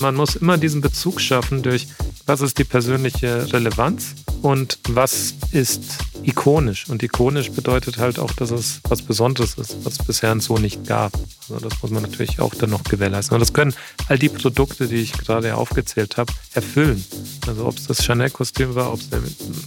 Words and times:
Man 0.00 0.14
muss 0.14 0.36
immer 0.36 0.56
diesen 0.56 0.80
Bezug 0.80 1.20
schaffen 1.20 1.62
durch, 1.62 1.86
was 2.24 2.40
ist 2.40 2.58
die 2.58 2.64
persönliche 2.64 3.52
Relevanz 3.52 4.14
und 4.40 4.78
was 4.88 5.34
ist 5.52 5.82
ikonisch. 6.22 6.88
Und 6.88 7.02
ikonisch 7.02 7.50
bedeutet 7.50 7.98
halt 7.98 8.18
auch, 8.18 8.32
dass 8.32 8.50
es 8.50 8.80
was 8.88 9.02
Besonderes 9.02 9.54
ist, 9.54 9.76
was 9.84 9.94
es 9.94 10.06
bisher 10.06 10.40
so 10.40 10.56
nicht 10.56 10.86
gab. 10.86 11.12
Also 11.50 11.68
das 11.68 11.82
muss 11.82 11.90
man 11.90 12.02
natürlich 12.02 12.40
auch 12.40 12.54
dann 12.54 12.70
noch 12.70 12.84
gewährleisten. 12.84 13.34
Und 13.34 13.40
das 13.40 13.52
können 13.52 13.74
all 14.08 14.18
die 14.18 14.30
Produkte, 14.30 14.88
die 14.88 14.96
ich 14.96 15.12
gerade 15.12 15.54
aufgezählt 15.54 16.16
habe, 16.16 16.32
erfüllen. 16.54 17.04
Also 17.46 17.66
ob 17.66 17.76
es 17.76 17.86
das 17.86 18.02
Chanel-Kostüm 18.02 18.74
war, 18.74 18.92
ob 18.92 19.00
es 19.00 19.10
der 19.10 19.20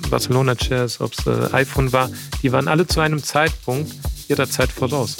Barcelona 0.09 0.55
Chairs, 0.55 0.99
ob 0.99 1.13
es 1.13 1.27
äh, 1.27 1.53
iPhone 1.53 1.91
war, 1.93 2.09
die 2.41 2.51
waren 2.51 2.67
alle 2.67 2.87
zu 2.87 3.01
einem 3.01 3.21
Zeitpunkt 3.21 3.93
ihrer 4.29 4.49
Zeit 4.49 4.71
voraus. 4.71 5.15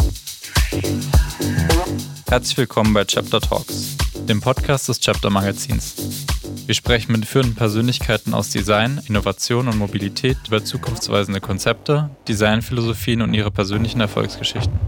Herzlich 2.27 2.57
willkommen 2.57 2.93
bei 2.93 3.05
Chapter 3.05 3.39
Talks, 3.39 3.95
dem 4.27 4.39
Podcast 4.39 4.87
des 4.87 4.99
Chapter 5.01 5.29
Magazins. 5.29 6.25
Wir 6.65 6.75
sprechen 6.75 7.11
mit 7.11 7.25
führenden 7.25 7.55
Persönlichkeiten 7.55 8.33
aus 8.33 8.49
Design, 8.49 9.01
Innovation 9.07 9.67
und 9.67 9.77
Mobilität 9.77 10.37
über 10.47 10.63
zukunftsweisende 10.63 11.41
Konzepte, 11.41 12.09
Designphilosophien 12.27 13.21
und 13.21 13.33
ihre 13.33 13.51
persönlichen 13.51 13.99
Erfolgsgeschichten. 13.99 14.79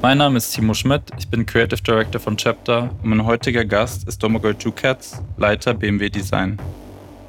Mein 0.00 0.18
Name 0.18 0.38
ist 0.38 0.52
Timo 0.52 0.74
Schmidt, 0.74 1.02
ich 1.18 1.28
bin 1.28 1.44
Creative 1.44 1.82
Director 1.82 2.20
von 2.20 2.36
Chapter 2.36 2.90
und 3.02 3.10
mein 3.10 3.24
heutiger 3.26 3.64
Gast 3.64 4.08
ist 4.08 4.22
Domagoj 4.22 4.54
Jukats, 4.58 5.22
Leiter 5.36 5.74
BMW 5.74 6.08
Design. 6.08 6.58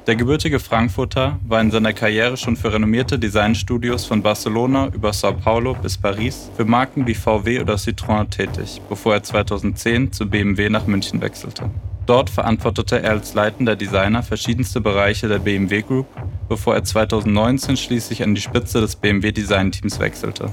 Der 0.06 0.16
gebürtige 0.16 0.60
Frankfurter 0.60 1.40
war 1.48 1.62
in 1.62 1.70
seiner 1.70 1.94
Karriere 1.94 2.36
schon 2.36 2.56
für 2.56 2.70
renommierte 2.70 3.18
Designstudios 3.18 4.04
von 4.04 4.20
Barcelona 4.20 4.88
über 4.88 5.14
Sao 5.14 5.32
Paulo 5.32 5.72
bis 5.72 5.96
Paris 5.96 6.50
für 6.54 6.66
Marken 6.66 7.06
wie 7.06 7.14
VW 7.14 7.60
oder 7.60 7.76
Citroën 7.76 8.28
tätig, 8.28 8.82
bevor 8.90 9.14
er 9.14 9.22
2010 9.22 10.12
zu 10.12 10.28
BMW 10.28 10.68
nach 10.68 10.86
München 10.86 11.22
wechselte. 11.22 11.70
Dort 12.04 12.28
verantwortete 12.28 13.02
er 13.02 13.12
als 13.12 13.32
leitender 13.32 13.76
Designer 13.76 14.22
verschiedenste 14.22 14.82
Bereiche 14.82 15.26
der 15.26 15.38
BMW 15.38 15.80
Group, 15.80 16.06
bevor 16.50 16.74
er 16.74 16.84
2019 16.84 17.78
schließlich 17.78 18.22
an 18.22 18.34
die 18.34 18.42
Spitze 18.42 18.82
des 18.82 18.96
BMW 18.96 19.32
Design 19.32 19.72
Teams 19.72 19.98
wechselte. 20.00 20.50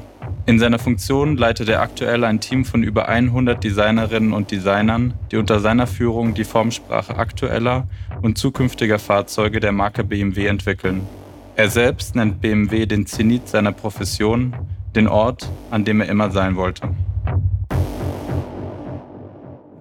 In 0.47 0.58
seiner 0.58 0.80
Funktion 0.80 1.38
leitet 1.38 1.70
er 1.70 1.81
aktuell 1.81 2.23
ein 2.23 2.39
Team 2.39 2.66
von 2.66 2.81
über 2.81 3.08
100 3.08 3.64
Designerinnen 3.64 4.34
und 4.34 4.50
Designern, 4.50 5.14
die 5.31 5.38
unter 5.38 5.59
seiner 5.59 5.86
Führung 5.86 6.34
die 6.34 6.45
Formsprache 6.45 7.16
aktueller 7.16 7.88
und 8.23 8.39
zukünftiger 8.39 8.97
Fahrzeuge 8.97 9.59
der 9.59 9.72
Marke 9.72 10.03
BMW 10.03 10.47
entwickeln. 10.47 11.08
Er 11.56 11.69
selbst 11.69 12.16
nennt 12.16 12.42
BMW 12.42 12.88
den 12.88 13.06
Zenit 13.06 13.50
seiner 13.50 13.72
Profession, 13.72 14.56
den 14.95 15.08
Ort, 15.08 15.47
an 15.69 15.86
dem 15.86 16.02
er 16.02 16.09
immer 16.09 16.31
sein 16.31 16.56
wollte. 16.56 16.89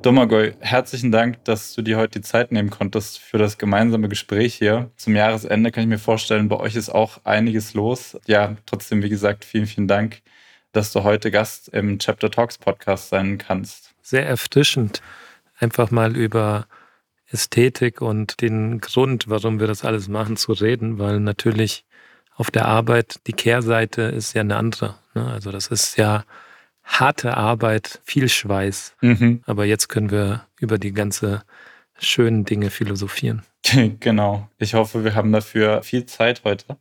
Domagoj, 0.03 0.55
herzlichen 0.61 1.11
Dank, 1.11 1.42
dass 1.44 1.75
du 1.75 1.81
dir 1.81 1.97
heute 1.97 2.20
die 2.20 2.25
Zeit 2.25 2.53
nehmen 2.53 2.69
konntest 2.69 3.19
für 3.19 3.38
das 3.38 3.56
gemeinsame 3.56 4.11
Gespräch 4.11 4.56
hier. 4.56 4.91
Zum 4.97 5.16
Jahresende 5.16 5.70
kann 5.70 5.84
ich 5.84 5.88
mir 5.88 5.98
vorstellen, 5.98 6.48
bei 6.48 6.61
euch 6.61 6.77
ist 6.77 6.91
auch 6.91 7.25
einiges 7.25 7.72
los. 7.72 8.19
Ja, 8.27 8.56
trotzdem, 8.66 9.03
wie 9.03 9.08
gesagt, 9.08 9.47
vielen, 9.47 9.66
vielen 9.66 9.88
Dank 9.88 10.20
dass 10.72 10.92
du 10.92 11.02
heute 11.02 11.30
Gast 11.30 11.68
im 11.68 11.98
Chapter 11.98 12.30
Talks 12.30 12.58
Podcast 12.58 13.08
sein 13.08 13.38
kannst. 13.38 13.94
Sehr 14.02 14.26
erfrischend, 14.26 15.02
einfach 15.58 15.90
mal 15.90 16.16
über 16.16 16.66
Ästhetik 17.30 18.00
und 18.00 18.40
den 18.40 18.80
Grund, 18.80 19.28
warum 19.28 19.60
wir 19.60 19.66
das 19.66 19.84
alles 19.84 20.08
machen, 20.08 20.36
zu 20.36 20.52
reden, 20.52 20.98
weil 20.98 21.20
natürlich 21.20 21.84
auf 22.34 22.50
der 22.50 22.66
Arbeit 22.66 23.20
die 23.26 23.32
Kehrseite 23.32 24.02
ist 24.02 24.32
ja 24.34 24.41
eine 24.41 24.56
andere. 24.56 24.96
Ne? 25.14 25.26
Also 25.26 25.52
das 25.52 25.68
ist 25.68 25.96
ja 25.96 26.24
harte 26.82 27.36
Arbeit, 27.36 28.00
viel 28.04 28.28
Schweiß. 28.28 28.96
Mhm. 29.00 29.42
Aber 29.46 29.64
jetzt 29.64 29.88
können 29.88 30.10
wir 30.10 30.46
über 30.58 30.78
die 30.78 30.92
ganze 30.92 31.42
schönen 31.98 32.44
Dinge 32.44 32.70
philosophieren. 32.70 33.42
Genau. 34.00 34.48
Ich 34.58 34.74
hoffe, 34.74 35.04
wir 35.04 35.14
haben 35.14 35.32
dafür 35.32 35.82
viel 35.82 36.06
Zeit 36.06 36.42
heute. 36.44 36.78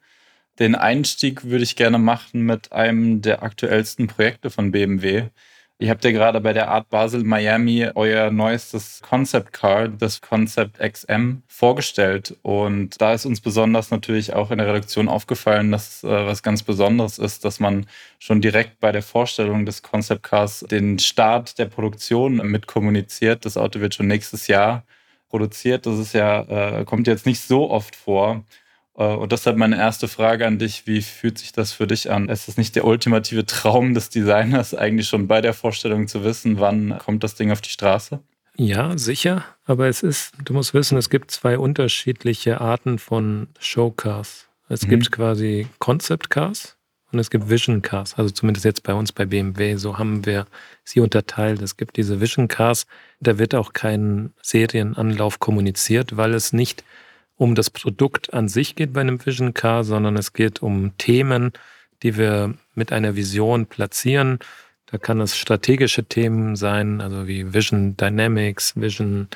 Den 0.59 0.75
Einstieg 0.75 1.45
würde 1.45 1.63
ich 1.63 1.78
gerne 1.78 1.97
machen 1.97 2.41
mit 2.41 2.73
einem 2.73 3.22
der 3.22 3.44
aktuellsten 3.44 4.07
Projekte 4.07 4.50
von 4.50 4.72
BMW. 4.72 5.29
Ihr 5.81 5.89
habt 5.89 6.03
ja 6.03 6.11
gerade 6.11 6.41
bei 6.41 6.51
der 6.51 6.67
Art 6.67 6.89
Basel 6.89 7.23
Miami 7.23 7.88
euer 7.95 8.31
neuestes 8.31 9.01
Concept 9.01 9.53
Car, 9.53 9.88
das 9.88 10.19
Concept 10.19 10.78
XM, 10.79 11.44
vorgestellt. 11.47 12.38
Und 12.41 13.00
da 13.00 13.13
ist 13.13 13.25
uns 13.25 13.39
besonders 13.39 13.89
natürlich 13.89 14.34
auch 14.34 14.51
in 14.51 14.57
der 14.57 14.67
Redaktion 14.67 15.07
aufgefallen, 15.07 15.72
dass 15.72 16.03
äh, 16.03 16.07
was 16.09 16.44
ganz 16.44 16.63
Besonderes 16.63 17.17
ist, 17.17 17.45
dass 17.45 17.61
man 17.61 17.85
schon 18.19 18.41
direkt 18.41 18.81
bei 18.81 18.91
der 18.91 19.03
Vorstellung 19.03 19.66
des 19.66 19.81
Concept 19.81 20.23
Cars 20.23 20.66
den 20.69 21.00
Start 21.00 21.57
der 21.57 21.67
Produktion 21.67 22.35
mit 22.51 22.67
kommuniziert. 22.67 23.45
Das 23.45 23.55
Auto 23.55 23.79
wird 23.79 23.95
schon 23.95 24.07
nächstes 24.07 24.47
Jahr 24.47 24.84
produziert. 25.29 25.85
Das 25.85 25.97
ist 25.97 26.11
ja, 26.11 26.79
äh, 26.81 26.84
kommt 26.84 27.07
jetzt 27.07 27.25
nicht 27.25 27.39
so 27.39 27.69
oft 27.72 27.95
vor. 27.95 28.44
Äh, 28.99 29.15
und 29.15 29.31
deshalb 29.31 29.57
meine 29.57 29.77
erste 29.77 30.07
Frage 30.07 30.45
an 30.45 30.59
dich, 30.59 30.85
wie 30.85 31.01
fühlt 31.01 31.39
sich 31.39 31.51
das 31.51 31.71
für 31.71 31.87
dich 31.87 32.11
an? 32.11 32.29
Ist 32.29 32.47
es 32.47 32.57
nicht 32.57 32.75
der 32.75 32.85
ultimative 32.85 33.45
Traum 33.45 33.95
des 33.95 34.09
Designers, 34.09 34.75
eigentlich 34.75 35.07
schon 35.07 35.27
bei 35.27 35.41
der 35.41 35.53
Vorstellung 35.53 36.07
zu 36.07 36.23
wissen, 36.23 36.59
wann 36.59 36.99
kommt 36.99 37.23
das 37.23 37.33
Ding 37.33 37.51
auf 37.51 37.61
die 37.61 37.69
Straße? 37.69 38.19
Ja, 38.57 38.97
sicher. 38.97 39.45
Aber 39.65 39.87
es 39.87 40.03
ist, 40.03 40.33
du 40.43 40.53
musst 40.53 40.73
wissen, 40.73 40.97
es 40.97 41.09
gibt 41.09 41.31
zwei 41.31 41.57
unterschiedliche 41.57 42.59
Arten 42.59 42.99
von 42.99 43.47
Showcars. 43.57 44.49
Es 44.67 44.83
mhm. 44.83 44.89
gibt 44.89 45.11
quasi 45.13 45.67
Concept 45.79 46.29
Cars 46.29 46.75
und 47.13 47.19
es 47.19 47.29
gibt 47.29 47.49
Vision 47.49 47.81
Cars. 47.81 48.16
Also 48.16 48.31
zumindest 48.31 48.66
jetzt 48.66 48.83
bei 48.83 48.93
uns 48.93 49.13
bei 49.13 49.25
BMW. 49.25 49.77
So 49.77 49.97
haben 49.97 50.25
wir 50.25 50.45
sie 50.83 50.99
unterteilt. 50.99 51.61
Es 51.61 51.77
gibt 51.77 51.95
diese 51.95 52.19
Vision 52.19 52.49
Cars. 52.49 52.85
Da 53.21 53.39
wird 53.39 53.55
auch 53.55 53.71
kein 53.71 54.33
Serienanlauf 54.41 55.39
kommuniziert, 55.39 56.17
weil 56.17 56.33
es 56.33 56.51
nicht 56.51 56.83
um 57.39 57.55
das 57.55 57.69
Produkt 57.69 58.33
an 58.33 58.50
sich 58.50 58.75
geht 58.75 58.91
bei 58.91 59.00
einem 59.00 59.25
Vision 59.25 59.53
Car, 59.53 59.85
sondern 59.85 60.17
es 60.17 60.33
geht 60.33 60.61
um 60.61 60.97
Themen, 60.97 61.53
die 62.03 62.17
wir 62.17 62.53
mit 62.75 62.91
einer 62.91 63.16
Vision 63.16 63.66
platzieren. 63.66 64.39
Da 64.88 64.97
kann 64.97 65.22
es 65.22 65.38
strategische 65.38 66.03
Themen 66.03 66.57
sein, 66.57 66.99
also 66.99 67.28
wie 67.28 67.53
Vision 67.53 67.95
Dynamics, 67.95 68.73
Vision 68.75 69.29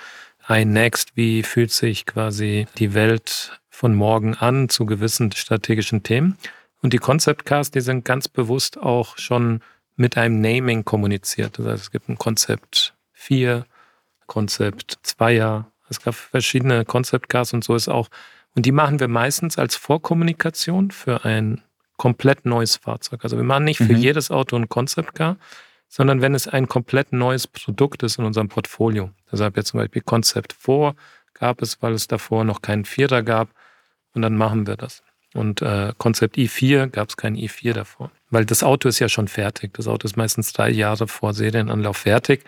iNext, 0.50 1.16
wie 1.16 1.44
fühlt 1.44 1.72
sich 1.72 2.06
quasi 2.06 2.68
die 2.78 2.94
Welt 2.94 3.62
von 3.69 3.96
morgen 3.96 4.36
an 4.36 4.68
zu 4.68 4.86
gewissen 4.86 5.31
strategischen 5.31 6.03
Themen. 6.03 6.38
Und 6.81 6.92
die 6.92 6.97
Concept 6.97 7.46
Cars, 7.46 7.72
die 7.72 7.80
sind 7.80 8.03
ganz 8.03 8.28
bewusst 8.28 8.78
auch 8.78 9.18
schon 9.18 9.62
mit 9.96 10.18
einem 10.18 10.42
Naming 10.42 10.84
kommuniziert. 10.84 11.58
Das 11.58 11.68
heißt, 11.68 11.84
es 11.84 11.92
gibt 11.92 12.09
ein 12.09 12.18
Konzept 12.18 12.96
4, 13.13 13.66
Konzept 14.28 15.00
2er, 15.06 15.68
es 15.90 16.02
gab 16.02 16.16
verschiedene 16.16 16.86
Concept 16.86 17.30
Cars 17.30 17.54
und 17.54 17.64
so 17.64 17.76
ist 17.76 17.90
auch. 17.90 18.10
Und 18.56 18.66
die 18.66 18.72
machen 18.72 19.00
wir 19.00 19.08
meistens 19.08 19.58
als 19.58 19.76
Vorkommunikation 19.76 20.92
für 20.92 21.26
ein 21.26 21.62
komplett 21.98 22.46
neues 22.46 22.78
Fahrzeug. 22.78 23.24
Also 23.24 23.38
wir 23.38 23.44
machen 23.44 23.64
nicht 23.66 23.78
für 23.78 23.94
mhm. 23.94 23.98
jedes 23.98 24.32
Auto 24.32 24.56
ein 24.56 24.70
Concept 24.70 25.16
Car, 25.16 25.38
sondern 25.88 26.22
wenn 26.22 26.36
es 26.36 26.48
ein 26.48 26.68
komplett 26.68 27.14
neues 27.14 27.48
Produkt 27.48 28.04
ist 28.04 28.18
in 28.18 28.26
unserem 28.26 28.50
Portfolio. 28.50 29.12
Deshalb 29.32 29.58
jetzt 29.58 29.70
zum 29.70 29.80
Beispiel 29.80 30.02
Concept 30.02 30.54
4 30.54 30.96
gab 31.34 31.62
es, 31.62 31.82
weil 31.82 31.94
es 31.94 32.08
davor 32.08 32.44
noch 32.44 32.62
keinen 32.62 32.86
Vierer 32.86 33.24
gab. 33.24 33.50
Und 34.14 34.22
dann 34.22 34.38
machen 34.38 34.68
wir 34.68 34.76
das. 34.76 35.04
Und 35.34 35.62
äh, 35.62 35.94
Concept 35.98 36.38
i4 36.38 36.88
gab 36.88 37.10
es 37.10 37.18
kein 37.18 37.36
i4 37.36 37.74
davor. 37.74 38.12
Weil 38.30 38.46
das 38.46 38.64
Auto 38.64 38.88
ist 38.88 39.00
ja 39.00 39.10
schon 39.10 39.28
fertig. 39.28 39.74
Das 39.74 39.88
Auto 39.88 40.06
ist 40.06 40.16
meistens 40.16 40.54
drei 40.54 40.70
Jahre 40.70 41.08
vor 41.08 41.34
Serienanlauf 41.34 41.98
fertig. 41.98 42.44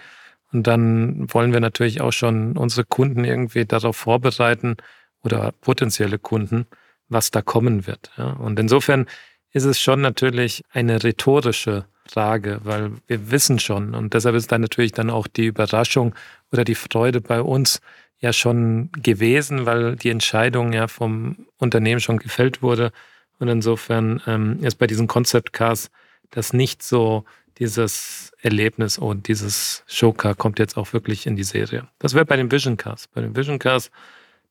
Und 0.56 0.68
dann 0.68 1.28
wollen 1.34 1.52
wir 1.52 1.60
natürlich 1.60 2.00
auch 2.00 2.14
schon 2.14 2.56
unsere 2.56 2.86
Kunden 2.86 3.26
irgendwie 3.26 3.66
darauf 3.66 3.98
vorbereiten 3.98 4.78
oder 5.22 5.52
potenzielle 5.60 6.18
Kunden, 6.18 6.66
was 7.10 7.30
da 7.30 7.42
kommen 7.42 7.88
wird. 7.88 8.12
Ja. 8.16 8.30
Und 8.32 8.58
insofern 8.58 9.06
ist 9.52 9.66
es 9.66 9.82
schon 9.82 10.00
natürlich 10.00 10.64
eine 10.72 11.04
rhetorische 11.04 11.84
Frage, 12.08 12.62
weil 12.64 12.92
wir 13.06 13.32
wissen 13.32 13.60
schon 13.60 13.94
und 13.94 14.14
deshalb 14.14 14.34
ist 14.38 14.50
dann 14.50 14.62
natürlich 14.62 14.94
dann 14.94 15.10
auch 15.10 15.28
die 15.28 15.48
Überraschung 15.48 16.16
oder 16.54 16.64
die 16.64 16.76
Freude 16.76 17.20
bei 17.20 17.42
uns 17.42 17.82
ja 18.20 18.32
schon 18.32 18.92
gewesen, 18.94 19.66
weil 19.66 19.98
die 19.98 20.10
Entscheidung 20.10 20.72
ja 20.72 20.88
vom 20.88 21.48
Unternehmen 21.58 22.00
schon 22.00 22.18
gefällt 22.18 22.62
wurde. 22.62 22.94
Und 23.40 23.50
insofern 23.50 24.22
ähm, 24.26 24.64
ist 24.64 24.76
bei 24.76 24.88
diesen 24.88 25.08
Concept 25.08 25.52
Cars 25.52 25.92
das 26.32 26.54
nicht 26.54 26.82
so 26.82 27.26
dieses 27.58 28.32
Erlebnis 28.42 28.98
und 28.98 29.28
dieses 29.28 29.84
Showcar 29.88 30.36
kommt 30.36 30.60
jetzt 30.60 30.78
auch 30.78 30.94
wirklich 30.94 31.26
in 31.26 31.36
die 31.36 31.44
Serie. 31.44 31.88
Das 32.00 32.14
wäre 32.14 32.26
bei 32.26 32.36
den 32.36 32.52
Vision 32.52 32.78
Cars. 32.78 33.08
Bei 33.08 33.22
den 33.22 33.36
Vision 33.36 33.60
Cars, 33.60 33.92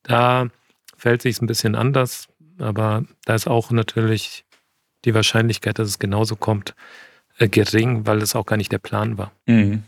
da 0.03 0.49
fällt 0.97 1.23
sich 1.23 1.41
ein 1.41 1.47
bisschen 1.47 1.75
anders, 1.75 2.29
aber 2.59 3.05
da 3.25 3.35
ist 3.35 3.47
auch 3.47 3.71
natürlich 3.71 4.45
die 5.05 5.15
Wahrscheinlichkeit, 5.15 5.79
dass 5.79 5.89
es 5.89 5.99
genauso 5.99 6.37
kommt, 6.37 6.75
äh, 7.39 7.49
gering, 7.49 8.07
weil 8.07 8.23
es 8.23 8.35
auch 8.35 8.47
gar 8.47 8.57
nicht 8.57 8.73
der 8.73 8.79
Plan 8.79 9.19
war. 9.19 9.33
Mhm. 9.47 9.85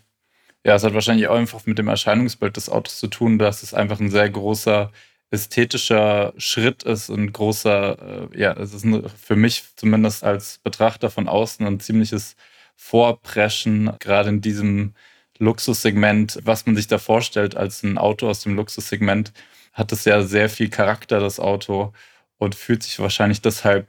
Ja, 0.64 0.74
es 0.74 0.82
hat 0.82 0.94
wahrscheinlich 0.94 1.28
auch 1.28 1.36
einfach 1.36 1.64
mit 1.66 1.78
dem 1.78 1.88
Erscheinungsbild 1.88 2.56
des 2.56 2.68
Autos 2.68 2.98
zu 2.98 3.06
tun, 3.06 3.38
dass 3.38 3.62
es 3.62 3.72
einfach 3.72 4.00
ein 4.00 4.10
sehr 4.10 4.28
großer 4.28 4.90
ästhetischer 5.30 6.32
Schritt 6.38 6.82
ist, 6.82 7.08
ein 7.08 7.32
großer, 7.32 8.30
äh, 8.32 8.40
ja, 8.40 8.52
es 8.52 8.74
ist 8.74 8.84
ein, 8.84 9.08
für 9.08 9.36
mich 9.36 9.64
zumindest 9.76 10.24
als 10.24 10.58
Betrachter 10.58 11.10
von 11.10 11.28
außen 11.28 11.66
ein 11.66 11.80
ziemliches 11.80 12.36
Vorpreschen, 12.76 13.92
gerade 13.98 14.28
in 14.28 14.40
diesem 14.40 14.94
Luxussegment, 15.38 16.38
was 16.44 16.66
man 16.66 16.76
sich 16.76 16.86
da 16.86 16.98
vorstellt 16.98 17.56
als 17.56 17.82
ein 17.82 17.98
Auto 17.98 18.28
aus 18.28 18.40
dem 18.40 18.54
Luxussegment, 18.54 19.32
hat 19.72 19.92
es 19.92 20.04
ja 20.04 20.22
sehr 20.22 20.48
viel 20.48 20.70
Charakter, 20.70 21.20
das 21.20 21.40
Auto, 21.40 21.92
und 22.38 22.54
fühlt 22.54 22.82
sich 22.82 22.98
wahrscheinlich 22.98 23.40
deshalb 23.42 23.88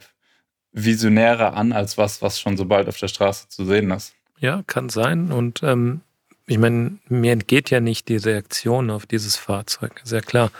visionärer 0.72 1.54
an 1.54 1.72
als 1.72 1.98
was, 1.98 2.22
was 2.22 2.40
schon 2.40 2.58
so 2.58 2.66
bald 2.66 2.88
auf 2.88 2.98
der 2.98 3.08
Straße 3.08 3.50
zu 3.50 3.66
sehen 3.66 3.92
ist. 3.92 4.14
Ja, 4.40 4.64
kann 4.68 4.90
sein. 4.90 5.32
Und 5.32 5.64
ähm, 5.64 6.02
ich 6.46 6.58
meine, 6.58 6.98
mir 7.08 7.34
entgeht 7.34 7.70
ja 7.70 7.80
nicht 7.80 8.08
die 8.10 8.18
Reaktion 8.18 8.90
auf 8.90 9.06
dieses 9.06 9.36
Fahrzeug, 9.36 10.02
sehr 10.04 10.22
klar. 10.22 10.52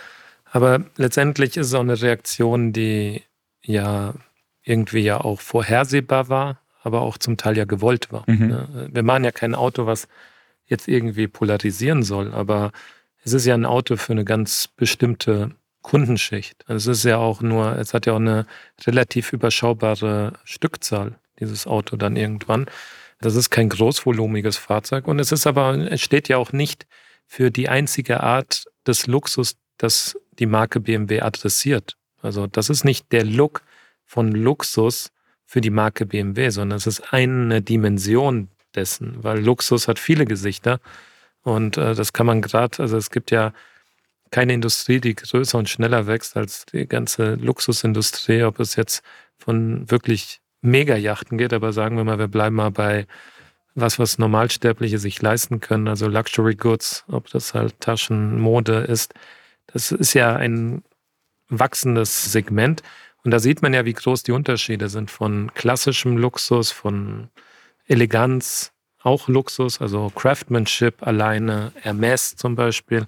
Aber 0.52 0.86
letztendlich 0.96 1.58
ist 1.58 1.68
es 1.68 1.74
auch 1.74 1.82
eine 1.82 2.02
Reaktion, 2.02 2.74
die 2.74 3.24
ja 3.64 4.14
irgendwie 4.64 5.00
ja 5.00 5.22
auch 5.22 5.40
vorhersehbar 5.40 6.30
war, 6.30 6.60
aber 6.88 7.02
auch 7.02 7.20
zum 7.20 7.38
Teil 7.38 7.56
ja 7.56 7.66
gewollt 7.66 8.12
war. 8.12 8.24
Mhm. 8.26 8.48
Ne? 8.48 8.90
Wir 8.92 9.04
machen 9.04 9.24
ja 9.24 9.32
kein 9.32 9.54
Auto, 9.54 9.86
was 9.86 10.08
jetzt 10.66 10.88
irgendwie 10.88 11.28
polarisieren 11.28 12.02
soll, 12.02 12.34
aber 12.34 12.72
es 13.24 13.34
ist 13.34 13.46
ja 13.46 13.54
ein 13.54 13.66
Auto 13.66 13.98
für 13.98 14.14
eine 14.14 14.26
ganz 14.26 14.68
bestimmte 14.68 15.52
Kundenschicht. 15.82 16.66
Also 16.68 16.92
es 16.92 17.00
ist 17.00 17.04
ja 17.06 17.18
auch 17.18 17.42
nur, 17.42 17.78
es 17.78 17.94
hat 17.94 18.06
ja 18.06 18.14
auch 18.14 18.20
eine 18.20 18.46
relativ 18.86 19.32
überschaubare 19.32 20.34
Stückzahl, 20.44 21.16
dieses 21.40 21.68
Auto 21.68 21.96
dann 21.96 22.16
irgendwann. 22.16 22.66
Das 23.20 23.36
ist 23.36 23.50
kein 23.50 23.70
großvolumiges 23.70 24.58
Fahrzeug 24.58 25.08
und 25.08 25.20
es 25.20 25.32
ist 25.32 25.48
aber, 25.48 25.76
es 25.92 26.02
steht 26.02 26.28
ja 26.28 26.38
auch 26.38 26.52
nicht 26.52 26.88
für 27.26 27.52
die 27.52 27.70
einzige 27.70 28.22
Art 28.22 28.66
des 28.86 29.08
Luxus, 29.08 29.58
das 29.78 30.18
die 30.40 30.46
Marke 30.46 30.80
BMW 30.80 31.22
adressiert. 31.22 31.98
Also 32.22 32.48
das 32.48 32.70
ist 32.70 32.84
nicht 32.84 33.12
der 33.12 33.24
Look 33.24 33.62
von 34.06 34.32
Luxus 34.32 35.12
für 35.48 35.62
die 35.62 35.72
Marke 35.72 36.06
BMW, 36.06 36.50
sondern 36.50 36.78
es 36.78 36.86
ist 36.86 37.14
eine 37.14 37.62
Dimension 37.62 38.50
dessen, 38.76 39.24
weil 39.24 39.40
Luxus 39.44 39.88
hat 39.88 39.98
viele 39.98 40.26
Gesichter 40.26 40.80
und 41.42 41.78
äh, 41.78 41.96
das 41.96 42.14
kann 42.14 42.28
man 42.28 42.42
gerade, 42.42 42.84
also 42.84 42.98
es 42.98 43.10
gibt 43.10 43.32
ja 43.32 43.54
keine 44.30 44.54
Industrie, 44.54 45.00
die 45.00 45.16
größer 45.16 45.58
und 45.58 45.70
schneller 45.70 46.06
wächst 46.06 46.36
als 46.36 46.66
die 46.66 46.86
ganze 46.86 47.36
Luxusindustrie, 47.36 48.44
ob 48.44 48.60
es 48.60 48.76
jetzt 48.76 49.02
von 49.38 49.90
wirklich 49.90 50.42
Mega-Yachten 50.62 51.38
geht, 51.38 51.54
aber 51.54 51.72
sagen 51.72 51.96
wir 51.96 52.04
mal, 52.04 52.20
wir 52.20 52.28
bleiben 52.28 52.58
mal 52.58 52.72
bei 52.72 53.08
was, 53.74 54.00
was 54.00 54.18
Normalsterbliche 54.18 54.98
sich 54.98 55.22
leisten 55.22 55.62
können, 55.62 55.88
also 55.88 56.08
Luxury 56.08 56.56
Goods, 56.56 57.06
ob 57.08 57.30
das 57.30 57.54
halt 57.54 57.80
Taschen, 57.80 58.40
Mode 58.40 58.80
ist. 58.80 59.14
Das 59.68 59.92
ist 59.92 60.14
ja 60.14 60.36
ein 60.36 60.84
wachsendes 61.48 62.32
Segment. 62.32 62.82
Und 63.28 63.32
da 63.32 63.40
sieht 63.40 63.62
man 63.62 63.74
ja, 63.74 63.84
wie 63.84 63.92
groß 63.92 64.24
die 64.24 64.32
Unterschiede 64.32 64.88
sind 64.88 65.12
von 65.12 65.52
klassischem 65.54 66.16
Luxus, 66.16 66.72
von 66.72 67.28
Eleganz, 67.86 68.72
auch 69.04 69.28
Luxus, 69.28 69.82
also 69.82 70.10
Craftsmanship 70.16 71.06
alleine, 71.06 71.74
Hermes 71.82 72.38
zum 72.38 72.56
Beispiel, 72.56 73.06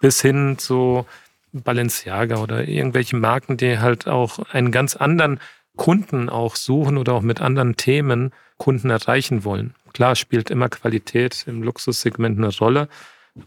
bis 0.00 0.22
hin 0.22 0.56
zu 0.56 1.04
Balenciaga 1.52 2.38
oder 2.38 2.66
irgendwelche 2.66 3.16
Marken, 3.16 3.58
die 3.58 3.78
halt 3.78 4.08
auch 4.08 4.38
einen 4.50 4.72
ganz 4.72 4.96
anderen 4.96 5.38
Kunden 5.76 6.30
auch 6.30 6.56
suchen 6.56 6.96
oder 6.96 7.12
auch 7.12 7.20
mit 7.20 7.42
anderen 7.42 7.76
Themen 7.76 8.32
Kunden 8.56 8.88
erreichen 8.88 9.44
wollen. 9.44 9.74
Klar 9.92 10.16
spielt 10.16 10.48
immer 10.48 10.70
Qualität 10.70 11.44
im 11.46 11.62
Luxussegment 11.62 12.38
eine 12.38 12.48
Rolle, 12.48 12.88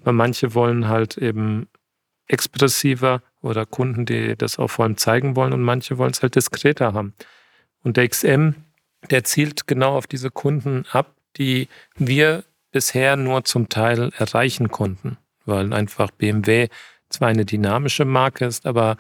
aber 0.02 0.12
manche 0.12 0.54
wollen 0.54 0.88
halt 0.88 1.18
eben 1.18 1.70
expressiver 2.28 3.24
oder 3.44 3.66
Kunden, 3.66 4.06
die 4.06 4.36
das 4.36 4.58
auch 4.58 4.70
vor 4.70 4.86
allem 4.86 4.98
zeigen 4.98 5.36
wollen 5.36 5.54
und 5.54 5.62
manche 5.62 5.98
wollen 5.98 6.12
es 6.12 6.22
halt 6.22 6.36
diskreter 6.36 6.94
haben. 6.94 7.14
Und 7.84 7.98
der 7.98 8.08
XM, 8.08 8.56
der 9.10 9.24
zielt 9.24 9.68
genau 9.68 9.96
auf 9.98 10.08
diese 10.08 10.32
Kunden 10.32 10.86
ab, 10.92 11.14
die 11.38 11.68
wir 11.96 12.44
bisher 12.72 13.18
nur 13.18 13.44
zum 13.44 13.70
Teil 13.70 14.12
erreichen 14.18 14.70
konnten, 14.70 15.18
weil 15.46 15.74
einfach 15.74 16.10
BMW 16.12 16.70
zwar 17.10 17.28
eine 17.28 17.46
dynamische 17.46 18.06
Marke 18.06 18.46
ist, 18.46 18.66
aber 18.66 18.98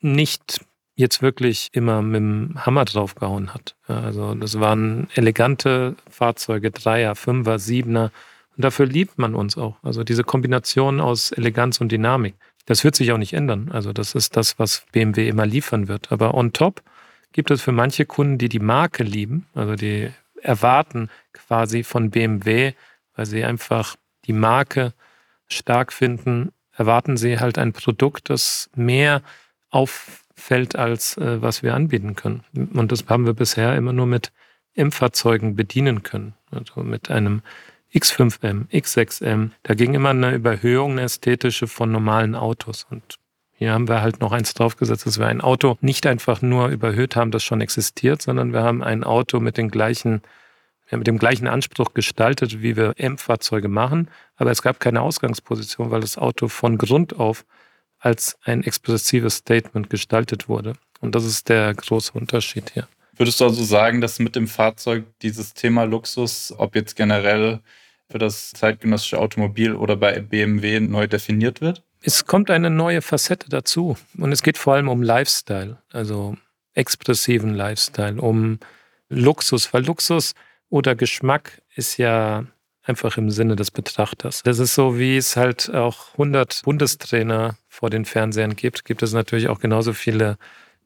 nicht 0.00 0.60
jetzt 0.94 1.22
wirklich 1.22 1.68
immer 1.72 2.02
mit 2.02 2.20
dem 2.20 2.66
Hammer 2.66 2.84
draufgehauen 2.84 3.54
hat. 3.54 3.74
Also 3.86 4.34
das 4.34 4.60
waren 4.60 5.08
elegante 5.14 5.96
Fahrzeuge, 6.10 6.70
Dreier, 6.70 7.14
Fünfer, 7.14 7.58
Siebener. 7.58 8.12
Und 8.56 8.64
dafür 8.64 8.86
liebt 8.86 9.18
man 9.18 9.34
uns 9.34 9.56
auch. 9.56 9.76
Also 9.82 10.04
diese 10.04 10.24
Kombination 10.24 11.00
aus 11.00 11.32
Eleganz 11.32 11.80
und 11.80 11.90
Dynamik. 11.90 12.34
Das 12.66 12.84
wird 12.84 12.94
sich 12.94 13.12
auch 13.12 13.18
nicht 13.18 13.32
ändern. 13.32 13.70
Also 13.72 13.92
das 13.92 14.14
ist 14.14 14.36
das, 14.36 14.58
was 14.58 14.84
BMW 14.92 15.28
immer 15.28 15.46
liefern 15.46 15.88
wird. 15.88 16.12
Aber 16.12 16.34
on 16.34 16.52
top 16.52 16.82
gibt 17.32 17.50
es 17.50 17.62
für 17.62 17.72
manche 17.72 18.06
Kunden, 18.06 18.38
die 18.38 18.48
die 18.48 18.58
Marke 18.58 19.02
lieben, 19.02 19.46
also 19.54 19.74
die 19.74 20.10
erwarten 20.42 21.10
quasi 21.32 21.82
von 21.82 22.10
BMW, 22.10 22.72
weil 23.14 23.26
sie 23.26 23.44
einfach 23.44 23.96
die 24.24 24.32
Marke 24.32 24.94
stark 25.46 25.92
finden, 25.92 26.52
erwarten 26.72 27.16
sie 27.16 27.38
halt 27.38 27.58
ein 27.58 27.72
Produkt, 27.72 28.30
das 28.30 28.70
mehr 28.74 29.22
auffällt, 29.70 30.76
als 30.76 31.16
äh, 31.16 31.42
was 31.42 31.62
wir 31.62 31.74
anbieten 31.74 32.14
können. 32.14 32.44
Und 32.74 32.92
das 32.92 33.06
haben 33.08 33.26
wir 33.26 33.34
bisher 33.34 33.76
immer 33.76 33.92
nur 33.92 34.06
mit 34.06 34.32
M-Fahrzeugen 34.74 35.56
bedienen 35.56 36.02
können. 36.02 36.34
Also 36.50 36.82
mit 36.82 37.10
einem 37.10 37.42
X5M, 37.92 38.68
X6M. 38.68 39.50
Da 39.62 39.74
ging 39.74 39.94
immer 39.94 40.10
eine 40.10 40.34
Überhöhung, 40.34 40.92
eine 40.92 41.02
ästhetische 41.02 41.66
von 41.66 41.90
normalen 41.90 42.34
Autos. 42.34 42.86
Und 42.90 43.16
hier 43.52 43.72
haben 43.72 43.88
wir 43.88 44.00
halt 44.02 44.20
noch 44.20 44.32
eins 44.32 44.54
draufgesetzt, 44.54 45.06
dass 45.06 45.18
wir 45.18 45.26
ein 45.26 45.40
Auto 45.40 45.76
nicht 45.80 46.06
einfach 46.06 46.42
nur 46.42 46.68
überhöht 46.68 47.16
haben, 47.16 47.30
das 47.30 47.42
schon 47.42 47.60
existiert, 47.60 48.22
sondern 48.22 48.52
wir 48.52 48.62
haben 48.62 48.82
ein 48.82 49.04
Auto 49.04 49.40
mit 49.40 49.56
den 49.56 49.70
gleichen 49.70 50.22
mit 50.96 51.06
dem 51.06 51.18
gleichen 51.18 51.46
Anspruch 51.46 51.94
gestaltet, 51.94 52.62
wie 52.62 52.76
wir 52.76 52.94
M-Fahrzeuge 52.96 53.68
machen, 53.68 54.08
aber 54.36 54.50
es 54.50 54.62
gab 54.62 54.80
keine 54.80 55.02
Ausgangsposition, 55.02 55.90
weil 55.90 56.00
das 56.00 56.18
Auto 56.18 56.48
von 56.48 56.78
Grund 56.78 57.18
auf 57.18 57.44
als 57.98 58.38
ein 58.44 58.64
expressives 58.64 59.36
Statement 59.36 59.90
gestaltet 59.90 60.48
wurde. 60.48 60.72
Und 61.00 61.14
das 61.14 61.24
ist 61.24 61.48
der 61.48 61.74
große 61.74 62.12
Unterschied 62.12 62.70
hier. 62.72 62.88
Würdest 63.16 63.40
du 63.40 63.44
also 63.44 63.62
sagen, 63.62 64.00
dass 64.00 64.18
mit 64.18 64.34
dem 64.34 64.48
Fahrzeug 64.48 65.04
dieses 65.20 65.52
Thema 65.52 65.84
Luxus, 65.84 66.54
ob 66.56 66.74
jetzt 66.74 66.96
generell 66.96 67.60
für 68.10 68.18
das 68.18 68.50
zeitgenössische 68.50 69.18
Automobil 69.18 69.74
oder 69.74 69.96
bei 69.96 70.20
BMW 70.20 70.80
neu 70.80 71.06
definiert 71.06 71.60
wird? 71.60 71.82
Es 72.02 72.26
kommt 72.26 72.50
eine 72.50 72.70
neue 72.70 73.02
Facette 73.02 73.48
dazu. 73.48 73.96
Und 74.16 74.32
es 74.32 74.42
geht 74.42 74.58
vor 74.58 74.74
allem 74.74 74.88
um 74.88 75.02
Lifestyle, 75.02 75.78
also 75.92 76.36
expressiven 76.74 77.54
Lifestyle, 77.54 78.20
um 78.20 78.58
Luxus, 79.08 79.72
weil 79.72 79.84
Luxus 79.84 80.34
oder 80.68 80.94
Geschmack 80.94 81.62
ist 81.74 81.98
ja 81.98 82.44
einfach 82.82 83.16
im 83.18 83.30
Sinne 83.30 83.56
des 83.56 83.70
Betrachters. 83.70 84.42
Das 84.42 84.58
ist 84.58 84.74
so, 84.74 84.98
wie 84.98 85.16
es 85.16 85.36
halt 85.36 85.72
auch 85.72 86.12
100 86.12 86.62
Bundestrainer 86.64 87.56
vor 87.68 87.90
den 87.90 88.04
Fernsehern 88.04 88.56
gibt, 88.56 88.84
gibt 88.84 89.02
es 89.02 89.12
natürlich 89.12 89.48
auch 89.48 89.60
genauso 89.60 89.92
viele 89.92 90.38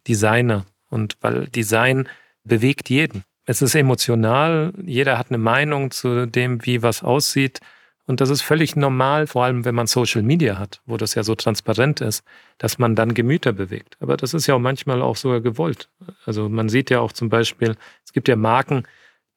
Designer. 0.09 0.67
Und 0.91 1.17
weil 1.21 1.47
Design 1.49 2.09
bewegt 2.45 2.91
jeden. 2.91 3.25
Es 3.47 3.61
ist 3.61 3.75
emotional, 3.75 4.73
jeder 4.85 5.19
hat 5.19 5.29
eine 5.29 5.39
Meinung 5.39 5.91
zu 5.91 6.27
dem, 6.27 6.65
wie 6.65 6.83
was 6.83 7.03
aussieht. 7.03 7.61
Und 8.07 8.21
das 8.21 8.31
ist 8.31 8.43
völlig 8.43 8.77
normal, 8.77 9.27
vor 9.27 9.45
allem 9.45 9.65
wenn 9.65 9.75
man 9.75 9.87
Social 9.87 10.23
Media 10.23 10.59
hat, 10.59 10.83
wo 10.85 10.97
das 10.97 11.15
ja 11.15 11.23
so 11.23 11.35
transparent 11.35 12.01
ist, 12.01 12.23
dass 12.59 12.79
man 12.79 12.95
dann 12.95 13.15
Gemüter 13.15 13.53
bewegt. 13.53 13.97
Aber 14.01 14.17
das 14.17 14.35
ist 14.35 14.47
ja 14.47 14.55
auch 14.55 14.61
manchmal 14.61 15.01
auch 15.01 15.17
sogar 15.17 15.41
gewollt. 15.41 15.89
Also 16.27 16.49
man 16.49 16.69
sieht 16.69 16.91
ja 16.91 17.01
auch 17.01 17.13
zum 17.13 17.29
Beispiel, 17.31 17.77
es 18.05 18.13
gibt 18.13 18.29
ja 18.29 18.37
Marken, 18.37 18.85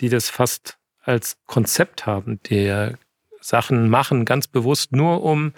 die 0.01 0.09
das 0.09 0.29
fast 0.29 0.77
als 1.01 1.37
Konzept 1.45 2.05
haben, 2.05 2.41
die 2.43 2.91
Sachen 3.39 3.89
machen, 3.89 4.25
ganz 4.25 4.47
bewusst 4.47 4.91
nur 4.91 5.23
um 5.23 5.53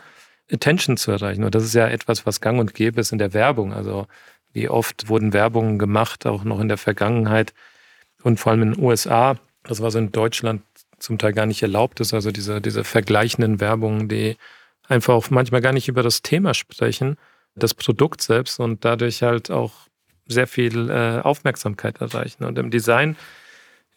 Attention 0.52 0.98
zu 0.98 1.12
erreichen. 1.12 1.44
Und 1.44 1.56
das 1.56 1.64
ist 1.64 1.74
ja 1.74 1.88
etwas, 1.88 2.26
was 2.26 2.42
gang 2.42 2.60
und 2.60 2.74
gäbe 2.74 3.02
ist 3.02 3.12
in 3.12 3.18
der 3.18 3.34
Werbung. 3.34 3.74
Also 3.74 4.08
wie 4.54 4.70
oft 4.70 5.10
wurden 5.10 5.34
Werbungen 5.34 5.80
gemacht, 5.80 6.26
auch 6.26 6.44
noch 6.44 6.60
in 6.60 6.68
der 6.68 6.78
Vergangenheit 6.78 7.54
und 8.24 8.40
vor 8.40 8.52
allem 8.52 8.62
in 8.64 8.74
den 8.74 8.84
USA. 8.84 9.38
Das 9.64 9.82
war 9.82 9.92
so 9.92 10.00
in 10.00 10.12
Deutschland 10.12 10.62
zum 11.00 11.18
Teil 11.18 11.34
gar 11.34 11.46
nicht 11.46 11.62
erlaubt 11.62 12.00
ist. 12.00 12.14
Also 12.14 12.32
diese, 12.32 12.62
diese 12.62 12.84
vergleichenden 12.84 13.60
Werbungen, 13.60 14.10
die 14.10 14.38
einfach 14.88 15.14
auch 15.14 15.30
manchmal 15.30 15.62
gar 15.62 15.74
nicht 15.74 15.88
über 15.88 16.04
das 16.04 16.22
Thema 16.22 16.54
sprechen, 16.54 17.18
das 17.56 17.74
Produkt 17.74 18.22
selbst 18.22 18.60
und 18.60 18.84
dadurch 18.86 19.22
halt 19.22 19.52
auch 19.52 19.74
sehr 20.26 20.48
viel 20.48 20.90
äh, 20.90 21.20
Aufmerksamkeit 21.22 22.02
erreichen. 22.02 22.44
Und 22.44 22.58
im 22.58 22.70
Design 22.70 23.16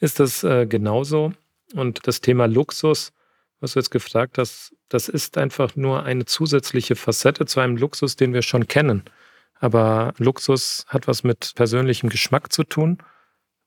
ist 0.00 0.20
das 0.20 0.44
äh, 0.44 0.66
genauso. 0.66 1.32
Und 1.74 2.06
das 2.06 2.20
Thema 2.20 2.46
Luxus, 2.46 3.12
was 3.60 3.72
du 3.72 3.78
jetzt 3.78 3.90
gefragt 3.90 4.38
hast, 4.38 4.74
das 4.88 5.08
ist 5.08 5.38
einfach 5.38 5.76
nur 5.76 6.04
eine 6.04 6.24
zusätzliche 6.24 6.96
Facette 6.96 7.46
zu 7.46 7.60
einem 7.60 7.76
Luxus, 7.76 8.16
den 8.16 8.34
wir 8.34 8.42
schon 8.42 8.66
kennen. 8.66 9.04
Aber 9.60 10.12
Luxus 10.18 10.84
hat 10.88 11.06
was 11.06 11.22
mit 11.22 11.52
persönlichem 11.54 12.08
Geschmack 12.08 12.52
zu 12.52 12.64
tun. 12.64 12.98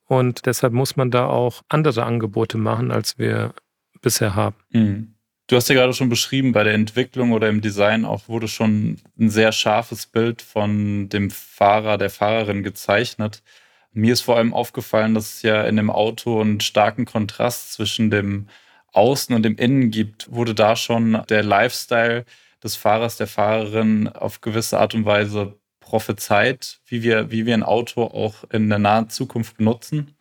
Und 0.07 0.45
deshalb 0.45 0.73
muss 0.73 0.95
man 0.95 1.11
da 1.11 1.27
auch 1.27 1.61
andere 1.69 2.03
Angebote 2.03 2.57
machen, 2.57 2.91
als 2.91 3.17
wir 3.17 3.53
bisher 4.01 4.35
haben. 4.35 4.55
Mhm. 4.69 5.15
Du 5.47 5.55
hast 5.55 5.69
ja 5.69 5.75
gerade 5.75 5.93
schon 5.93 6.09
beschrieben, 6.09 6.53
bei 6.53 6.63
der 6.63 6.73
Entwicklung 6.73 7.31
oder 7.31 7.49
im 7.49 7.61
Design 7.61 8.03
auch 8.03 8.27
wurde 8.27 8.47
schon 8.47 8.97
ein 9.19 9.29
sehr 9.29 9.51
scharfes 9.51 10.07
Bild 10.07 10.41
von 10.41 11.07
dem 11.09 11.29
Fahrer, 11.29 11.99
der 11.99 12.09
Fahrerin 12.09 12.63
gezeichnet. 12.63 13.43
Mir 13.91 14.13
ist 14.13 14.21
vor 14.21 14.37
allem 14.37 14.55
aufgefallen, 14.55 15.13
dass 15.13 15.35
es 15.35 15.41
ja 15.43 15.63
in 15.63 15.75
dem 15.75 15.91
Auto 15.91 16.41
einen 16.41 16.61
starken 16.61 17.05
Kontrast 17.05 17.73
zwischen 17.73 18.09
dem 18.09 18.47
Außen 18.91 19.35
und 19.35 19.45
im 19.45 19.57
Innen 19.57 19.91
gibt, 19.91 20.31
wurde 20.31 20.55
da 20.55 20.75
schon 20.75 21.21
der 21.29 21.43
Lifestyle 21.43 22.25
des 22.63 22.75
Fahrers, 22.75 23.17
der 23.17 23.27
Fahrerin 23.27 24.07
auf 24.07 24.41
gewisse 24.41 24.79
Art 24.79 24.95
und 24.95 25.05
Weise 25.05 25.59
prophezeit, 25.85 26.79
wie 26.87 27.03
wir, 27.03 27.31
wie 27.31 27.45
wir 27.45 27.53
ein 27.53 27.63
Auto 27.63 28.03
auch 28.03 28.43
in 28.51 28.69
der 28.69 28.79
nahen 28.79 29.09
Zukunft 29.09 29.57
benutzen. 29.57 30.15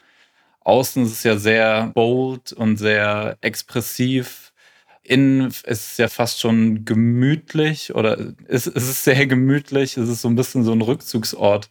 Außen 0.61 1.05
ist 1.05 1.13
es 1.13 1.23
ja 1.25 1.37
sehr 1.37 1.91
bold 1.95 2.53
und 2.53 2.77
sehr 2.77 3.37
expressiv. 3.41 4.53
Innen 5.03 5.49
ist 5.49 5.65
es 5.67 5.97
ja 5.97 6.09
fast 6.09 6.41
schon 6.41 6.85
gemütlich 6.85 7.95
oder 7.95 8.35
es, 8.47 8.67
es 8.67 8.89
ist 8.89 9.05
sehr 9.05 9.27
gemütlich. 9.27 9.97
Es 9.97 10.09
ist 10.09 10.23
so 10.23 10.29
ein 10.29 10.37
bisschen 10.37 10.65
so 10.65 10.73
ein 10.73 10.83
Rückzugsort. 10.83 11.69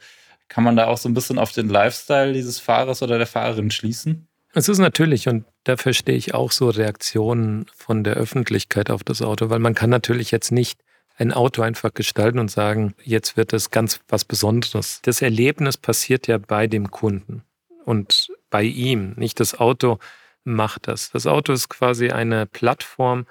Kann 0.47 0.63
man 0.63 0.75
da 0.75 0.87
auch 0.87 0.97
so 0.97 1.09
ein 1.09 1.15
bisschen 1.15 1.39
auf 1.39 1.51
den 1.51 1.69
Lifestyle 1.69 2.33
dieses 2.33 2.59
Fahrers 2.59 3.01
oder 3.01 3.17
der 3.17 3.27
Fahrerin 3.27 3.71
schließen? 3.71 4.27
Es 4.55 4.69
ist 4.69 4.77
natürlich, 4.77 5.27
und 5.27 5.45
da 5.63 5.77
verstehe 5.77 6.15
ich 6.15 6.35
auch 6.35 6.51
so 6.51 6.69
Reaktionen 6.69 7.65
von 7.75 8.03
der 8.03 8.13
Öffentlichkeit 8.13 8.91
auf 8.91 9.03
das 9.03 9.23
Auto, 9.23 9.49
weil 9.49 9.59
man 9.59 9.73
kann 9.73 9.89
natürlich 9.89 10.29
jetzt 10.29 10.51
nicht 10.51 10.79
ein 11.15 11.31
Auto 11.31 11.61
einfach 11.61 11.93
gestalten 11.93 12.39
und 12.39 12.49
sagen, 12.49 12.95
jetzt 13.03 13.37
wird 13.37 13.53
es 13.53 13.71
ganz 13.71 13.99
was 14.07 14.25
Besonderes. 14.25 14.99
Das 15.03 15.21
Erlebnis 15.21 15.77
passiert 15.77 16.27
ja 16.27 16.37
bei 16.37 16.67
dem 16.67 16.91
Kunden 16.91 17.43
und 17.85 18.31
bei 18.49 18.63
ihm, 18.63 19.13
nicht 19.15 19.39
das 19.39 19.59
Auto 19.59 19.99
macht 20.43 20.87
das. 20.87 21.11
Das 21.11 21.27
Auto 21.27 21.53
ist 21.53 21.69
quasi 21.69 22.09
eine 22.09 22.45
Plattform, 22.45 23.25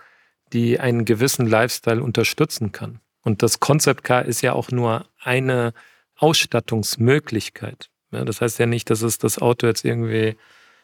die 0.52 0.78
einen 0.80 1.04
gewissen 1.04 1.46
Lifestyle 1.46 2.02
unterstützen 2.02 2.72
kann. 2.72 3.00
Und 3.22 3.42
das 3.42 3.60
Concept 3.60 4.04
Car 4.04 4.24
ist 4.24 4.42
ja 4.42 4.52
auch 4.52 4.70
nur 4.70 5.06
eine 5.20 5.72
Ausstattungsmöglichkeit. 6.16 7.88
Ja, 8.10 8.24
das 8.24 8.40
heißt 8.40 8.58
ja 8.58 8.66
nicht, 8.66 8.90
dass 8.90 9.02
es 9.02 9.18
das 9.18 9.38
Auto 9.38 9.66
jetzt 9.66 9.84
irgendwie 9.84 10.36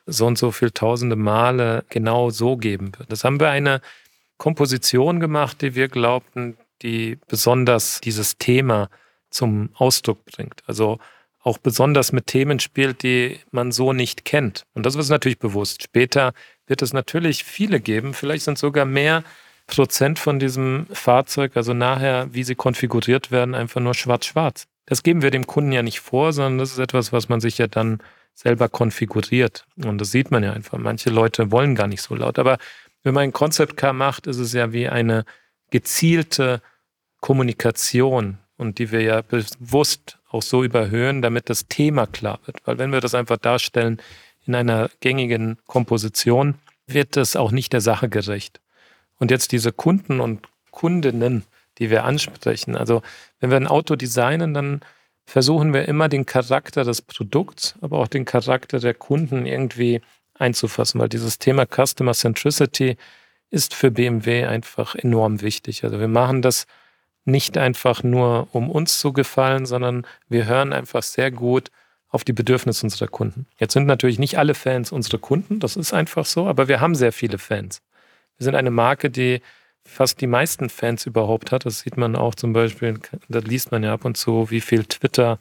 so 0.06 0.26
und 0.26 0.38
so 0.38 0.50
viel 0.50 0.70
tausende 0.70 1.16
Male 1.16 1.84
genau 1.90 2.30
so 2.30 2.56
geben 2.56 2.92
wird. 2.98 3.12
Das 3.12 3.24
haben 3.24 3.40
wir 3.40 3.50
eine 3.50 3.80
Komposition 4.38 5.20
gemacht, 5.20 5.60
die 5.60 5.74
wir 5.74 5.88
glaubten, 5.88 6.56
die 6.82 7.18
besonders 7.26 8.00
dieses 8.00 8.38
Thema 8.38 8.88
zum 9.30 9.70
Ausdruck 9.74 10.24
bringt. 10.24 10.62
Also 10.66 10.98
auch 11.40 11.58
besonders 11.58 12.12
mit 12.12 12.26
Themen 12.26 12.60
spielt, 12.60 13.02
die 13.02 13.38
man 13.50 13.72
so 13.72 13.92
nicht 13.92 14.24
kennt. 14.24 14.64
Und 14.74 14.84
das 14.84 14.94
ist 14.94 15.08
natürlich 15.08 15.38
bewusst. 15.38 15.82
Später 15.82 16.32
wird 16.66 16.82
es 16.82 16.92
natürlich 16.92 17.44
viele 17.44 17.80
geben, 17.80 18.14
vielleicht 18.14 18.44
sind 18.44 18.58
sogar 18.58 18.84
mehr 18.84 19.24
Prozent 19.66 20.18
von 20.18 20.38
diesem 20.38 20.86
Fahrzeug, 20.92 21.52
also 21.54 21.74
nachher, 21.74 22.32
wie 22.32 22.42
sie 22.42 22.54
konfiguriert 22.54 23.30
werden, 23.30 23.54
einfach 23.54 23.80
nur 23.80 23.94
schwarz-schwarz. 23.94 24.66
Das 24.86 25.02
geben 25.02 25.20
wir 25.22 25.30
dem 25.30 25.46
Kunden 25.46 25.72
ja 25.72 25.82
nicht 25.82 26.00
vor, 26.00 26.32
sondern 26.32 26.58
das 26.58 26.72
ist 26.72 26.78
etwas, 26.78 27.12
was 27.12 27.28
man 27.28 27.40
sich 27.40 27.58
ja 27.58 27.66
dann 27.66 27.98
selber 28.34 28.68
konfiguriert. 28.68 29.66
Und 29.76 29.98
das 29.98 30.10
sieht 30.10 30.30
man 30.30 30.42
ja 30.42 30.52
einfach. 30.52 30.78
Manche 30.78 31.10
Leute 31.10 31.50
wollen 31.50 31.74
gar 31.74 31.86
nicht 31.86 32.00
so 32.00 32.14
laut. 32.14 32.38
Aber 32.38 32.56
wenn 33.02 33.12
man 33.12 33.24
ein 33.24 33.32
Concept 33.32 33.76
Car 33.76 33.92
macht, 33.92 34.26
ist 34.26 34.38
es 34.38 34.54
ja 34.54 34.72
wie 34.72 34.88
eine 34.88 35.24
gezielte 35.70 36.62
Kommunikation 37.20 38.38
und 38.56 38.78
die 38.78 38.90
wir 38.92 39.02
ja 39.02 39.22
bewusst 39.22 40.18
auch 40.30 40.42
so 40.42 40.62
überhöhen, 40.62 41.22
damit 41.22 41.48
das 41.48 41.68
Thema 41.68 42.06
klar 42.06 42.40
wird. 42.44 42.58
Weil 42.66 42.78
wenn 42.78 42.92
wir 42.92 43.00
das 43.00 43.14
einfach 43.14 43.38
darstellen 43.38 44.00
in 44.46 44.54
einer 44.54 44.90
gängigen 45.00 45.58
Komposition, 45.66 46.54
wird 46.86 47.16
das 47.16 47.36
auch 47.36 47.50
nicht 47.50 47.72
der 47.72 47.80
Sache 47.80 48.08
gerecht. 48.08 48.60
Und 49.18 49.30
jetzt 49.30 49.52
diese 49.52 49.72
Kunden 49.72 50.20
und 50.20 50.46
Kundinnen, 50.70 51.44
die 51.78 51.90
wir 51.90 52.04
ansprechen. 52.04 52.76
Also 52.76 53.02
wenn 53.40 53.50
wir 53.50 53.56
ein 53.56 53.66
Auto 53.66 53.96
designen, 53.96 54.54
dann 54.54 54.80
versuchen 55.26 55.74
wir 55.74 55.86
immer 55.86 56.08
den 56.08 56.24
Charakter 56.26 56.84
des 56.84 57.02
Produkts, 57.02 57.74
aber 57.80 57.98
auch 57.98 58.08
den 58.08 58.24
Charakter 58.24 58.78
der 58.78 58.94
Kunden 58.94 59.44
irgendwie 59.46 60.00
einzufassen, 60.34 61.00
weil 61.00 61.08
dieses 61.08 61.38
Thema 61.38 61.66
Customer 61.66 62.14
Centricity 62.14 62.96
ist 63.50 63.74
für 63.74 63.90
BMW 63.90 64.44
einfach 64.44 64.94
enorm 64.94 65.40
wichtig. 65.40 65.84
Also 65.84 66.00
wir 66.00 66.08
machen 66.08 66.42
das 66.42 66.66
nicht 67.24 67.58
einfach 67.58 68.02
nur, 68.02 68.48
um 68.52 68.70
uns 68.70 68.98
zu 68.98 69.12
gefallen, 69.12 69.66
sondern 69.66 70.06
wir 70.28 70.46
hören 70.46 70.72
einfach 70.72 71.02
sehr 71.02 71.30
gut 71.30 71.70
auf 72.08 72.24
die 72.24 72.32
Bedürfnisse 72.32 72.86
unserer 72.86 73.08
Kunden. 73.08 73.46
Jetzt 73.58 73.74
sind 73.74 73.86
natürlich 73.86 74.18
nicht 74.18 74.38
alle 74.38 74.54
Fans 74.54 74.92
unsere 74.92 75.18
Kunden, 75.18 75.60
das 75.60 75.76
ist 75.76 75.92
einfach 75.92 76.24
so, 76.24 76.46
aber 76.46 76.68
wir 76.68 76.80
haben 76.80 76.94
sehr 76.94 77.12
viele 77.12 77.38
Fans. 77.38 77.82
Wir 78.38 78.44
sind 78.44 78.54
eine 78.54 78.70
Marke, 78.70 79.10
die 79.10 79.42
fast 79.84 80.20
die 80.20 80.26
meisten 80.26 80.70
Fans 80.70 81.06
überhaupt 81.06 81.50
hat. 81.50 81.66
Das 81.66 81.80
sieht 81.80 81.96
man 81.96 82.14
auch 82.16 82.34
zum 82.34 82.52
Beispiel, 82.52 83.00
da 83.28 83.38
liest 83.40 83.72
man 83.72 83.82
ja 83.82 83.92
ab 83.94 84.04
und 84.04 84.16
zu, 84.16 84.50
wie 84.50 84.60
viel 84.60 84.84
Twitter, 84.84 85.38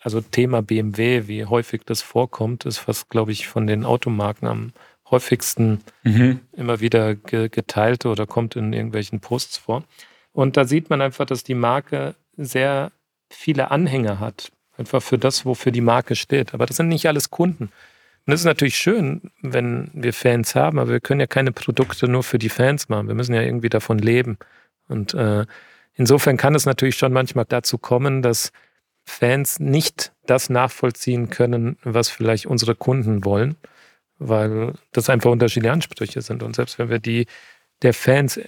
also 0.00 0.20
Thema 0.20 0.62
BMW, 0.62 1.28
wie 1.28 1.44
häufig 1.44 1.82
das 1.84 2.02
vorkommt, 2.02 2.64
ist 2.64 2.78
fast, 2.78 3.08
glaube 3.08 3.32
ich, 3.32 3.46
von 3.46 3.66
den 3.66 3.84
Automarken 3.84 4.48
am 4.48 4.72
häufigsten 5.12 5.80
mhm. 6.02 6.40
immer 6.52 6.80
wieder 6.80 7.14
geteilt 7.14 8.04
oder 8.06 8.26
kommt 8.26 8.56
in 8.56 8.72
irgendwelchen 8.72 9.20
Posts 9.20 9.58
vor. 9.58 9.84
Und 10.32 10.56
da 10.56 10.64
sieht 10.64 10.90
man 10.90 11.00
einfach, 11.00 11.26
dass 11.26 11.44
die 11.44 11.54
Marke 11.54 12.16
sehr 12.36 12.90
viele 13.30 13.70
Anhänger 13.70 14.18
hat. 14.18 14.50
Einfach 14.76 15.02
für 15.02 15.18
das, 15.18 15.44
wofür 15.44 15.70
die 15.70 15.82
Marke 15.82 16.16
steht. 16.16 16.54
Aber 16.54 16.66
das 16.66 16.76
sind 16.78 16.88
nicht 16.88 17.06
alles 17.06 17.30
Kunden. 17.30 17.64
Und 17.64 18.30
das 18.30 18.40
ist 18.40 18.46
natürlich 18.46 18.76
schön, 18.76 19.30
wenn 19.42 19.90
wir 19.92 20.12
Fans 20.12 20.54
haben, 20.54 20.78
aber 20.78 20.92
wir 20.92 21.00
können 21.00 21.20
ja 21.20 21.26
keine 21.26 21.52
Produkte 21.52 22.08
nur 22.08 22.22
für 22.22 22.38
die 22.38 22.48
Fans 22.48 22.88
machen. 22.88 23.08
Wir 23.08 23.14
müssen 23.14 23.34
ja 23.34 23.42
irgendwie 23.42 23.68
davon 23.68 23.98
leben. 23.98 24.38
Und 24.88 25.12
äh, 25.14 25.44
insofern 25.94 26.36
kann 26.36 26.54
es 26.54 26.64
natürlich 26.64 26.96
schon 26.96 27.12
manchmal 27.12 27.44
dazu 27.46 27.78
kommen, 27.78 28.22
dass 28.22 28.52
Fans 29.04 29.58
nicht 29.58 30.12
das 30.26 30.48
nachvollziehen 30.50 31.30
können, 31.30 31.76
was 31.82 32.08
vielleicht 32.08 32.46
unsere 32.46 32.74
Kunden 32.74 33.24
wollen, 33.24 33.56
weil 34.28 34.74
das 34.92 35.10
einfach 35.10 35.30
unterschiedliche 35.30 35.72
Ansprüche 35.72 36.22
sind. 36.22 36.42
Und 36.42 36.56
selbst 36.56 36.78
wenn 36.78 36.90
wir 36.90 36.98
die 36.98 37.26
der 37.82 37.94
Fans 37.94 38.40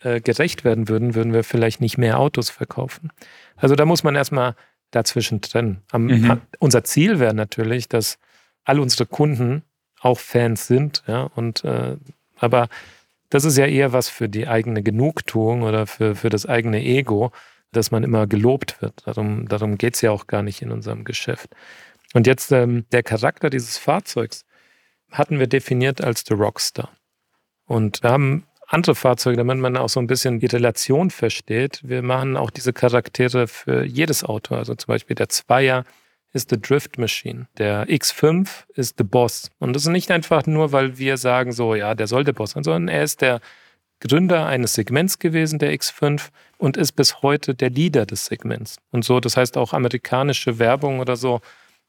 äh, 0.00 0.20
gerecht 0.20 0.64
werden 0.64 0.88
würden, 0.88 1.14
würden 1.14 1.32
wir 1.32 1.44
vielleicht 1.44 1.80
nicht 1.80 1.98
mehr 1.98 2.18
Autos 2.18 2.50
verkaufen. 2.50 3.10
Also 3.56 3.74
da 3.74 3.84
muss 3.84 4.02
man 4.02 4.14
erstmal 4.14 4.54
dazwischen 4.90 5.40
trennen. 5.40 5.82
Am, 5.90 6.06
mhm. 6.06 6.40
Unser 6.58 6.84
Ziel 6.84 7.18
wäre 7.18 7.34
natürlich, 7.34 7.88
dass 7.88 8.18
all 8.64 8.80
unsere 8.80 9.06
Kunden 9.06 9.62
auch 10.00 10.18
Fans 10.18 10.66
sind, 10.66 11.02
ja, 11.06 11.22
und 11.22 11.64
äh, 11.64 11.96
aber 12.36 12.68
das 13.30 13.44
ist 13.44 13.58
ja 13.58 13.66
eher 13.66 13.92
was 13.92 14.08
für 14.08 14.28
die 14.28 14.46
eigene 14.46 14.82
Genugtuung 14.82 15.62
oder 15.62 15.86
für, 15.86 16.14
für 16.14 16.30
das 16.30 16.46
eigene 16.46 16.82
Ego, 16.82 17.32
dass 17.72 17.90
man 17.90 18.04
immer 18.04 18.26
gelobt 18.26 18.80
wird. 18.80 19.06
Darum, 19.06 19.48
darum 19.48 19.76
geht 19.76 19.96
es 19.96 20.00
ja 20.00 20.10
auch 20.10 20.26
gar 20.26 20.42
nicht 20.42 20.62
in 20.62 20.70
unserem 20.70 21.04
Geschäft. 21.04 21.54
Und 22.14 22.26
jetzt 22.26 22.52
ähm, 22.52 22.86
der 22.92 23.02
Charakter 23.02 23.50
dieses 23.50 23.76
Fahrzeugs 23.76 24.46
hatten 25.10 25.38
wir 25.38 25.46
definiert 25.46 26.02
als 26.02 26.24
The 26.26 26.34
Rockstar. 26.34 26.90
Und 27.66 28.02
wir 28.02 28.10
haben 28.10 28.46
andere 28.66 28.94
Fahrzeuge, 28.94 29.38
damit 29.38 29.58
man 29.58 29.76
auch 29.76 29.88
so 29.88 29.98
ein 30.00 30.06
bisschen 30.06 30.40
die 30.40 30.46
Relation 30.46 31.10
versteht. 31.10 31.80
Wir 31.82 32.02
machen 32.02 32.36
auch 32.36 32.50
diese 32.50 32.72
Charaktere 32.72 33.48
für 33.48 33.84
jedes 33.84 34.24
Auto. 34.24 34.54
Also 34.54 34.74
zum 34.74 34.88
Beispiel 34.88 35.16
der 35.16 35.30
Zweier 35.30 35.84
ist 36.32 36.50
The 36.50 36.60
Drift 36.60 36.98
Machine. 36.98 37.48
Der 37.56 37.88
X5 37.88 38.48
ist 38.74 38.96
The 38.98 39.04
Boss. 39.04 39.50
Und 39.58 39.74
das 39.74 39.82
ist 39.82 39.88
nicht 39.88 40.10
einfach 40.10 40.46
nur, 40.46 40.72
weil 40.72 40.98
wir 40.98 41.16
sagen 41.16 41.52
so, 41.52 41.74
ja, 41.74 41.94
der 41.94 42.06
soll 42.06 42.24
der 42.24 42.34
Boss 42.34 42.50
sein, 42.50 42.62
sondern 42.62 42.88
er 42.88 43.02
ist 43.02 43.22
der 43.22 43.40
Gründer 44.00 44.46
eines 44.46 44.74
Segments 44.74 45.18
gewesen, 45.18 45.58
der 45.58 45.72
X5, 45.72 46.28
und 46.58 46.76
ist 46.76 46.92
bis 46.92 47.22
heute 47.22 47.54
der 47.54 47.70
Leader 47.70 48.06
des 48.06 48.26
Segments. 48.26 48.76
Und 48.90 49.04
so, 49.04 49.18
das 49.18 49.36
heißt 49.36 49.56
auch 49.56 49.72
amerikanische 49.72 50.58
Werbung 50.58 51.00
oder 51.00 51.16
so 51.16 51.40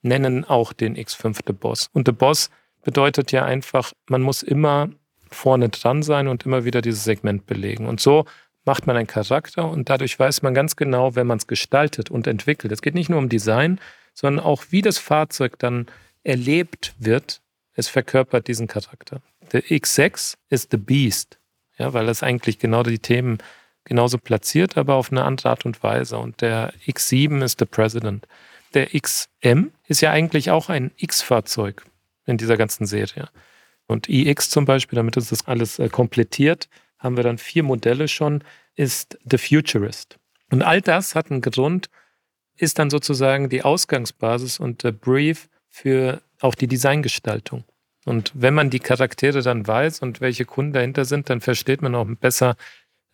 nennen 0.02 0.46
auch 0.46 0.74
den 0.74 0.96
X5 0.96 1.40
The 1.46 1.54
Boss. 1.54 1.90
Und 1.94 2.08
The 2.08 2.14
Boss 2.14 2.50
bedeutet 2.84 3.32
ja 3.32 3.46
einfach, 3.46 3.92
man 4.08 4.22
muss 4.22 4.44
immer 4.44 4.90
vorne 5.32 5.70
dran 5.70 6.04
sein 6.04 6.28
und 6.28 6.46
immer 6.46 6.66
wieder 6.66 6.82
dieses 6.82 7.04
Segment 7.04 7.46
belegen. 7.46 7.88
Und 7.88 8.00
so 8.00 8.26
macht 8.66 8.88
man 8.88 8.98
einen 8.98 9.08
Charakter 9.08 9.70
und 9.70 9.90
dadurch 9.90 10.18
weiß 10.20 10.42
man 10.42 10.54
ganz 10.54 10.76
genau, 10.76 11.16
wenn 11.16 11.28
man 11.28 11.38
es 11.38 11.48
gestaltet 11.48 12.12
und 12.12 12.28
entwickelt. 12.28 12.72
Es 12.72 12.82
geht 12.82 12.96
nicht 12.96 13.10
nur 13.10 13.20
um 13.20 13.30
Design, 13.30 13.80
sondern 14.14 14.44
auch, 14.44 14.66
wie 14.70 14.82
das 14.82 14.98
Fahrzeug 14.98 15.58
dann 15.60 15.88
erlebt 16.24 16.94
wird. 17.00 17.42
Es 17.74 17.88
verkörpert 17.88 18.48
diesen 18.48 18.68
Charakter. 18.68 19.22
Der 19.52 19.64
X6 19.64 20.36
ist 20.50 20.72
The 20.72 20.78
Beast, 20.78 21.40
ja, 21.78 21.94
weil 21.94 22.10
es 22.10 22.22
eigentlich 22.24 22.60
genau 22.60 22.84
die 22.84 23.00
Themen 23.00 23.38
genauso 23.86 24.18
platziert, 24.18 24.78
aber 24.78 24.96
auf 24.96 25.12
eine 25.12 25.24
andere 25.24 25.50
Art 25.50 25.66
und 25.66 25.82
Weise. 25.82 26.18
Und 26.18 26.42
der 26.42 26.74
X7 26.86 27.44
ist 27.44 27.60
The 27.60 27.66
President. 27.66 28.28
Der 28.74 28.88
XM 28.88 29.72
ist 29.88 30.02
ja 30.02 30.12
eigentlich 30.12 30.52
auch 30.52 30.70
ein 30.70 30.92
X-Fahrzeug 30.98 31.86
in 32.30 32.38
dieser 32.38 32.58
ganzen 32.58 32.86
Serie. 32.86 33.30
Und 33.88 34.08
iX 34.08 34.50
zum 34.50 34.66
Beispiel, 34.66 34.98
damit 34.98 35.18
uns 35.18 35.30
das 35.30 35.48
alles 35.48 35.80
äh, 35.80 35.90
komplettiert, 35.90 36.70
haben 37.00 37.18
wir 37.18 37.24
dann 37.24 37.38
vier 37.38 37.64
Modelle 37.64 38.08
schon, 38.08 38.44
ist 38.76 39.18
The 39.30 39.38
Futurist. 39.38 40.20
Und 40.52 40.62
all 40.62 40.82
das 40.82 41.16
hat 41.16 41.32
einen 41.32 41.42
Grund, 41.42 41.90
ist 42.56 42.78
dann 42.78 42.90
sozusagen 42.90 43.50
die 43.50 43.64
Ausgangsbasis 43.64 44.60
und 44.60 44.84
der 44.84 44.92
Brief 44.92 45.50
für 45.70 46.22
auch 46.42 46.56
die 46.56 46.68
Designgestaltung. 46.68 47.64
Und 48.06 48.32
wenn 48.34 48.54
man 48.54 48.70
die 48.70 48.80
Charaktere 48.80 49.42
dann 49.42 49.68
weiß 49.68 50.00
und 50.00 50.22
welche 50.22 50.46
Kunden 50.46 50.74
dahinter 50.74 51.06
sind, 51.06 51.30
dann 51.30 51.42
versteht 51.42 51.82
man 51.82 51.96
auch 51.96 52.08
besser, 52.20 52.56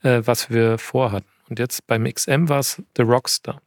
äh, 0.01 0.21
was 0.25 0.49
wir 0.49 0.77
vorhatten. 0.77 1.29
Und 1.49 1.59
jetzt 1.59 1.85
beim 1.87 2.05
XM 2.05 2.49
war 2.49 2.59
es 2.59 2.81
The 2.95 3.03
Rockstar. 3.03 3.61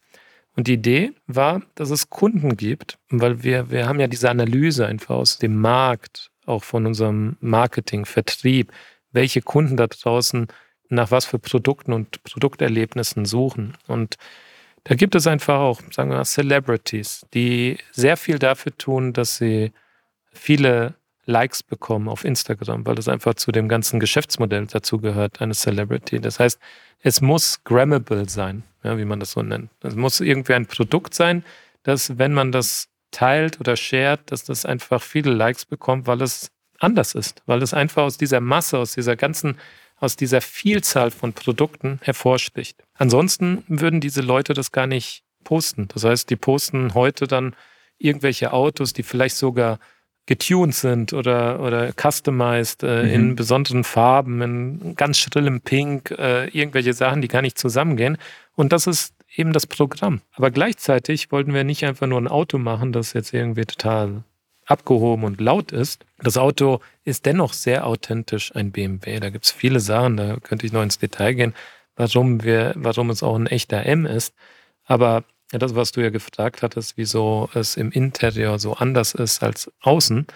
Und 0.58 0.66
die 0.66 0.72
Idee 0.72 1.12
war, 1.28 1.62
dass 1.76 1.90
es 1.90 2.10
Kunden 2.10 2.56
gibt, 2.56 2.98
weil 3.10 3.44
wir, 3.44 3.70
wir 3.70 3.86
haben 3.86 4.00
ja 4.00 4.08
diese 4.08 4.28
Analyse 4.28 4.88
einfach 4.88 5.14
aus 5.14 5.38
dem 5.38 5.60
Markt, 5.60 6.32
auch 6.46 6.64
von 6.64 6.84
unserem 6.84 7.36
Marketing, 7.38 8.04
Vertrieb. 8.04 8.72
welche 9.12 9.40
Kunden 9.40 9.76
da 9.76 9.86
draußen 9.86 10.48
nach 10.88 11.12
was 11.12 11.26
für 11.26 11.38
Produkten 11.38 11.92
und 11.92 12.24
Produkterlebnissen 12.24 13.24
suchen. 13.24 13.74
Und 13.86 14.16
da 14.82 14.96
gibt 14.96 15.14
es 15.14 15.28
einfach 15.28 15.60
auch, 15.60 15.80
sagen 15.92 16.10
wir 16.10 16.16
mal, 16.16 16.24
Celebrities, 16.24 17.24
die 17.34 17.78
sehr 17.92 18.16
viel 18.16 18.40
dafür 18.40 18.76
tun, 18.76 19.12
dass 19.12 19.36
sie 19.36 19.70
viele 20.32 20.94
Likes 21.28 21.62
bekommen 21.62 22.08
auf 22.08 22.24
Instagram, 22.24 22.86
weil 22.86 22.94
das 22.94 23.06
einfach 23.06 23.34
zu 23.34 23.52
dem 23.52 23.68
ganzen 23.68 24.00
Geschäftsmodell 24.00 24.66
dazu 24.66 24.98
gehört, 24.98 25.42
eine 25.42 25.54
Celebrity. 25.54 26.20
Das 26.20 26.40
heißt, 26.40 26.58
es 27.00 27.20
muss 27.20 27.62
grammable 27.64 28.28
sein, 28.28 28.64
ja, 28.82 28.96
wie 28.96 29.04
man 29.04 29.20
das 29.20 29.32
so 29.32 29.42
nennt. 29.42 29.70
Es 29.82 29.94
muss 29.94 30.20
irgendwie 30.20 30.54
ein 30.54 30.66
Produkt 30.66 31.14
sein, 31.14 31.44
dass, 31.82 32.16
wenn 32.18 32.32
man 32.32 32.50
das 32.50 32.88
teilt 33.10 33.60
oder 33.60 33.76
shared, 33.76 34.20
dass 34.26 34.44
das 34.44 34.64
einfach 34.64 35.02
viele 35.02 35.30
Likes 35.30 35.66
bekommt, 35.66 36.06
weil 36.06 36.22
es 36.22 36.50
anders 36.78 37.14
ist, 37.14 37.42
weil 37.44 37.62
es 37.62 37.74
einfach 37.74 38.04
aus 38.04 38.16
dieser 38.16 38.40
Masse, 38.40 38.78
aus 38.78 38.92
dieser 38.92 39.14
ganzen, 39.14 39.58
aus 39.96 40.16
dieser 40.16 40.40
Vielzahl 40.40 41.10
von 41.10 41.34
Produkten 41.34 42.00
hervorsticht. 42.02 42.82
Ansonsten 42.94 43.64
würden 43.68 44.00
diese 44.00 44.22
Leute 44.22 44.54
das 44.54 44.72
gar 44.72 44.86
nicht 44.86 45.24
posten. 45.44 45.88
Das 45.88 46.04
heißt, 46.04 46.30
die 46.30 46.36
posten 46.36 46.94
heute 46.94 47.26
dann 47.26 47.54
irgendwelche 47.98 48.52
Autos, 48.52 48.94
die 48.94 49.02
vielleicht 49.02 49.36
sogar 49.36 49.78
getuned 50.28 50.74
sind 50.74 51.14
oder, 51.14 51.58
oder 51.60 51.92
customized 51.94 52.82
äh, 52.82 53.02
mhm. 53.02 53.10
in 53.10 53.34
besonderen 53.34 53.82
Farben, 53.82 54.42
in 54.42 54.94
ganz 54.94 55.16
schrillem 55.16 55.62
Pink, 55.62 56.10
äh, 56.10 56.48
irgendwelche 56.48 56.92
Sachen, 56.92 57.22
die 57.22 57.28
gar 57.28 57.40
nicht 57.40 57.56
zusammengehen. 57.56 58.18
Und 58.54 58.74
das 58.74 58.86
ist 58.86 59.14
eben 59.34 59.54
das 59.54 59.66
Programm. 59.66 60.20
Aber 60.34 60.50
gleichzeitig 60.50 61.32
wollten 61.32 61.54
wir 61.54 61.64
nicht 61.64 61.82
einfach 61.86 62.06
nur 62.06 62.20
ein 62.20 62.28
Auto 62.28 62.58
machen, 62.58 62.92
das 62.92 63.14
jetzt 63.14 63.32
irgendwie 63.32 63.64
total 63.64 64.22
abgehoben 64.66 65.24
und 65.24 65.40
laut 65.40 65.72
ist. 65.72 66.04
Das 66.18 66.36
Auto 66.36 66.80
ist 67.04 67.24
dennoch 67.24 67.54
sehr 67.54 67.86
authentisch 67.86 68.54
ein 68.54 68.70
BMW. 68.70 69.20
Da 69.20 69.30
gibt 69.30 69.46
es 69.46 69.50
viele 69.50 69.80
Sachen, 69.80 70.18
da 70.18 70.36
könnte 70.36 70.66
ich 70.66 70.72
noch 70.72 70.82
ins 70.82 70.98
Detail 70.98 71.32
gehen, 71.32 71.54
warum, 71.96 72.42
wir, 72.44 72.74
warum 72.76 73.08
es 73.08 73.22
auch 73.22 73.34
ein 73.34 73.46
echter 73.46 73.86
M 73.86 74.04
ist. 74.04 74.34
Aber 74.84 75.24
ja, 75.52 75.58
das, 75.58 75.74
was 75.74 75.92
du 75.92 76.00
ja 76.00 76.10
gefragt 76.10 76.62
hattest, 76.62 76.96
wieso 76.96 77.48
es 77.54 77.76
im 77.76 77.90
Interieur 77.90 78.58
so 78.58 78.74
anders 78.74 79.14
ist 79.14 79.42
als 79.42 79.70
außen, 79.80 80.26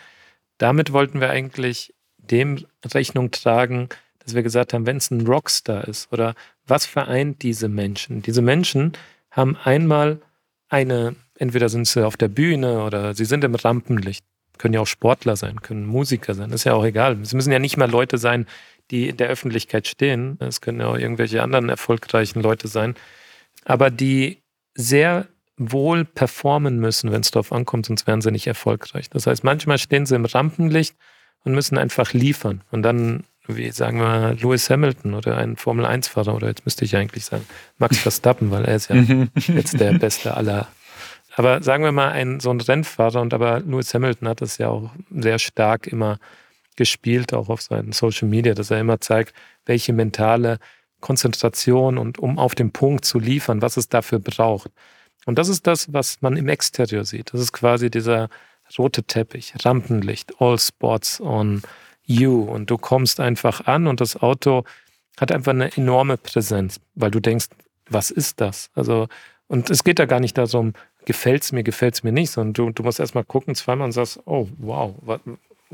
damit 0.58 0.92
wollten 0.92 1.20
wir 1.20 1.30
eigentlich 1.30 1.94
dem 2.18 2.64
Rechnung 2.84 3.30
tragen, 3.30 3.88
dass 4.20 4.34
wir 4.34 4.42
gesagt 4.42 4.72
haben, 4.72 4.86
wenn 4.86 4.98
es 4.98 5.10
ein 5.10 5.26
Rockstar 5.26 5.86
ist 5.88 6.12
oder 6.12 6.34
was 6.66 6.86
vereint 6.86 7.42
diese 7.42 7.68
Menschen? 7.68 8.22
Diese 8.22 8.42
Menschen 8.42 8.92
haben 9.30 9.56
einmal 9.56 10.20
eine, 10.68 11.16
entweder 11.36 11.68
sind 11.68 11.88
sie 11.88 12.06
auf 12.06 12.16
der 12.16 12.28
Bühne 12.28 12.84
oder 12.84 13.14
sie 13.14 13.24
sind 13.24 13.44
im 13.44 13.54
Rampenlicht, 13.54 14.24
können 14.58 14.74
ja 14.74 14.80
auch 14.80 14.86
Sportler 14.86 15.36
sein, 15.36 15.60
können 15.60 15.84
Musiker 15.86 16.34
sein, 16.34 16.52
ist 16.52 16.64
ja 16.64 16.74
auch 16.74 16.84
egal. 16.84 17.20
Es 17.20 17.34
müssen 17.34 17.52
ja 17.52 17.58
nicht 17.58 17.76
mal 17.76 17.90
Leute 17.90 18.16
sein, 18.16 18.46
die 18.90 19.08
in 19.08 19.16
der 19.16 19.28
Öffentlichkeit 19.28 19.88
stehen. 19.88 20.36
Es 20.40 20.60
können 20.60 20.80
ja 20.80 20.86
auch 20.86 20.98
irgendwelche 20.98 21.42
anderen 21.42 21.68
erfolgreichen 21.68 22.42
Leute 22.42 22.68
sein. 22.68 22.94
Aber 23.64 23.90
die 23.90 24.41
sehr 24.74 25.26
wohl 25.56 26.04
performen 26.04 26.78
müssen, 26.78 27.12
wenn 27.12 27.20
es 27.20 27.30
darauf 27.30 27.52
ankommt, 27.52 27.86
sonst 27.86 28.06
wären 28.06 28.20
sie 28.20 28.30
nicht 28.30 28.46
erfolgreich. 28.46 29.10
Das 29.10 29.26
heißt, 29.26 29.44
manchmal 29.44 29.78
stehen 29.78 30.06
sie 30.06 30.16
im 30.16 30.24
Rampenlicht 30.24 30.96
und 31.44 31.54
müssen 31.54 31.78
einfach 31.78 32.12
liefern. 32.12 32.62
Und 32.70 32.82
dann, 32.82 33.24
wie 33.46 33.70
sagen 33.70 33.98
wir, 33.98 34.34
Lewis 34.40 34.70
Hamilton 34.70 35.14
oder 35.14 35.36
ein 35.36 35.56
Formel-1-Fahrer, 35.56 36.34
oder 36.34 36.48
jetzt 36.48 36.64
müsste 36.64 36.84
ich 36.84 36.96
eigentlich 36.96 37.24
sagen, 37.24 37.46
Max 37.78 37.98
Verstappen, 37.98 38.50
weil 38.50 38.64
er 38.64 38.76
ist 38.76 38.88
ja 38.88 38.96
jetzt 39.54 39.78
der 39.78 39.92
Beste 39.92 40.36
aller. 40.36 40.68
Aber 41.34 41.62
sagen 41.62 41.84
wir 41.84 41.92
mal, 41.92 42.10
ein, 42.10 42.40
so 42.40 42.50
ein 42.50 42.60
Rennfahrer, 42.60 43.20
und 43.20 43.34
aber 43.34 43.60
Lewis 43.60 43.92
Hamilton 43.94 44.28
hat 44.28 44.40
das 44.40 44.58
ja 44.58 44.68
auch 44.68 44.90
sehr 45.10 45.38
stark 45.38 45.86
immer 45.86 46.18
gespielt, 46.76 47.34
auch 47.34 47.48
auf 47.48 47.62
seinen 47.62 47.92
Social 47.92 48.28
Media, 48.28 48.54
dass 48.54 48.70
er 48.70 48.80
immer 48.80 49.00
zeigt, 49.00 49.34
welche 49.66 49.92
mentale 49.92 50.58
Konzentration 51.02 51.98
und 51.98 52.18
um 52.18 52.38
auf 52.38 52.54
den 52.54 52.72
Punkt 52.72 53.04
zu 53.04 53.18
liefern, 53.18 53.60
was 53.60 53.76
es 53.76 53.90
dafür 53.90 54.18
braucht. 54.18 54.70
Und 55.26 55.38
das 55.38 55.48
ist 55.48 55.66
das, 55.66 55.92
was 55.92 56.22
man 56.22 56.36
im 56.36 56.48
Exterior 56.48 57.04
sieht. 57.04 57.34
Das 57.34 57.40
ist 57.40 57.52
quasi 57.52 57.90
dieser 57.90 58.30
rote 58.78 59.02
Teppich, 59.04 59.52
Rampenlicht, 59.62 60.40
All 60.40 60.58
Spots 60.58 61.20
on 61.20 61.62
You. 62.04 62.42
Und 62.42 62.70
du 62.70 62.78
kommst 62.78 63.20
einfach 63.20 63.66
an 63.66 63.86
und 63.86 64.00
das 64.00 64.16
Auto 64.16 64.64
hat 65.20 65.30
einfach 65.30 65.52
eine 65.52 65.76
enorme 65.76 66.16
Präsenz, 66.16 66.80
weil 66.94 67.10
du 67.10 67.20
denkst, 67.20 67.48
was 67.88 68.10
ist 68.10 68.40
das? 68.40 68.70
Also, 68.74 69.08
und 69.46 69.68
es 69.68 69.84
geht 69.84 69.98
da 69.98 70.06
gar 70.06 70.20
nicht 70.20 70.38
darum, 70.38 70.72
gefällt 71.04 71.42
es 71.42 71.52
mir, 71.52 71.62
gefällt 71.62 71.94
es 71.94 72.02
mir 72.02 72.12
nicht, 72.12 72.30
sondern 72.30 72.54
du, 72.54 72.70
du 72.70 72.82
musst 72.82 73.00
erstmal 73.00 73.24
gucken 73.24 73.54
zweimal 73.54 73.86
und 73.86 73.92
sagst, 73.92 74.20
oh, 74.24 74.48
wow, 74.58 74.94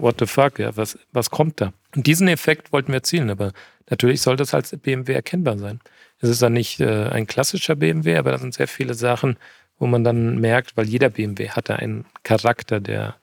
what, 0.00 0.16
the 0.18 0.26
fuck, 0.26 0.58
ja, 0.58 0.76
was, 0.76 0.98
was 1.12 1.30
kommt 1.30 1.60
da? 1.60 1.72
Und 1.94 2.06
diesen 2.06 2.28
Effekt 2.28 2.72
wollten 2.72 2.88
wir 2.88 2.96
erzielen, 2.96 3.30
aber 3.30 3.52
natürlich 3.90 4.20
soll 4.22 4.36
das 4.36 4.54
als 4.54 4.76
BMW 4.76 5.12
erkennbar 5.12 5.58
sein. 5.58 5.80
Es 6.20 6.28
ist 6.28 6.42
dann 6.42 6.52
nicht 6.52 6.80
äh, 6.80 7.08
ein 7.08 7.26
klassischer 7.26 7.76
BMW, 7.76 8.16
aber 8.16 8.32
da 8.32 8.38
sind 8.38 8.54
sehr 8.54 8.68
viele 8.68 8.94
Sachen, 8.94 9.36
wo 9.78 9.86
man 9.86 10.04
dann 10.04 10.38
merkt, 10.38 10.76
weil 10.76 10.88
jeder 10.88 11.10
BMW 11.10 11.50
hatte 11.50 11.76
einen 11.76 12.04
Charakter, 12.22 12.80
der 12.80 13.16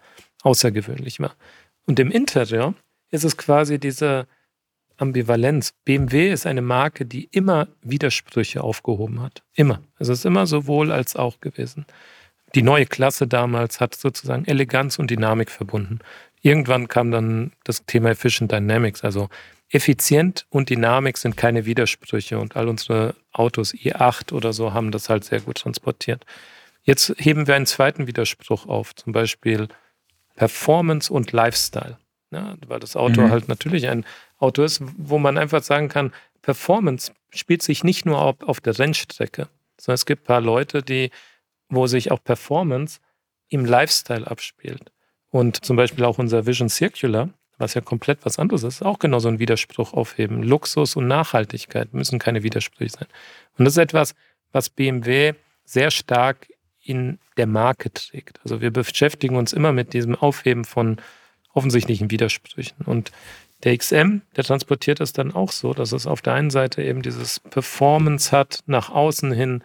außergewöhnlich 0.44 1.20
war. 1.20 1.36
Und 1.86 2.00
im 2.00 2.12
Interieur 2.12 2.74
ist 3.12 3.24
es 3.24 3.38
quasi 3.38 3.80
diese 3.80 4.28
Ambivalenz. 4.98 5.74
BMW 5.84 6.32
ist 6.32 6.46
eine 6.46 6.62
Marke, 6.62 7.06
die 7.06 7.26
immer 7.32 7.68
Widersprüche 7.82 8.64
aufgehoben 8.64 9.22
hat. 9.22 9.44
Immer. 9.54 9.82
Es 10.00 10.08
ist 10.08 10.26
immer 10.26 10.48
sowohl 10.48 10.92
als 10.92 11.16
auch 11.16 11.42
gewesen. 11.42 11.86
Die 12.56 12.62
neue 12.62 12.86
Klasse 12.86 13.28
damals 13.28 13.82
hat 13.82 13.96
sozusagen 13.96 14.46
Eleganz 14.46 14.98
und 14.98 15.12
Dynamik 15.12 15.52
verbunden. 15.52 16.00
Irgendwann 16.46 16.88
kam 16.88 17.10
dann 17.10 17.54
das 17.64 17.88
Thema 17.88 18.12
Efficient 18.12 18.52
Dynamics, 18.52 19.04
also 19.04 19.30
effizient 19.70 20.46
und 20.50 20.70
Dynamik 20.70 21.18
sind 21.18 21.36
keine 21.38 21.66
Widersprüche 21.66 22.38
und 22.38 22.56
all 22.56 22.68
unsere 22.68 23.16
Autos 23.32 23.74
i8 23.74 24.32
oder 24.32 24.54
so 24.54 24.72
haben 24.72 24.92
das 24.92 25.10
halt 25.10 25.24
sehr 25.24 25.42
gut 25.42 25.58
transportiert. 25.58 26.24
Jetzt 26.84 27.16
heben 27.18 27.48
wir 27.48 27.56
einen 27.56 27.66
zweiten 27.66 28.06
Widerspruch 28.06 28.68
auf, 28.68 28.94
zum 28.94 29.12
Beispiel 29.12 29.70
Performance 30.36 31.12
und 31.12 31.32
Lifestyle. 31.32 31.98
Ja, 32.30 32.54
weil 32.68 32.80
das 32.80 32.96
Auto 32.96 33.22
mhm. 33.22 33.32
halt 33.32 33.48
natürlich 33.48 33.88
ein 33.88 34.06
Auto 34.38 34.62
ist, 34.62 34.84
wo 34.98 35.18
man 35.18 35.40
einfach 35.40 35.64
sagen 35.64 35.90
kann, 35.90 36.14
Performance 36.44 37.12
spielt 37.32 37.64
sich 37.64 37.84
nicht 37.84 38.06
nur 38.06 38.22
auf, 38.22 38.36
auf 38.44 38.62
der 38.62 38.78
Rennstrecke, 38.78 39.48
sondern 39.82 39.96
es 39.96 40.06
gibt 40.06 40.22
ein 40.22 40.28
paar 40.28 40.42
Leute, 40.42 40.84
die, 40.84 41.10
wo 41.70 41.88
sich 41.88 42.12
auch 42.12 42.24
Performance 42.24 43.00
im 43.50 43.66
Lifestyle 43.66 44.28
abspielt. 44.28 44.92
Und 45.36 45.66
zum 45.66 45.76
Beispiel 45.76 46.06
auch 46.06 46.18
unser 46.18 46.46
Vision 46.46 46.70
Circular, 46.70 47.28
was 47.58 47.74
ja 47.74 47.82
komplett 47.82 48.20
was 48.24 48.40
anderes 48.40 48.64
ist, 48.64 48.82
auch 48.82 49.00
genau 49.00 49.20
so 49.20 49.28
ein 49.28 49.38
Widerspruch 49.38 49.92
aufheben. 49.92 50.44
Luxus 50.44 50.96
und 50.96 51.08
Nachhaltigkeit 51.08 51.94
müssen 51.94 52.20
keine 52.20 52.42
Widersprüche 52.42 52.92
sein. 53.00 53.08
Und 53.58 53.66
das 53.66 53.74
ist 53.74 53.80
etwas, 53.80 54.16
was 54.54 54.70
BMW 54.70 55.34
sehr 55.66 55.92
stark 55.92 56.48
in 56.82 57.20
der 57.36 57.48
Marke 57.48 57.92
trägt. 57.92 58.40
Also 58.44 58.62
wir 58.62 58.72
beschäftigen 58.72 59.36
uns 59.36 59.52
immer 59.52 59.74
mit 59.74 59.92
diesem 59.92 60.16
Aufheben 60.16 60.64
von 60.64 61.02
offensichtlichen 61.54 62.12
Widersprüchen. 62.12 62.86
Und 62.86 63.12
der 63.66 63.78
XM, 63.78 64.22
der 64.38 64.46
transportiert 64.46 65.02
es 65.02 65.12
dann 65.12 65.34
auch 65.34 65.52
so, 65.52 65.74
dass 65.74 65.92
es 65.92 66.08
auf 66.08 66.22
der 66.22 66.32
einen 66.32 66.50
Seite 66.50 66.82
eben 66.82 67.02
dieses 67.02 67.42
Performance 67.42 68.32
hat, 68.32 68.60
nach 68.68 68.90
außen 68.90 69.34
hin 69.34 69.64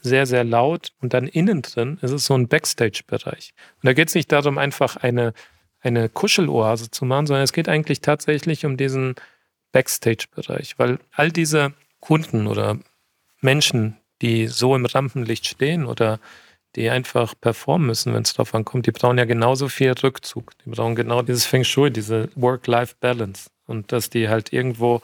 sehr, 0.00 0.26
sehr 0.26 0.44
laut 0.44 0.92
und 1.00 1.12
dann 1.14 1.26
innen 1.26 1.62
drin 1.62 1.98
ist 2.02 2.12
es 2.12 2.26
so 2.26 2.34
ein 2.34 2.48
Backstage-Bereich. 2.48 3.52
Und 3.76 3.86
da 3.86 3.92
geht 3.92 4.08
es 4.08 4.14
nicht 4.14 4.30
darum, 4.30 4.58
einfach 4.58 4.96
eine, 4.96 5.32
eine 5.80 6.08
Kuscheloase 6.08 6.90
zu 6.90 7.04
machen, 7.04 7.26
sondern 7.26 7.44
es 7.44 7.52
geht 7.52 7.68
eigentlich 7.68 8.00
tatsächlich 8.00 8.64
um 8.64 8.76
diesen 8.76 9.14
Backstage-Bereich, 9.72 10.78
weil 10.78 10.98
all 11.12 11.30
diese 11.30 11.72
Kunden 12.00 12.46
oder 12.46 12.78
Menschen, 13.40 13.96
die 14.22 14.46
so 14.46 14.74
im 14.74 14.86
Rampenlicht 14.86 15.46
stehen 15.46 15.84
oder 15.84 16.20
die 16.76 16.90
einfach 16.90 17.34
performen 17.40 17.86
müssen, 17.88 18.14
wenn 18.14 18.22
es 18.22 18.34
drauf 18.34 18.54
ankommt, 18.54 18.86
die 18.86 18.92
brauchen 18.92 19.18
ja 19.18 19.24
genauso 19.24 19.68
viel 19.68 19.92
Rückzug. 19.92 20.52
Die 20.64 20.70
brauchen 20.70 20.94
genau 20.94 21.22
dieses 21.22 21.46
Feng 21.46 21.64
Shui, 21.64 21.90
diese 21.90 22.28
Work-Life-Balance. 22.36 23.50
Und 23.66 23.90
dass 23.92 24.10
die 24.10 24.28
halt 24.28 24.52
irgendwo 24.52 25.00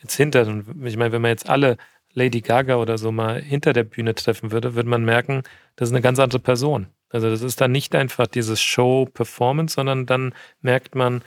jetzt 0.00 0.16
hinter, 0.16 0.42
ich 0.84 0.96
meine, 0.96 1.12
wenn 1.12 1.22
man 1.22 1.30
jetzt 1.30 1.48
alle 1.48 1.76
Lady 2.14 2.40
Gaga 2.40 2.76
oder 2.76 2.98
so 2.98 3.12
mal 3.12 3.40
hinter 3.40 3.72
der 3.72 3.84
Bühne 3.84 4.14
treffen 4.14 4.52
würde, 4.52 4.74
würde 4.74 4.88
man 4.88 5.04
merken, 5.04 5.42
das 5.76 5.88
ist 5.88 5.94
eine 5.94 6.02
ganz 6.02 6.18
andere 6.18 6.40
Person. 6.40 6.86
Also 7.10 7.28
das 7.28 7.42
ist 7.42 7.60
dann 7.60 7.72
nicht 7.72 7.94
einfach 7.94 8.26
dieses 8.26 8.60
Show-Performance, 8.62 9.74
sondern 9.74 10.06
dann 10.06 10.34
merkt 10.60 10.94
man 10.94 11.22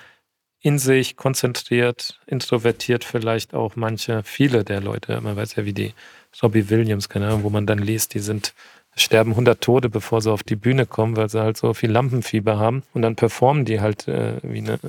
in 0.60 0.80
sich 0.80 1.16
konzentriert, 1.16 2.20
introvertiert 2.26 3.04
vielleicht 3.04 3.54
auch 3.54 3.76
manche, 3.76 4.24
viele 4.24 4.64
der 4.64 4.82
Leute. 4.82 5.22
Man 5.22 5.36
weiß 5.36 5.56
ja, 5.56 5.66
wie 5.66 5.74
die 5.74 5.94
Robbie 6.42 6.70
Williams, 6.70 7.08
keine 7.08 7.28
Ahnung, 7.28 7.44
wo 7.44 7.52
man 7.52 7.68
dann 7.68 7.78
liest, 7.78 8.16
die 8.16 8.20
sind 8.20 8.56
sterben 8.96 9.32
100 9.32 9.62
Tote, 9.62 9.90
bevor 9.90 10.22
sie 10.22 10.32
auf 10.32 10.42
die 10.42 10.56
Bühne 10.56 10.86
kommen, 10.86 11.18
weil 11.18 11.30
sie 11.30 11.40
halt 11.40 11.58
so 11.58 11.74
viel 11.74 11.92
Lampenfieber 11.92 12.58
haben. 12.58 12.84
Und 12.94 13.04
dann 13.04 13.16
performen 13.16 13.66
die 13.66 13.80
halt 13.82 14.08
äh, 14.08 14.38
wie 14.42 14.60
eine 14.60 14.80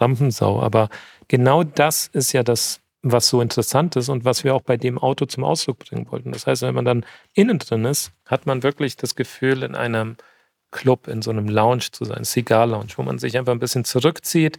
Rampensau. 0.00 0.60
Aber 0.60 0.88
genau 1.28 1.62
das 1.62 2.08
ist 2.08 2.32
ja 2.32 2.42
das 2.42 2.80
was 3.02 3.28
so 3.28 3.40
interessant 3.40 3.96
ist 3.96 4.08
und 4.08 4.24
was 4.24 4.44
wir 4.44 4.54
auch 4.54 4.62
bei 4.62 4.76
dem 4.76 4.98
Auto 4.98 5.26
zum 5.26 5.44
Ausdruck 5.44 5.80
bringen 5.80 6.10
wollten. 6.10 6.32
Das 6.32 6.46
heißt, 6.46 6.62
wenn 6.62 6.74
man 6.74 6.84
dann 6.84 7.04
innen 7.34 7.58
drin 7.58 7.84
ist, 7.84 8.12
hat 8.26 8.46
man 8.46 8.62
wirklich 8.62 8.96
das 8.96 9.16
Gefühl, 9.16 9.64
in 9.64 9.74
einem 9.74 10.16
Club, 10.70 11.08
in 11.08 11.20
so 11.20 11.30
einem 11.30 11.48
Lounge 11.48 11.90
zu 11.90 12.04
sein, 12.04 12.24
Cigar 12.24 12.66
Lounge, 12.66 12.92
wo 12.96 13.02
man 13.02 13.18
sich 13.18 13.36
einfach 13.36 13.52
ein 13.52 13.58
bisschen 13.58 13.84
zurückzieht, 13.84 14.58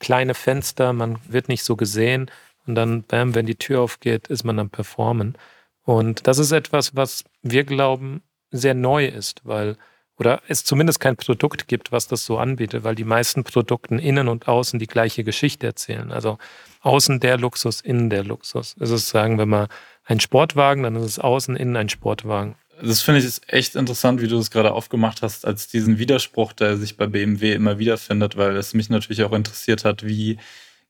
kleine 0.00 0.34
Fenster, 0.34 0.92
man 0.92 1.18
wird 1.26 1.48
nicht 1.48 1.64
so 1.64 1.76
gesehen 1.76 2.30
und 2.66 2.74
dann, 2.74 3.02
bam, 3.04 3.34
wenn 3.34 3.46
die 3.46 3.56
Tür 3.56 3.80
aufgeht, 3.80 4.28
ist 4.28 4.44
man 4.44 4.58
am 4.58 4.70
Performen. 4.70 5.36
Und 5.84 6.26
das 6.26 6.38
ist 6.38 6.52
etwas, 6.52 6.96
was 6.96 7.24
wir 7.42 7.64
glauben, 7.64 8.22
sehr 8.50 8.74
neu 8.74 9.06
ist, 9.06 9.40
weil 9.44 9.76
oder 10.18 10.42
es 10.48 10.64
zumindest 10.64 11.00
kein 11.00 11.16
Produkt 11.16 11.68
gibt, 11.68 11.92
was 11.92 12.06
das 12.06 12.24
so 12.24 12.38
anbietet, 12.38 12.84
weil 12.84 12.94
die 12.94 13.04
meisten 13.04 13.44
Produkten 13.44 13.98
innen 13.98 14.28
und 14.28 14.48
außen 14.48 14.78
die 14.78 14.86
gleiche 14.86 15.24
Geschichte 15.24 15.66
erzählen. 15.66 16.12
Also 16.12 16.38
außen 16.80 17.20
der 17.20 17.38
Luxus, 17.38 17.80
innen 17.80 18.10
der 18.10 18.24
Luxus. 18.24 18.76
Es 18.78 18.90
ist, 18.90 19.08
sagen 19.08 19.38
wir 19.38 19.46
mal, 19.46 19.68
ein 20.04 20.20
Sportwagen, 20.20 20.82
dann 20.82 20.96
ist 20.96 21.04
es 21.04 21.18
außen, 21.18 21.56
innen 21.56 21.76
ein 21.76 21.88
Sportwagen. 21.88 22.56
Das 22.82 23.02
finde 23.02 23.20
ich 23.20 23.40
echt 23.46 23.76
interessant, 23.76 24.20
wie 24.20 24.28
du 24.28 24.36
es 24.38 24.50
gerade 24.50 24.72
aufgemacht 24.72 25.22
hast, 25.22 25.46
als 25.46 25.68
diesen 25.68 25.98
Widerspruch, 25.98 26.52
der 26.52 26.76
sich 26.76 26.96
bei 26.96 27.06
BMW 27.06 27.52
immer 27.52 27.78
wiederfindet, 27.78 28.36
weil 28.36 28.56
es 28.56 28.74
mich 28.74 28.90
natürlich 28.90 29.22
auch 29.22 29.32
interessiert 29.32 29.84
hat, 29.84 30.04
wie 30.04 30.38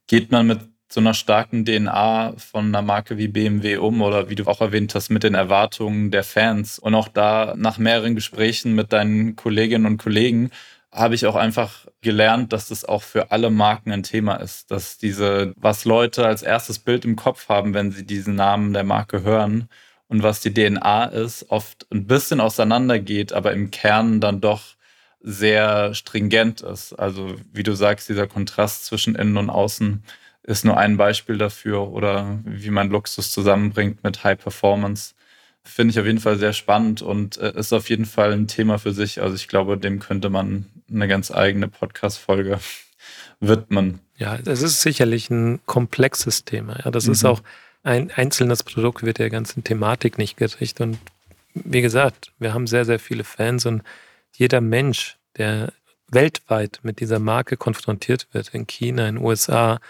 geht 0.06 0.30
man 0.32 0.46
mit 0.46 0.60
so 0.94 1.00
einer 1.00 1.14
starken 1.14 1.64
DNA 1.64 2.35
von 2.38 2.66
einer 2.66 2.80
Marke 2.80 3.18
wie 3.18 3.26
BMW 3.26 3.78
um 3.78 4.00
oder 4.00 4.30
wie 4.30 4.37
du 4.37 4.46
auch 4.46 4.61
erwähnt 4.61 4.94
hast, 4.94 5.11
mit 5.11 5.24
den 5.24 5.35
Erwartungen 5.35 6.12
der 6.12 6.22
Fans. 6.22 6.78
Und 6.78 6.94
auch 6.94 7.09
da 7.09 7.54
nach 7.57 7.78
mehreren 7.78 8.14
Gesprächen 8.14 8.76
mit 8.76 8.92
deinen 8.92 9.35
Kolleginnen 9.35 9.87
und 9.87 9.98
Kollegen 9.98 10.50
habe 10.92 11.16
ich 11.16 11.26
auch 11.26 11.35
einfach 11.35 11.87
gelernt, 12.00 12.52
dass 12.52 12.68
das 12.68 12.85
auch 12.85 13.02
für 13.02 13.33
alle 13.33 13.50
Marken 13.50 13.90
ein 13.90 14.04
Thema 14.04 14.37
ist. 14.37 14.70
Dass 14.70 14.96
diese, 14.96 15.52
was 15.57 15.85
Leute 15.85 16.26
als 16.26 16.42
erstes 16.42 16.78
Bild 16.78 17.04
im 17.04 17.16
Kopf 17.16 17.48
haben, 17.48 17.74
wenn 17.74 17.90
sie 17.90 18.07
diesen 18.07 18.37
Namen 18.37 18.72
der 18.72 18.85
Marke 18.85 19.24
hören 19.24 19.68
und 20.07 20.22
was 20.22 20.42
die 20.42 20.54
DNA 20.54 21.07
ist, 21.07 21.50
oft 21.50 21.88
ein 21.90 22.07
bisschen 22.07 22.40
auseinandergeht, 22.40 23.33
aber 23.33 23.52
im 23.52 23.72
Kern 23.72 24.20
dann 24.20 24.40
doch 24.40 24.76
sehr 25.20 25.92
stringent 25.94 26.61
ist. 26.61 26.92
Also 26.92 27.35
wie 27.52 27.64
du 27.64 27.74
sagst, 27.74 28.09
dieser 28.09 28.28
Kontrast 28.28 28.85
zwischen 28.85 29.16
innen 29.16 29.38
und 29.38 29.50
außen 29.50 30.04
ist 30.44 30.64
nur 30.64 30.76
ein 30.76 30.96
Beispiel 30.96 31.38
dafür 31.38 31.88
oder 31.88 32.38
wie 32.44 32.70
man 32.70 32.90
Luxus 32.90 33.33
zusammenbringt 33.33 34.04
mit 34.04 34.22
High 34.24 34.38
Performance. 34.38 35.14
Finde 35.64 35.92
ich 35.92 35.98
auf 35.98 36.04
jeden 36.04 36.20
Fall 36.20 36.38
sehr 36.38 36.52
spannend 36.52 37.00
und 37.00 37.38
äh, 37.38 37.59
ist 37.59 37.72
auf 37.72 37.88
jeden 37.88 38.04
Fall 38.04 38.33
ein 38.33 38.46
Thema 38.46 38.78
für 38.78 38.92
sich. 38.92 39.22
Also 39.22 39.35
ich 39.35 39.48
glaube, 39.48 39.78
dem 39.78 39.98
könnte 40.00 40.28
man 40.28 40.66
eine 40.90 41.09
ganz 41.09 41.30
eigene 41.30 41.68
Podcast-Folge 41.68 42.61
widmen. 43.40 44.00
Ja, 44.16 44.38
es 44.44 44.61
ist 44.61 44.83
sicherlich 44.83 45.30
ein 45.30 45.61
komplexes 45.64 46.44
Thema. 46.44 46.78
Ja, 46.85 46.90
das 46.90 47.07
mhm. 47.07 47.12
ist 47.12 47.24
auch 47.24 47.40
ein 47.83 48.11
einzelnes 48.11 48.62
Produkt 48.62 49.02
wird 49.02 49.18
der 49.18 49.30
ganzen 49.30 49.64
Thematik 49.64 50.18
nicht 50.18 50.37
gerecht. 50.37 50.80
Und 50.80 50.98
wie 51.54 51.80
gesagt, 51.80 52.33
wir 52.38 52.52
haben 52.52 52.66
sehr, 52.66 52.85
sehr 52.85 52.98
viele 52.98 53.24
Fans 53.24 53.64
und 53.64 53.83
jeder 54.33 54.61
Mensch, 54.61 55.16
der 55.38 55.72
weltweit 56.09 56.80
mit 56.83 57.00
dieser 57.00 57.18
Marke 57.18 57.57
konfrontiert 57.57 58.26
wird, 58.33 58.48
in 58.50 58.66
China, 58.66 59.09
in 59.09 59.16
den 59.16 59.24
USA, 59.24 59.80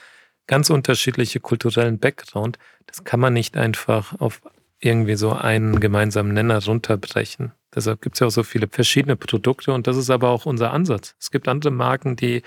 ganz 0.46 0.70
unterschiedliche 0.70 1.40
kulturellen 1.40 1.98
Background, 1.98 2.58
das 2.86 3.04
kann 3.04 3.20
man 3.20 3.32
nicht 3.32 3.56
einfach 3.56 4.18
auf 4.20 4.40
irgendwie 4.80 5.16
so 5.16 5.32
einen 5.32 5.80
gemeinsamen 5.80 6.34
Nenner 6.34 6.62
runterbrechen. 6.64 7.52
Deshalb 7.74 8.02
gibt 8.02 8.16
es 8.16 8.20
ja 8.20 8.26
auch 8.26 8.30
so 8.32 8.42
viele 8.42 8.68
verschiedene 8.68 9.16
Produkte 9.16 9.72
und 9.72 9.86
das 9.86 9.96
ist 9.96 10.10
aber 10.10 10.30
auch 10.30 10.46
unser 10.46 10.72
Ansatz. 10.72 11.14
Es 11.18 11.30
gibt 11.30 11.48
andere 11.48 11.72
Marken, 11.72 12.16
die 12.16 12.42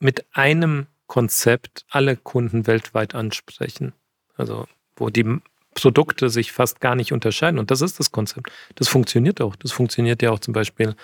mit 0.00 0.24
einem 0.32 0.86
Konzept 1.06 1.84
alle 1.88 2.16
Kunden 2.16 2.66
weltweit 2.66 3.14
ansprechen. 3.14 3.92
Also 4.36 4.66
wo 4.96 5.10
die 5.10 5.40
Produkte 5.74 6.30
sich 6.30 6.52
fast 6.52 6.80
gar 6.80 6.94
nicht 6.94 7.12
unterscheiden. 7.12 7.58
Und 7.58 7.70
das 7.70 7.82
ist 7.82 7.98
das 7.98 8.12
Konzept. 8.12 8.50
Das 8.76 8.88
funktioniert 8.88 9.40
auch. 9.40 9.56
Das 9.56 9.72
funktioniert 9.72 10.22
ja 10.22 10.30
auch 10.30 10.38
zum 10.38 10.54
Beispiel 10.54 10.94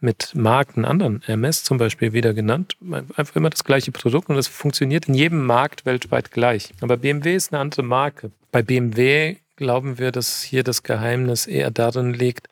mit 0.00 0.34
Marken 0.34 0.84
anderen, 0.84 1.22
Hermes 1.24 1.64
zum 1.64 1.78
Beispiel 1.78 2.12
wieder 2.12 2.34
genannt, 2.34 2.76
einfach 3.16 3.36
immer 3.36 3.50
das 3.50 3.64
gleiche 3.64 3.92
Produkt 3.92 4.28
und 4.28 4.36
das 4.36 4.48
funktioniert 4.48 5.08
in 5.08 5.14
jedem 5.14 5.44
Markt 5.46 5.86
weltweit 5.86 6.30
gleich. 6.30 6.72
Aber 6.80 6.96
BMW 6.96 7.34
ist 7.34 7.52
eine 7.52 7.60
andere 7.60 7.82
Marke. 7.82 8.30
Bei 8.52 8.62
BMW 8.62 9.36
glauben 9.56 9.98
wir, 9.98 10.12
dass 10.12 10.42
hier 10.42 10.62
das 10.62 10.82
Geheimnis 10.82 11.46
eher 11.46 11.70
darin 11.70 12.12
liegt, 12.12 12.48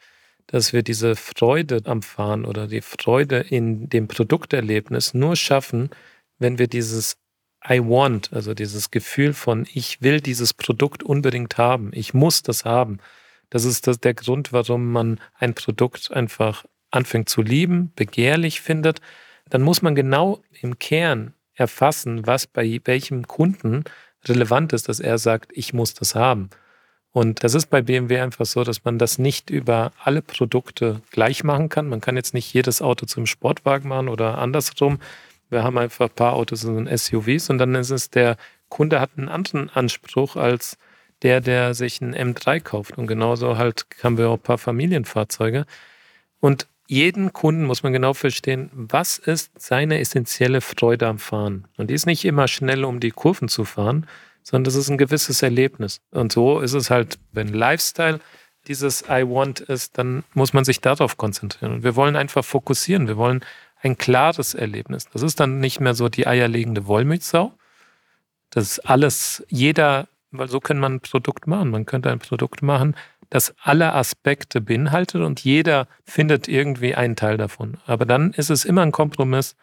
dass 0.46 0.72
wir 0.72 0.82
diese 0.82 1.16
Freude 1.16 1.82
am 1.84 2.02
Fahren 2.02 2.44
oder 2.44 2.66
die 2.66 2.82
Freude 2.82 3.38
in 3.38 3.88
dem 3.88 4.08
Produkterlebnis 4.08 5.14
nur 5.14 5.36
schaffen, 5.36 5.90
wenn 6.38 6.58
wir 6.58 6.68
dieses 6.68 7.16
I 7.68 7.80
want, 7.80 8.32
also 8.32 8.54
dieses 8.54 8.90
Gefühl 8.90 9.34
von 9.34 9.66
ich 9.72 10.02
will 10.02 10.20
dieses 10.20 10.52
Produkt 10.52 11.02
unbedingt 11.02 11.58
haben, 11.58 11.90
ich 11.94 12.12
muss 12.12 12.42
das 12.42 12.64
haben. 12.64 12.98
Das 13.50 13.64
ist 13.64 13.86
das, 13.86 14.00
der 14.00 14.14
Grund, 14.14 14.52
warum 14.52 14.90
man 14.90 15.20
ein 15.34 15.54
Produkt 15.54 16.10
einfach 16.10 16.64
anfängt 16.92 17.28
zu 17.28 17.42
lieben, 17.42 17.92
begehrlich 17.96 18.60
findet, 18.60 19.00
dann 19.50 19.62
muss 19.62 19.82
man 19.82 19.94
genau 19.94 20.40
im 20.60 20.78
Kern 20.78 21.34
erfassen, 21.54 22.26
was 22.26 22.46
bei 22.46 22.80
welchem 22.84 23.26
Kunden 23.26 23.84
relevant 24.24 24.72
ist, 24.72 24.88
dass 24.88 25.00
er 25.00 25.18
sagt, 25.18 25.50
ich 25.54 25.74
muss 25.74 25.94
das 25.94 26.14
haben. 26.14 26.50
Und 27.10 27.44
das 27.44 27.54
ist 27.54 27.66
bei 27.66 27.82
BMW 27.82 28.20
einfach 28.20 28.46
so, 28.46 28.64
dass 28.64 28.84
man 28.84 28.98
das 28.98 29.18
nicht 29.18 29.50
über 29.50 29.92
alle 30.02 30.22
Produkte 30.22 31.02
gleich 31.10 31.44
machen 31.44 31.68
kann. 31.68 31.88
Man 31.88 32.00
kann 32.00 32.16
jetzt 32.16 32.32
nicht 32.32 32.52
jedes 32.54 32.80
Auto 32.80 33.04
zum 33.04 33.26
Sportwagen 33.26 33.88
machen 33.88 34.08
oder 34.08 34.38
andersrum. 34.38 34.98
Wir 35.50 35.62
haben 35.62 35.76
einfach 35.76 36.08
ein 36.08 36.14
paar 36.14 36.32
Autos 36.32 36.64
in 36.64 36.88
SUVs 36.96 37.50
und 37.50 37.58
dann 37.58 37.74
ist 37.74 37.90
es 37.90 38.08
der 38.08 38.36
Kunde 38.70 39.00
hat 39.00 39.10
einen 39.18 39.28
anderen 39.28 39.68
Anspruch 39.68 40.36
als 40.36 40.78
der, 41.20 41.42
der 41.42 41.74
sich 41.74 42.00
einen 42.00 42.14
M3 42.14 42.60
kauft. 42.60 42.96
Und 42.96 43.06
genauso 43.06 43.58
halt 43.58 43.84
haben 44.02 44.16
wir 44.16 44.30
auch 44.30 44.38
ein 44.38 44.40
paar 44.40 44.56
Familienfahrzeuge. 44.56 45.66
Und 46.40 46.66
jeden 46.92 47.32
Kunden 47.32 47.64
muss 47.64 47.82
man 47.82 47.94
genau 47.94 48.12
verstehen, 48.12 48.68
was 48.74 49.16
ist 49.16 49.50
seine 49.58 49.98
essentielle 49.98 50.60
Freude 50.60 51.06
am 51.06 51.18
Fahren. 51.18 51.66
Und 51.78 51.88
die 51.88 51.94
ist 51.94 52.04
nicht 52.04 52.26
immer 52.26 52.48
schnell, 52.48 52.84
um 52.84 53.00
die 53.00 53.12
Kurven 53.12 53.48
zu 53.48 53.64
fahren, 53.64 54.06
sondern 54.42 54.64
das 54.64 54.74
ist 54.74 54.90
ein 54.90 54.98
gewisses 54.98 55.42
Erlebnis. 55.42 56.02
Und 56.10 56.32
so 56.32 56.60
ist 56.60 56.74
es 56.74 56.90
halt, 56.90 57.18
wenn 57.32 57.48
Lifestyle 57.48 58.20
dieses 58.68 59.04
I 59.08 59.26
want 59.26 59.60
ist, 59.60 59.96
dann 59.96 60.22
muss 60.34 60.52
man 60.52 60.66
sich 60.66 60.82
darauf 60.82 61.16
konzentrieren. 61.16 61.72
Und 61.72 61.82
wir 61.82 61.96
wollen 61.96 62.14
einfach 62.14 62.44
fokussieren. 62.44 63.08
Wir 63.08 63.16
wollen 63.16 63.42
ein 63.80 63.96
klares 63.96 64.52
Erlebnis. 64.52 65.08
Das 65.14 65.22
ist 65.22 65.40
dann 65.40 65.60
nicht 65.60 65.80
mehr 65.80 65.94
so 65.94 66.10
die 66.10 66.26
eierlegende 66.26 66.86
Wollmilchsau. 66.86 67.54
Das 68.50 68.64
ist 68.64 68.80
alles, 68.80 69.42
jeder, 69.48 70.08
weil 70.30 70.48
so 70.48 70.60
kann 70.60 70.78
man 70.78 70.96
ein 70.96 71.00
Produkt 71.00 71.46
machen. 71.46 71.70
Man 71.70 71.86
könnte 71.86 72.10
ein 72.10 72.18
Produkt 72.18 72.60
machen, 72.60 72.96
das 73.32 73.54
alle 73.62 73.94
Aspekte 73.94 74.60
beinhaltet 74.60 75.22
und 75.22 75.40
jeder 75.40 75.88
findet 76.04 76.48
irgendwie 76.48 76.94
einen 76.94 77.16
Teil 77.16 77.38
davon. 77.38 77.78
Aber 77.86 78.04
dann 78.04 78.34
ist 78.34 78.50
es 78.50 78.66
immer 78.66 78.82
ein 78.82 78.92
Kompromiss. 78.92 79.56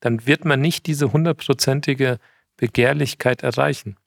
Dann 0.00 0.26
wird 0.26 0.46
man 0.46 0.62
nicht 0.62 0.86
diese 0.86 1.12
hundertprozentige 1.12 2.18
Begehrlichkeit 2.56 3.42
erreichen. 3.42 3.98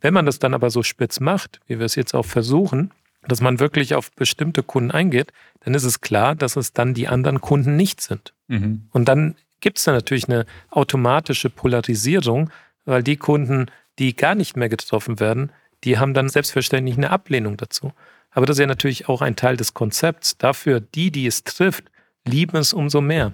Wenn 0.00 0.14
man 0.14 0.24
das 0.24 0.38
dann 0.38 0.54
aber 0.54 0.70
so 0.70 0.84
spitz 0.84 1.18
macht, 1.18 1.58
wie 1.66 1.80
wir 1.80 1.86
es 1.86 1.96
jetzt 1.96 2.14
auch 2.14 2.26
versuchen, 2.26 2.92
dass 3.26 3.40
man 3.40 3.58
wirklich 3.58 3.96
auf 3.96 4.12
bestimmte 4.12 4.62
Kunden 4.62 4.92
eingeht, 4.92 5.32
dann 5.64 5.74
ist 5.74 5.82
es 5.82 6.00
klar, 6.00 6.36
dass 6.36 6.54
es 6.54 6.72
dann 6.72 6.94
die 6.94 7.08
anderen 7.08 7.40
Kunden 7.40 7.74
nicht 7.74 8.00
sind. 8.00 8.34
Mhm. 8.46 8.86
Und 8.92 9.08
dann 9.08 9.34
gibt 9.58 9.78
es 9.78 9.84
da 9.84 9.90
natürlich 9.90 10.28
eine 10.28 10.46
automatische 10.70 11.50
Polarisierung, 11.50 12.50
weil 12.84 13.02
die 13.02 13.16
Kunden, 13.16 13.66
die 13.98 14.14
gar 14.14 14.36
nicht 14.36 14.56
mehr 14.56 14.68
getroffen 14.68 15.18
werden, 15.18 15.50
die 15.82 15.98
haben 15.98 16.14
dann 16.14 16.28
selbstverständlich 16.28 16.96
eine 16.96 17.10
Ablehnung 17.10 17.56
dazu. 17.56 17.92
Aber 18.34 18.46
das 18.46 18.56
ist 18.56 18.60
ja 18.60 18.66
natürlich 18.66 19.08
auch 19.08 19.22
ein 19.22 19.36
Teil 19.36 19.56
des 19.56 19.74
Konzepts. 19.74 20.36
Dafür, 20.36 20.80
die, 20.80 21.10
die 21.10 21.26
es 21.26 21.44
trifft, 21.44 21.84
lieben 22.26 22.56
es 22.56 22.72
umso 22.72 23.00
mehr 23.00 23.32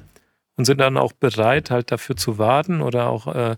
und 0.56 0.66
sind 0.66 0.78
dann 0.78 0.98
auch 0.98 1.12
bereit, 1.12 1.70
halt 1.70 1.90
dafür 1.90 2.16
zu 2.16 2.38
warten 2.38 2.82
oder 2.82 3.08
auch 3.08 3.26
äh, 3.34 3.56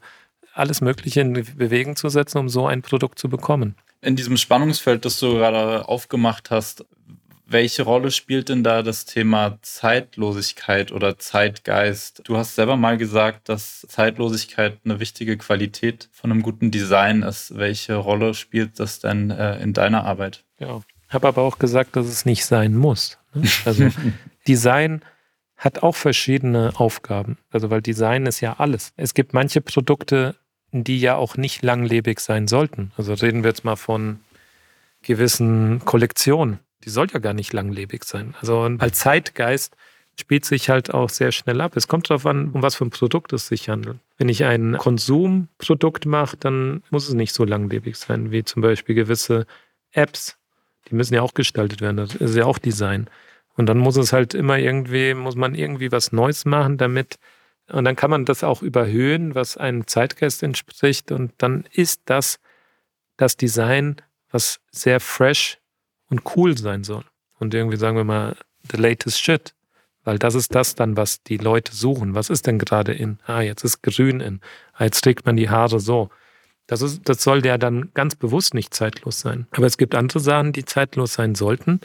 alles 0.54 0.80
Mögliche 0.80 1.20
in 1.20 1.32
Bewegung 1.32 1.96
zu 1.96 2.08
setzen, 2.08 2.38
um 2.38 2.48
so 2.48 2.66
ein 2.66 2.82
Produkt 2.82 3.18
zu 3.18 3.28
bekommen. 3.28 3.74
In 4.00 4.16
diesem 4.16 4.36
Spannungsfeld, 4.36 5.04
das 5.04 5.18
du 5.18 5.34
gerade 5.34 5.88
aufgemacht 5.88 6.50
hast, 6.50 6.84
welche 7.44 7.82
Rolle 7.82 8.10
spielt 8.10 8.48
denn 8.48 8.64
da 8.64 8.82
das 8.82 9.04
Thema 9.04 9.58
Zeitlosigkeit 9.62 10.90
oder 10.90 11.18
Zeitgeist? 11.18 12.22
Du 12.24 12.36
hast 12.36 12.54
selber 12.54 12.76
mal 12.76 12.96
gesagt, 12.96 13.48
dass 13.48 13.82
Zeitlosigkeit 13.88 14.78
eine 14.84 15.00
wichtige 15.00 15.36
Qualität 15.36 16.08
von 16.12 16.30
einem 16.30 16.42
guten 16.42 16.70
Design 16.70 17.22
ist. 17.22 17.56
Welche 17.56 17.96
Rolle 17.96 18.34
spielt 18.34 18.80
das 18.80 19.00
denn 19.00 19.30
äh, 19.30 19.60
in 19.60 19.72
deiner 19.74 20.04
Arbeit? 20.04 20.44
Ja, 20.58 20.80
habe 21.12 21.28
aber 21.28 21.42
auch 21.42 21.58
gesagt, 21.58 21.96
dass 21.96 22.06
es 22.06 22.24
nicht 22.24 22.44
sein 22.44 22.74
muss. 22.74 23.18
Ne? 23.34 23.48
Also 23.64 23.88
Design 24.48 25.02
hat 25.56 25.82
auch 25.82 25.94
verschiedene 25.94 26.72
Aufgaben. 26.76 27.38
Also 27.50 27.70
weil 27.70 27.82
Design 27.82 28.26
ist 28.26 28.40
ja 28.40 28.54
alles. 28.58 28.92
Es 28.96 29.14
gibt 29.14 29.32
manche 29.32 29.60
Produkte, 29.60 30.36
die 30.72 30.98
ja 30.98 31.16
auch 31.16 31.36
nicht 31.36 31.62
langlebig 31.62 32.18
sein 32.20 32.48
sollten. 32.48 32.92
Also 32.96 33.14
reden 33.14 33.44
wir 33.44 33.50
jetzt 33.50 33.64
mal 33.64 33.76
von 33.76 34.20
gewissen 35.02 35.84
Kollektionen. 35.84 36.58
Die 36.84 36.90
soll 36.90 37.08
ja 37.12 37.20
gar 37.20 37.34
nicht 37.34 37.52
langlebig 37.52 38.04
sein. 38.04 38.34
Also 38.40 38.60
als 38.78 38.98
Zeitgeist 38.98 39.76
spielt 40.18 40.44
sich 40.44 40.68
halt 40.68 40.92
auch 40.92 41.08
sehr 41.08 41.32
schnell 41.32 41.60
ab. 41.60 41.76
Es 41.76 41.88
kommt 41.88 42.10
darauf 42.10 42.26
an, 42.26 42.50
um 42.50 42.62
was 42.62 42.74
für 42.74 42.84
ein 42.84 42.90
Produkt 42.90 43.32
es 43.32 43.46
sich 43.46 43.68
handelt. 43.68 43.98
Wenn 44.18 44.28
ich 44.28 44.44
ein 44.44 44.76
Konsumprodukt 44.78 46.06
mache, 46.06 46.36
dann 46.36 46.82
muss 46.90 47.08
es 47.08 47.14
nicht 47.14 47.32
so 47.32 47.44
langlebig 47.44 47.96
sein, 47.96 48.30
wie 48.30 48.44
zum 48.44 48.62
Beispiel 48.62 48.94
gewisse 48.94 49.46
Apps, 49.92 50.36
die 50.88 50.94
müssen 50.94 51.14
ja 51.14 51.22
auch 51.22 51.34
gestaltet 51.34 51.80
werden. 51.80 51.96
Das 51.96 52.14
ist 52.14 52.36
ja 52.36 52.44
auch 52.44 52.58
Design. 52.58 53.08
Und 53.54 53.66
dann 53.66 53.78
muss 53.78 53.96
es 53.96 54.12
halt 54.12 54.34
immer 54.34 54.58
irgendwie, 54.58 55.14
muss 55.14 55.36
man 55.36 55.54
irgendwie 55.54 55.92
was 55.92 56.12
Neues 56.12 56.44
machen, 56.44 56.78
damit 56.78 57.18
Und 57.68 57.84
dann 57.84 57.96
kann 57.96 58.10
man 58.10 58.24
das 58.24 58.44
auch 58.44 58.62
überhöhen, 58.62 59.34
was 59.34 59.56
einem 59.56 59.86
Zeitgeist 59.86 60.42
entspricht. 60.42 61.12
Und 61.12 61.32
dann 61.38 61.64
ist 61.72 62.02
das 62.06 62.38
das 63.16 63.36
Design, 63.36 63.96
was 64.30 64.60
sehr 64.70 65.00
fresh 65.00 65.58
und 66.08 66.22
cool 66.36 66.56
sein 66.58 66.84
soll. 66.84 67.04
Und 67.38 67.54
irgendwie 67.54 67.76
sagen 67.76 67.96
wir 67.96 68.04
mal, 68.04 68.36
the 68.70 68.76
latest 68.76 69.20
shit. 69.20 69.54
Weil 70.04 70.18
das 70.18 70.34
ist 70.34 70.54
das 70.54 70.74
dann, 70.74 70.96
was 70.96 71.22
die 71.22 71.36
Leute 71.36 71.74
suchen. 71.74 72.14
Was 72.14 72.28
ist 72.30 72.46
denn 72.46 72.58
gerade 72.58 72.92
in? 72.92 73.20
Ah, 73.24 73.40
jetzt 73.40 73.64
ist 73.64 73.82
grün 73.82 74.20
in. 74.20 74.40
Ah, 74.72 74.84
jetzt 74.84 75.02
trägt 75.02 75.26
man 75.26 75.36
die 75.36 75.48
Haare 75.48 75.78
so. 75.78 76.10
Das, 76.66 76.82
ist, 76.82 77.08
das 77.08 77.22
soll 77.22 77.44
ja 77.44 77.58
dann 77.58 77.90
ganz 77.94 78.14
bewusst 78.14 78.54
nicht 78.54 78.72
zeitlos 78.72 79.20
sein. 79.20 79.46
Aber 79.50 79.66
es 79.66 79.76
gibt 79.76 79.94
andere 79.94 80.20
Sachen, 80.20 80.52
die 80.52 80.64
zeitlos 80.64 81.14
sein 81.14 81.34
sollten, 81.34 81.80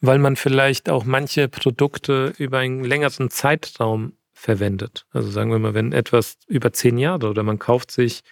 weil 0.00 0.18
man 0.18 0.36
vielleicht 0.36 0.88
auch 0.88 1.04
manche 1.04 1.48
Produkte 1.48 2.32
über 2.38 2.58
einen 2.58 2.84
längeren 2.84 3.30
Zeitraum 3.30 4.12
verwendet. 4.32 5.06
Also 5.12 5.30
sagen 5.30 5.50
wir 5.50 5.58
mal, 5.58 5.74
wenn 5.74 5.92
etwas 5.92 6.36
über 6.48 6.72
zehn 6.72 6.98
Jahre 6.98 7.28
oder 7.28 7.42
man 7.42 7.58
kauft 7.58 7.90
sich 7.90 8.22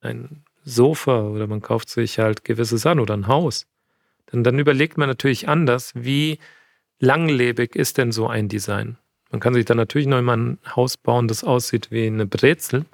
ein 0.00 0.44
Sofa 0.64 1.22
oder 1.22 1.46
man 1.46 1.62
kauft 1.62 1.88
sich 1.88 2.18
halt 2.18 2.44
gewisse 2.44 2.76
Sachen 2.76 3.00
oder 3.00 3.14
ein 3.14 3.26
Haus, 3.26 3.66
dann, 4.26 4.44
dann 4.44 4.58
überlegt 4.58 4.98
man 4.98 5.08
natürlich 5.08 5.48
anders, 5.48 5.92
wie 5.94 6.38
langlebig 6.98 7.74
ist 7.76 7.98
denn 7.98 8.12
so 8.12 8.26
ein 8.26 8.48
Design? 8.48 8.98
Man 9.30 9.40
kann 9.40 9.54
sich 9.54 9.64
dann 9.64 9.76
natürlich 9.76 10.06
noch 10.06 10.18
immer 10.18 10.36
ein 10.36 10.58
Haus 10.74 10.96
bauen, 10.96 11.28
das 11.28 11.44
aussieht 11.44 11.90
wie 11.90 12.06
eine 12.06 12.26
Brezel, 12.26 12.84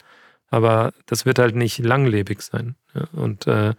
aber 0.53 0.93
das 1.07 1.27
wird 1.27 1.39
halt 1.39 1.57
nicht 1.57 1.79
langlebig 1.79 2.43
sein. 2.43 2.77
Und, 3.13 3.47
äh, 3.47 3.75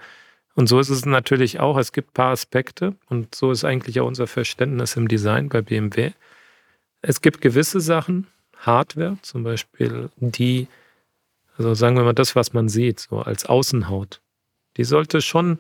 und 0.56 0.68
so 0.68 0.80
ist 0.80 0.90
es 0.90 1.06
natürlich 1.06 1.60
auch. 1.60 1.78
Es 1.78 1.92
gibt 1.92 2.10
ein 2.10 2.14
paar 2.14 2.32
Aspekte 2.32 2.96
und 3.08 3.36
so 3.36 3.52
ist 3.52 3.64
eigentlich 3.64 4.00
auch 4.00 4.08
unser 4.08 4.28
Verständnis 4.28 4.96
im 4.96 5.08
Design 5.08 5.50
bei 5.50 5.62
BMW. 5.62 6.12
Es 7.02 7.22
gibt 7.22 7.42
gewisse 7.42 7.80
Sachen, 7.80 8.28
Hardware 8.58 9.18
zum 9.22 9.44
Beispiel, 9.44 10.10
die, 10.18 10.68
also 11.58 11.74
sagen 11.74 11.96
wir 11.96 12.04
mal 12.04 12.14
das, 12.14 12.36
was 12.36 12.54
man 12.54 12.70
sieht, 12.70 13.00
so 13.00 13.20
als 13.20 13.46
Außenhaut, 13.46 14.22
die 14.78 14.84
sollte 14.84 15.22
schon 15.22 15.60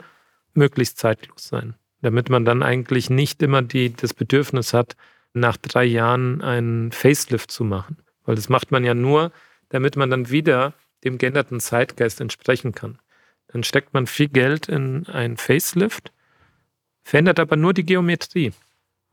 möglichst 0.53 0.97
zeitlos 0.97 1.47
sein 1.47 1.75
damit 2.03 2.29
man 2.29 2.43
dann 2.45 2.61
eigentlich 2.61 3.09
nicht 3.09 3.41
immer 3.41 3.61
die, 3.61 3.93
das 3.93 4.13
Bedürfnis 4.13 4.73
hat, 4.73 4.95
nach 5.33 5.57
drei 5.57 5.85
Jahren 5.85 6.41
einen 6.41 6.91
Facelift 6.91 7.49
zu 7.49 7.63
machen. 7.63 7.97
Weil 8.25 8.35
das 8.35 8.49
macht 8.49 8.71
man 8.71 8.83
ja 8.83 8.93
nur, 8.93 9.31
damit 9.69 9.95
man 9.95 10.09
dann 10.09 10.29
wieder 10.29 10.73
dem 11.03 11.17
geänderten 11.17 11.59
Zeitgeist 11.59 12.21
entsprechen 12.21 12.73
kann. 12.73 12.99
Dann 13.47 13.63
steckt 13.63 13.93
man 13.93 14.07
viel 14.07 14.29
Geld 14.29 14.67
in 14.67 15.07
einen 15.07 15.37
Facelift, 15.37 16.11
verändert 17.03 17.39
aber 17.39 17.55
nur 17.55 17.73
die 17.73 17.85
Geometrie. 17.85 18.53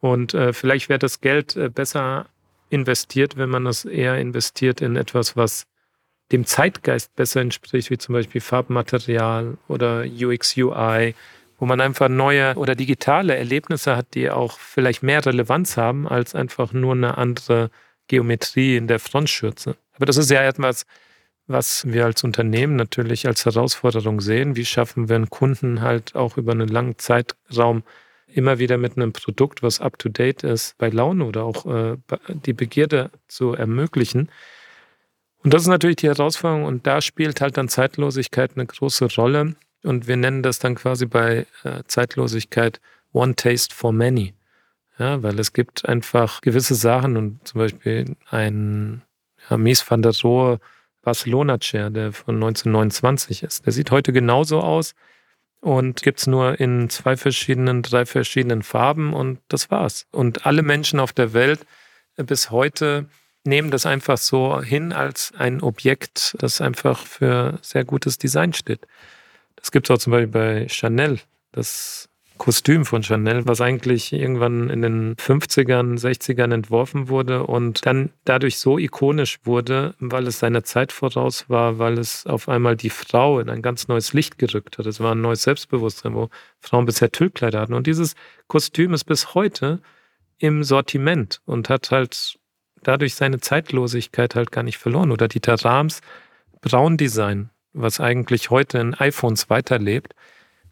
Und 0.01 0.35
äh, 0.35 0.53
vielleicht 0.53 0.89
wäre 0.89 0.99
das 0.99 1.21
Geld 1.21 1.57
äh, 1.57 1.69
besser 1.69 2.27
investiert, 2.71 3.37
wenn 3.37 3.51
man 3.51 3.67
es 3.67 3.85
eher 3.85 4.19
investiert 4.19 4.81
in 4.81 4.97
etwas, 4.97 5.37
was 5.37 5.67
dem 6.33 6.47
Zeitgeist 6.47 7.15
besser 7.17 7.41
entspricht, 7.41 7.91
wie 7.91 7.99
zum 7.99 8.15
Beispiel 8.15 8.41
Farbmaterial 8.41 9.59
oder 9.69 10.05
UX, 10.05 10.57
UI, 10.57 11.15
wo 11.59 11.67
man 11.67 11.81
einfach 11.81 12.09
neue 12.09 12.55
oder 12.55 12.75
digitale 12.75 13.37
Erlebnisse 13.37 13.97
hat, 13.97 14.15
die 14.15 14.31
auch 14.31 14.59
vielleicht 14.59 15.03
mehr 15.03 15.25
Relevanz 15.25 15.77
haben 15.77 16.09
als 16.09 16.35
einfach 16.35 16.73
nur 16.73 16.93
eine 16.93 17.19
andere 17.19 17.71
Geometrie 18.07 18.77
in 18.77 18.87
der 18.87 19.01
Frontschürze. 19.01 19.77
Aber 19.93 20.07
das 20.07 20.17
ist 20.17 20.31
ja 20.31 20.43
etwas, 20.43 20.87
was 21.51 21.85
wir 21.87 22.05
als 22.05 22.23
Unternehmen 22.23 22.77
natürlich 22.77 23.27
als 23.27 23.45
Herausforderung 23.45 24.21
sehen. 24.21 24.57
Wie 24.57 24.65
schaffen 24.65 25.09
wir 25.09 25.17
einen 25.17 25.31
Kunden 25.31 25.81
halt 25.81 26.15
auch 26.15 26.37
über 26.37 26.53
einen 26.53 26.69
langen 26.69 26.99
Zeitraum 26.99 27.83
immer 28.27 28.59
wieder 28.59 28.79
mit 28.79 28.97
einem 28.97 29.13
Produkt, 29.13 29.63
was 29.63 29.81
up-to-date 29.81 30.45
ist, 30.45 30.79
bei 30.79 30.89
Laune 30.89 31.25
oder 31.25 31.45
auch 31.45 31.67
äh, 31.67 31.97
die 32.29 32.53
Begierde 32.53 33.11
zu 33.27 33.55
ermöglichen. 33.55 34.31
Und 35.43 35.53
das 35.55 35.63
ist 35.63 35.69
natürlich 35.69 35.97
die 35.97 36.09
Herausforderung 36.09 36.65
und 36.65 36.87
da 36.87 37.01
spielt 37.01 37.41
halt 37.41 37.57
dann 37.57 37.69
Zeitlosigkeit 37.69 38.53
eine 38.55 38.67
große 38.67 39.07
Rolle. 39.17 39.57
Und 39.83 40.07
wir 40.07 40.17
nennen 40.17 40.43
das 40.43 40.59
dann 40.59 40.75
quasi 40.75 41.07
bei 41.07 41.47
äh, 41.65 41.83
Zeitlosigkeit 41.87 42.81
One 43.13 43.35
Taste 43.35 43.75
for 43.75 43.93
Many. 43.93 44.35
Ja, 44.99 45.23
weil 45.23 45.39
es 45.41 45.55
gibt 45.55 45.89
einfach 45.89 46.43
gewisse 46.43 46.75
Sachen 46.75 47.17
und 47.17 47.49
zum 47.49 47.59
Beispiel 47.59 48.17
ein 48.29 49.03
ja, 49.49 49.57
Mies 49.57 49.91
van 49.91 50.03
der 50.03 50.13
Rohe 50.23 50.61
Barcelona-Chair, 51.03 51.91
der 51.91 52.13
von 52.13 52.37
1929 52.37 53.43
ist. 53.43 53.67
Der 53.67 53.73
sieht 53.73 53.91
heute 53.91 54.13
genauso 54.13 54.61
aus 54.61 54.95
und 55.61 56.03
gibt 56.03 56.21
es 56.21 56.27
nur 56.27 56.61
in 56.61 56.91
zwei 56.91 57.17
verschiedenen, 57.17 57.83
drei 57.83 58.07
verschiedenen 58.07 58.63
Farben 58.63 59.13
und 59.13 59.41
das 59.49 59.71
war's. 59.71 60.07
Und 60.11 60.47
alle 60.47 60.63
Menschen 60.63 61.01
auf 61.01 61.13
der 61.13 61.33
Welt 61.33 61.67
äh, 62.17 62.25
bis 62.25 62.51
heute 62.51 63.07
nehmen 63.45 63.71
das 63.71 63.87
einfach 63.87 64.19
so 64.19 64.61
hin 64.61 64.93
als 64.93 65.33
ein 65.37 65.63
Objekt, 65.63 66.37
das 66.39 66.61
einfach 66.61 67.07
für 67.07 67.59
sehr 67.63 67.85
gutes 67.85 68.19
Design 68.19 68.53
steht. 68.53 68.87
Das 69.57 69.71
gibt 69.71 69.89
es 69.89 69.95
auch 69.95 69.99
zum 69.99 70.11
Beispiel 70.11 70.29
bei 70.29 70.69
Chanel. 70.69 71.21
Das 71.53 72.10
Kostüm 72.41 72.87
von 72.87 73.03
Chanel, 73.03 73.47
was 73.47 73.61
eigentlich 73.61 74.15
irgendwann 74.15 74.71
in 74.71 74.81
den 74.81 75.15
50ern, 75.17 76.01
60ern 76.01 76.55
entworfen 76.55 77.11
wurde 77.11 77.45
und 77.45 77.85
dann 77.85 78.11
dadurch 78.25 78.59
so 78.59 78.79
ikonisch 78.79 79.39
wurde, 79.45 79.95
weil 80.01 80.27
es 80.27 80.39
seiner 80.39 80.65
Zeit 80.65 80.91
voraus 80.91 81.51
war, 81.51 81.79
weil 81.79 81.99
es 81.99 82.27
auf 82.27 82.49
einmal 82.49 82.77
die 82.77 82.89
Frau 82.89 83.41
in 83.41 83.51
ein 83.51 83.61
ganz 83.61 83.89
neues 83.89 84.15
Licht 84.15 84.39
gerückt 84.39 84.79
hat. 84.79 84.87
Es 84.87 85.01
war 85.01 85.15
ein 85.15 85.21
neues 85.21 85.43
Selbstbewusstsein, 85.43 86.15
wo 86.15 86.31
Frauen 86.59 86.87
bisher 86.87 87.13
Tüllkleider 87.13 87.61
hatten. 87.61 87.75
Und 87.75 87.87
dieses 87.87 88.15
Kostüm 88.49 88.95
ist 88.95 89.05
bis 89.05 89.35
heute 89.35 89.81
im 90.39 90.65
Sortiment 90.65 91.43
und 91.45 91.69
hat 91.69 91.91
halt 91.91 92.39
dadurch 92.83 93.17
seine 93.17 93.41
Zeitlosigkeit 93.41 94.35
halt 94.35 94.51
gar 94.51 94.63
nicht 94.63 94.79
verloren. 94.79 95.13
Oder 95.13 95.29
Dieter 95.29 95.63
Rams 95.63 96.01
Braundesign 96.63 97.51
was 97.73 98.01
eigentlich 98.01 98.51
heute 98.51 98.79
in 98.79 98.95
iPhones 98.95 99.51
weiterlebt, 99.51 100.15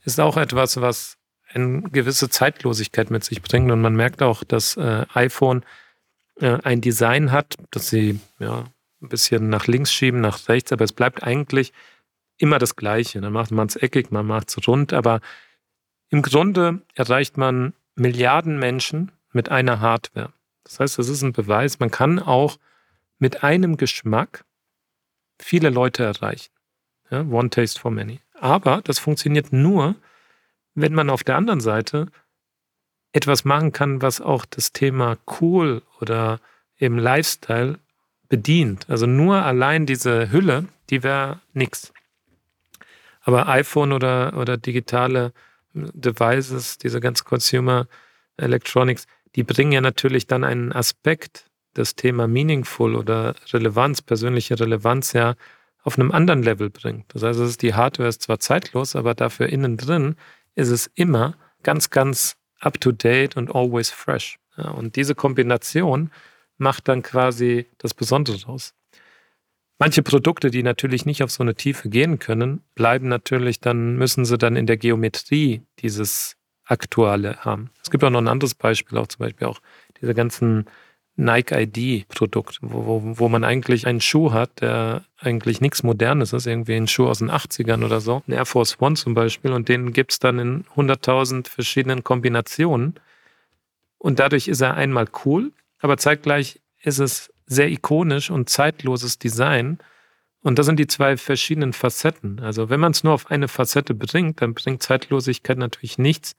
ist 0.04 0.20
auch 0.20 0.36
etwas, 0.36 0.80
was 0.80 1.17
eine 1.52 1.82
gewisse 1.82 2.28
Zeitlosigkeit 2.28 3.10
mit 3.10 3.24
sich 3.24 3.42
bringt. 3.42 3.70
Und 3.70 3.80
man 3.80 3.96
merkt 3.96 4.22
auch, 4.22 4.44
dass 4.44 4.76
äh, 4.76 5.06
iPhone 5.14 5.64
äh, 6.40 6.58
ein 6.62 6.80
Design 6.80 7.32
hat, 7.32 7.56
das 7.70 7.88
sie 7.88 8.20
ja, 8.38 8.64
ein 9.00 9.08
bisschen 9.08 9.48
nach 9.48 9.66
links 9.66 9.92
schieben, 9.92 10.20
nach 10.20 10.48
rechts, 10.48 10.72
aber 10.72 10.84
es 10.84 10.92
bleibt 10.92 11.22
eigentlich 11.22 11.72
immer 12.36 12.58
das 12.58 12.76
Gleiche. 12.76 13.20
Dann 13.20 13.32
macht 13.32 13.50
man 13.50 13.68
es 13.68 13.76
eckig, 13.76 14.10
man 14.10 14.26
macht 14.26 14.48
es 14.48 14.68
rund, 14.68 14.92
aber 14.92 15.20
im 16.10 16.22
Grunde 16.22 16.82
erreicht 16.94 17.36
man 17.36 17.74
Milliarden 17.94 18.58
Menschen 18.58 19.10
mit 19.32 19.50
einer 19.50 19.80
Hardware. 19.80 20.32
Das 20.64 20.80
heißt, 20.80 20.98
das 20.98 21.08
ist 21.08 21.22
ein 21.22 21.32
Beweis, 21.32 21.80
man 21.80 21.90
kann 21.90 22.18
auch 22.18 22.58
mit 23.18 23.42
einem 23.42 23.76
Geschmack 23.76 24.44
viele 25.40 25.70
Leute 25.70 26.04
erreichen. 26.04 26.52
Ja, 27.10 27.22
One 27.22 27.50
Taste 27.50 27.80
for 27.80 27.90
Many. 27.90 28.20
Aber 28.34 28.82
das 28.82 28.98
funktioniert 28.98 29.52
nur, 29.52 29.96
wenn 30.80 30.94
man 30.94 31.10
auf 31.10 31.24
der 31.24 31.36
anderen 31.36 31.60
Seite 31.60 32.06
etwas 33.12 33.44
machen 33.44 33.72
kann, 33.72 34.02
was 34.02 34.20
auch 34.20 34.44
das 34.44 34.72
Thema 34.72 35.16
cool 35.40 35.82
oder 36.00 36.40
eben 36.78 36.98
Lifestyle 36.98 37.78
bedient. 38.28 38.88
Also 38.88 39.06
nur 39.06 39.42
allein 39.42 39.86
diese 39.86 40.30
Hülle, 40.30 40.66
die 40.90 41.02
wäre 41.02 41.40
nichts. 41.52 41.92
Aber 43.22 43.48
iPhone 43.48 43.92
oder, 43.92 44.36
oder 44.36 44.56
digitale 44.56 45.32
Devices, 45.74 46.78
diese 46.78 47.00
ganzen 47.00 47.24
Consumer 47.24 47.86
Electronics, 48.36 49.06
die 49.34 49.42
bringen 49.42 49.72
ja 49.72 49.80
natürlich 49.80 50.26
dann 50.26 50.44
einen 50.44 50.72
Aspekt, 50.72 51.46
das 51.74 51.94
Thema 51.94 52.26
Meaningful 52.26 52.96
oder 52.96 53.34
Relevanz, 53.52 54.02
persönliche 54.02 54.58
Relevanz 54.58 55.12
ja 55.12 55.34
auf 55.82 55.98
einem 55.98 56.10
anderen 56.10 56.42
Level 56.42 56.70
bringt. 56.70 57.14
Das 57.14 57.22
heißt, 57.22 57.62
die 57.62 57.74
Hardware 57.74 58.08
ist 58.08 58.22
zwar 58.22 58.40
zeitlos, 58.40 58.96
aber 58.96 59.14
dafür 59.14 59.48
innen 59.48 59.76
drin 59.76 60.16
ist 60.58 60.70
es 60.70 60.90
immer 60.94 61.36
ganz, 61.62 61.90
ganz 61.90 62.36
up 62.60 62.80
to 62.80 62.90
date 62.90 63.36
und 63.36 63.54
always 63.54 63.90
fresh. 63.90 64.38
Ja, 64.56 64.70
und 64.70 64.96
diese 64.96 65.14
Kombination 65.14 66.10
macht 66.56 66.88
dann 66.88 67.02
quasi 67.02 67.66
das 67.78 67.94
Besondere 67.94 68.44
raus. 68.44 68.74
Manche 69.78 70.02
Produkte, 70.02 70.50
die 70.50 70.64
natürlich 70.64 71.06
nicht 71.06 71.22
auf 71.22 71.30
so 71.30 71.44
eine 71.44 71.54
Tiefe 71.54 71.88
gehen 71.88 72.18
können, 72.18 72.62
bleiben 72.74 73.06
natürlich 73.06 73.60
dann, 73.60 73.94
müssen 73.94 74.24
sie 74.24 74.36
dann 74.36 74.56
in 74.56 74.66
der 74.66 74.76
Geometrie 74.76 75.62
dieses 75.78 76.36
Aktuelle 76.64 77.36
haben. 77.44 77.70
Es 77.80 77.90
gibt 77.90 78.02
auch 78.02 78.10
noch 78.10 78.20
ein 78.20 78.26
anderes 78.26 78.56
Beispiel, 78.56 78.98
auch 78.98 79.06
zum 79.06 79.20
Beispiel 79.20 79.46
auch 79.46 79.60
diese 80.00 80.14
ganzen 80.14 80.64
Nike 81.18 81.52
ID-Produkt, 81.52 82.60
wo, 82.62 83.02
wo, 83.04 83.28
man 83.28 83.42
eigentlich 83.42 83.88
einen 83.88 84.00
Schuh 84.00 84.32
hat, 84.32 84.60
der 84.60 85.04
eigentlich 85.18 85.60
nichts 85.60 85.82
Modernes 85.82 86.32
ist, 86.32 86.46
irgendwie 86.46 86.76
ein 86.76 86.86
Schuh 86.86 87.08
aus 87.08 87.18
den 87.18 87.30
80ern 87.30 87.84
oder 87.84 88.00
so, 88.00 88.22
ein 88.28 88.32
Air 88.32 88.46
Force 88.46 88.80
One 88.80 88.94
zum 88.94 89.14
Beispiel, 89.14 89.52
und 89.52 89.68
den 89.68 89.92
gibt 89.92 90.12
es 90.12 90.20
dann 90.20 90.38
in 90.38 90.64
100.000 90.76 91.48
verschiedenen 91.48 92.04
Kombinationen. 92.04 92.94
Und 93.98 94.20
dadurch 94.20 94.46
ist 94.46 94.60
er 94.60 94.74
einmal 94.74 95.08
cool, 95.24 95.50
aber 95.80 95.96
zeitgleich 95.96 96.60
ist 96.82 97.00
es 97.00 97.32
sehr 97.46 97.68
ikonisch 97.68 98.30
und 98.30 98.48
zeitloses 98.48 99.18
Design. 99.18 99.78
Und 100.44 100.60
das 100.60 100.66
sind 100.66 100.78
die 100.78 100.86
zwei 100.86 101.16
verschiedenen 101.16 101.72
Facetten. 101.72 102.38
Also 102.38 102.70
wenn 102.70 102.78
man 102.78 102.92
es 102.92 103.02
nur 103.02 103.14
auf 103.14 103.28
eine 103.28 103.48
Facette 103.48 103.92
bringt, 103.92 104.40
dann 104.40 104.54
bringt 104.54 104.84
Zeitlosigkeit 104.84 105.58
natürlich 105.58 105.98
nichts, 105.98 106.36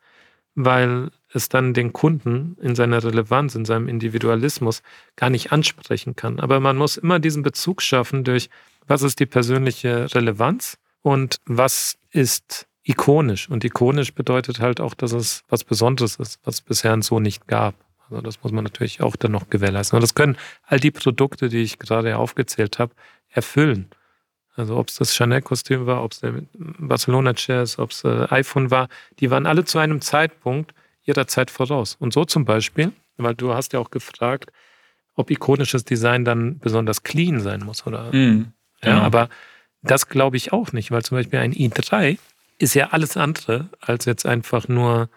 weil 0.55 1.11
es 1.33 1.49
dann 1.49 1.73
den 1.73 1.93
Kunden 1.93 2.57
in 2.61 2.75
seiner 2.75 3.03
Relevanz, 3.03 3.55
in 3.55 3.65
seinem 3.65 3.87
Individualismus 3.87 4.81
gar 5.15 5.29
nicht 5.29 5.51
ansprechen 5.51 6.15
kann. 6.15 6.39
Aber 6.39 6.59
man 6.59 6.77
muss 6.77 6.97
immer 6.97 7.19
diesen 7.19 7.43
Bezug 7.43 7.81
schaffen 7.81 8.23
durch, 8.23 8.49
was 8.87 9.03
ist 9.03 9.19
die 9.19 9.25
persönliche 9.25 10.13
Relevanz 10.15 10.77
und 11.01 11.39
was 11.45 11.97
ist 12.11 12.67
ikonisch. 12.83 13.49
Und 13.49 13.63
ikonisch 13.63 14.13
bedeutet 14.13 14.59
halt 14.59 14.81
auch, 14.81 14.95
dass 14.95 15.11
es 15.11 15.43
was 15.47 15.63
Besonderes 15.63 16.15
ist, 16.15 16.39
was 16.43 16.55
es 16.55 16.61
bisher 16.61 16.99
so 17.01 17.19
nicht 17.19 17.47
gab. 17.47 17.75
Also 18.09 18.21
das 18.21 18.41
muss 18.41 18.51
man 18.51 18.63
natürlich 18.63 19.01
auch 19.01 19.15
dann 19.15 19.31
noch 19.31 19.49
gewährleisten. 19.49 19.95
Und 19.97 20.01
das 20.01 20.15
können 20.15 20.37
all 20.63 20.79
die 20.79 20.91
Produkte, 20.91 21.49
die 21.49 21.61
ich 21.61 21.77
gerade 21.77 22.17
aufgezählt 22.17 22.79
habe, 22.79 22.93
erfüllen. 23.29 23.89
Also 24.55 24.75
ob 24.77 24.89
es 24.89 24.95
das 24.95 25.15
Chanel-Kostüm 25.15 25.85
war, 25.85 26.03
ob 26.03 26.13
es 26.13 26.19
der 26.19 26.33
Barcelona-Chair 26.53 27.65
ob 27.77 27.91
es 27.91 28.03
äh, 28.03 28.27
iPhone 28.29 28.71
war, 28.71 28.89
die 29.19 29.29
waren 29.29 29.45
alle 29.45 29.63
zu 29.63 29.77
einem 29.77 30.01
Zeitpunkt 30.01 30.73
ihrer 31.09 31.27
Zeit 31.27 31.51
voraus. 31.51 31.97
Und 31.99 32.13
so 32.13 32.23
zum 32.23 32.45
Beispiel, 32.45 32.93
weil 33.17 33.35
du 33.35 33.53
hast 33.53 33.73
ja 33.73 33.79
auch 33.79 33.91
gefragt, 33.91 34.51
ob 35.15 35.29
ikonisches 35.29 35.83
Design 35.83 36.23
dann 36.23 36.59
besonders 36.59 37.03
clean 37.03 37.41
sein 37.41 37.61
muss, 37.65 37.85
oder? 37.85 38.09
Ja, 38.81 38.93
genau. 38.93 39.01
aber 39.01 39.29
das 39.81 40.07
glaube 40.07 40.37
ich 40.37 40.53
auch 40.53 40.71
nicht, 40.71 40.91
weil 40.91 41.03
zum 41.03 41.17
Beispiel 41.17 41.39
ein 41.39 41.53
i3 41.53 42.17
ist 42.57 42.73
ja 42.73 42.89
alles 42.91 43.17
andere 43.17 43.69
als 43.81 44.05
jetzt 44.05 44.25
einfach 44.25 44.67
nur 44.67 45.09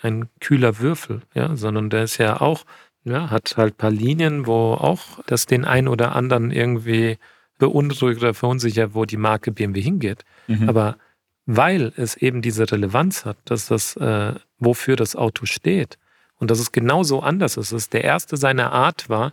ein 0.00 0.28
kühler 0.40 0.78
Würfel, 0.78 1.22
ja, 1.34 1.56
sondern 1.56 1.90
der 1.90 2.04
ist 2.04 2.18
ja 2.18 2.40
auch, 2.40 2.64
ja, 3.04 3.30
hat 3.30 3.56
halt 3.56 3.74
ein 3.74 3.76
paar 3.76 3.90
Linien, 3.90 4.46
wo 4.46 4.74
auch 4.74 5.22
das 5.26 5.46
den 5.46 5.64
einen 5.64 5.88
oder 5.88 6.14
anderen 6.14 6.50
irgendwie 6.50 7.18
beunruhigt 7.58 8.20
oder 8.20 8.34
verunsichert, 8.34 8.94
wo 8.94 9.04
die 9.04 9.16
Marke 9.16 9.52
BMW 9.52 9.80
hingeht. 9.80 10.24
Mhm. 10.46 10.68
Aber 10.68 10.96
weil 11.46 11.92
es 11.96 12.16
eben 12.16 12.42
diese 12.42 12.70
Relevanz 12.70 13.24
hat, 13.24 13.36
dass 13.44 13.66
das, 13.66 13.96
äh, 13.96 14.34
wofür 14.58 14.96
das 14.96 15.16
Auto 15.16 15.46
steht 15.46 15.98
und 16.36 16.50
dass 16.50 16.58
es 16.58 16.72
genauso 16.72 17.20
anders 17.20 17.56
ist, 17.56 17.72
es 17.72 17.90
der 17.90 18.04
erste 18.04 18.36
seiner 18.36 18.72
Art 18.72 19.08
war, 19.08 19.32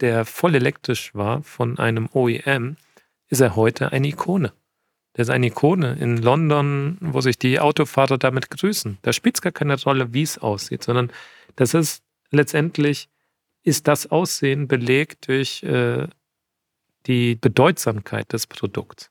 der 0.00 0.24
voll 0.24 0.54
elektrisch 0.54 1.14
war 1.14 1.42
von 1.42 1.78
einem 1.78 2.08
OEM, 2.12 2.76
ist 3.28 3.40
er 3.40 3.56
heute 3.56 3.92
eine 3.92 4.08
Ikone. 4.08 4.52
Der 5.16 5.22
ist 5.22 5.30
eine 5.30 5.48
Ikone 5.48 5.96
in 5.98 6.18
London, 6.18 6.96
wo 7.00 7.20
sich 7.20 7.38
die 7.38 7.58
Autofahrer 7.58 8.18
damit 8.18 8.50
grüßen. 8.50 8.98
Da 9.02 9.12
spielt 9.12 9.36
es 9.36 9.42
gar 9.42 9.52
keine 9.52 9.80
Rolle, 9.82 10.12
wie 10.12 10.22
es 10.22 10.38
aussieht, 10.38 10.84
sondern 10.84 11.10
das 11.56 11.74
ist 11.74 12.04
letztendlich, 12.30 13.08
ist 13.64 13.88
das 13.88 14.10
Aussehen 14.10 14.68
belegt 14.68 15.26
durch 15.26 15.62
äh, 15.64 16.06
die 17.06 17.34
Bedeutsamkeit 17.34 18.32
des 18.32 18.46
Produkts. 18.46 19.10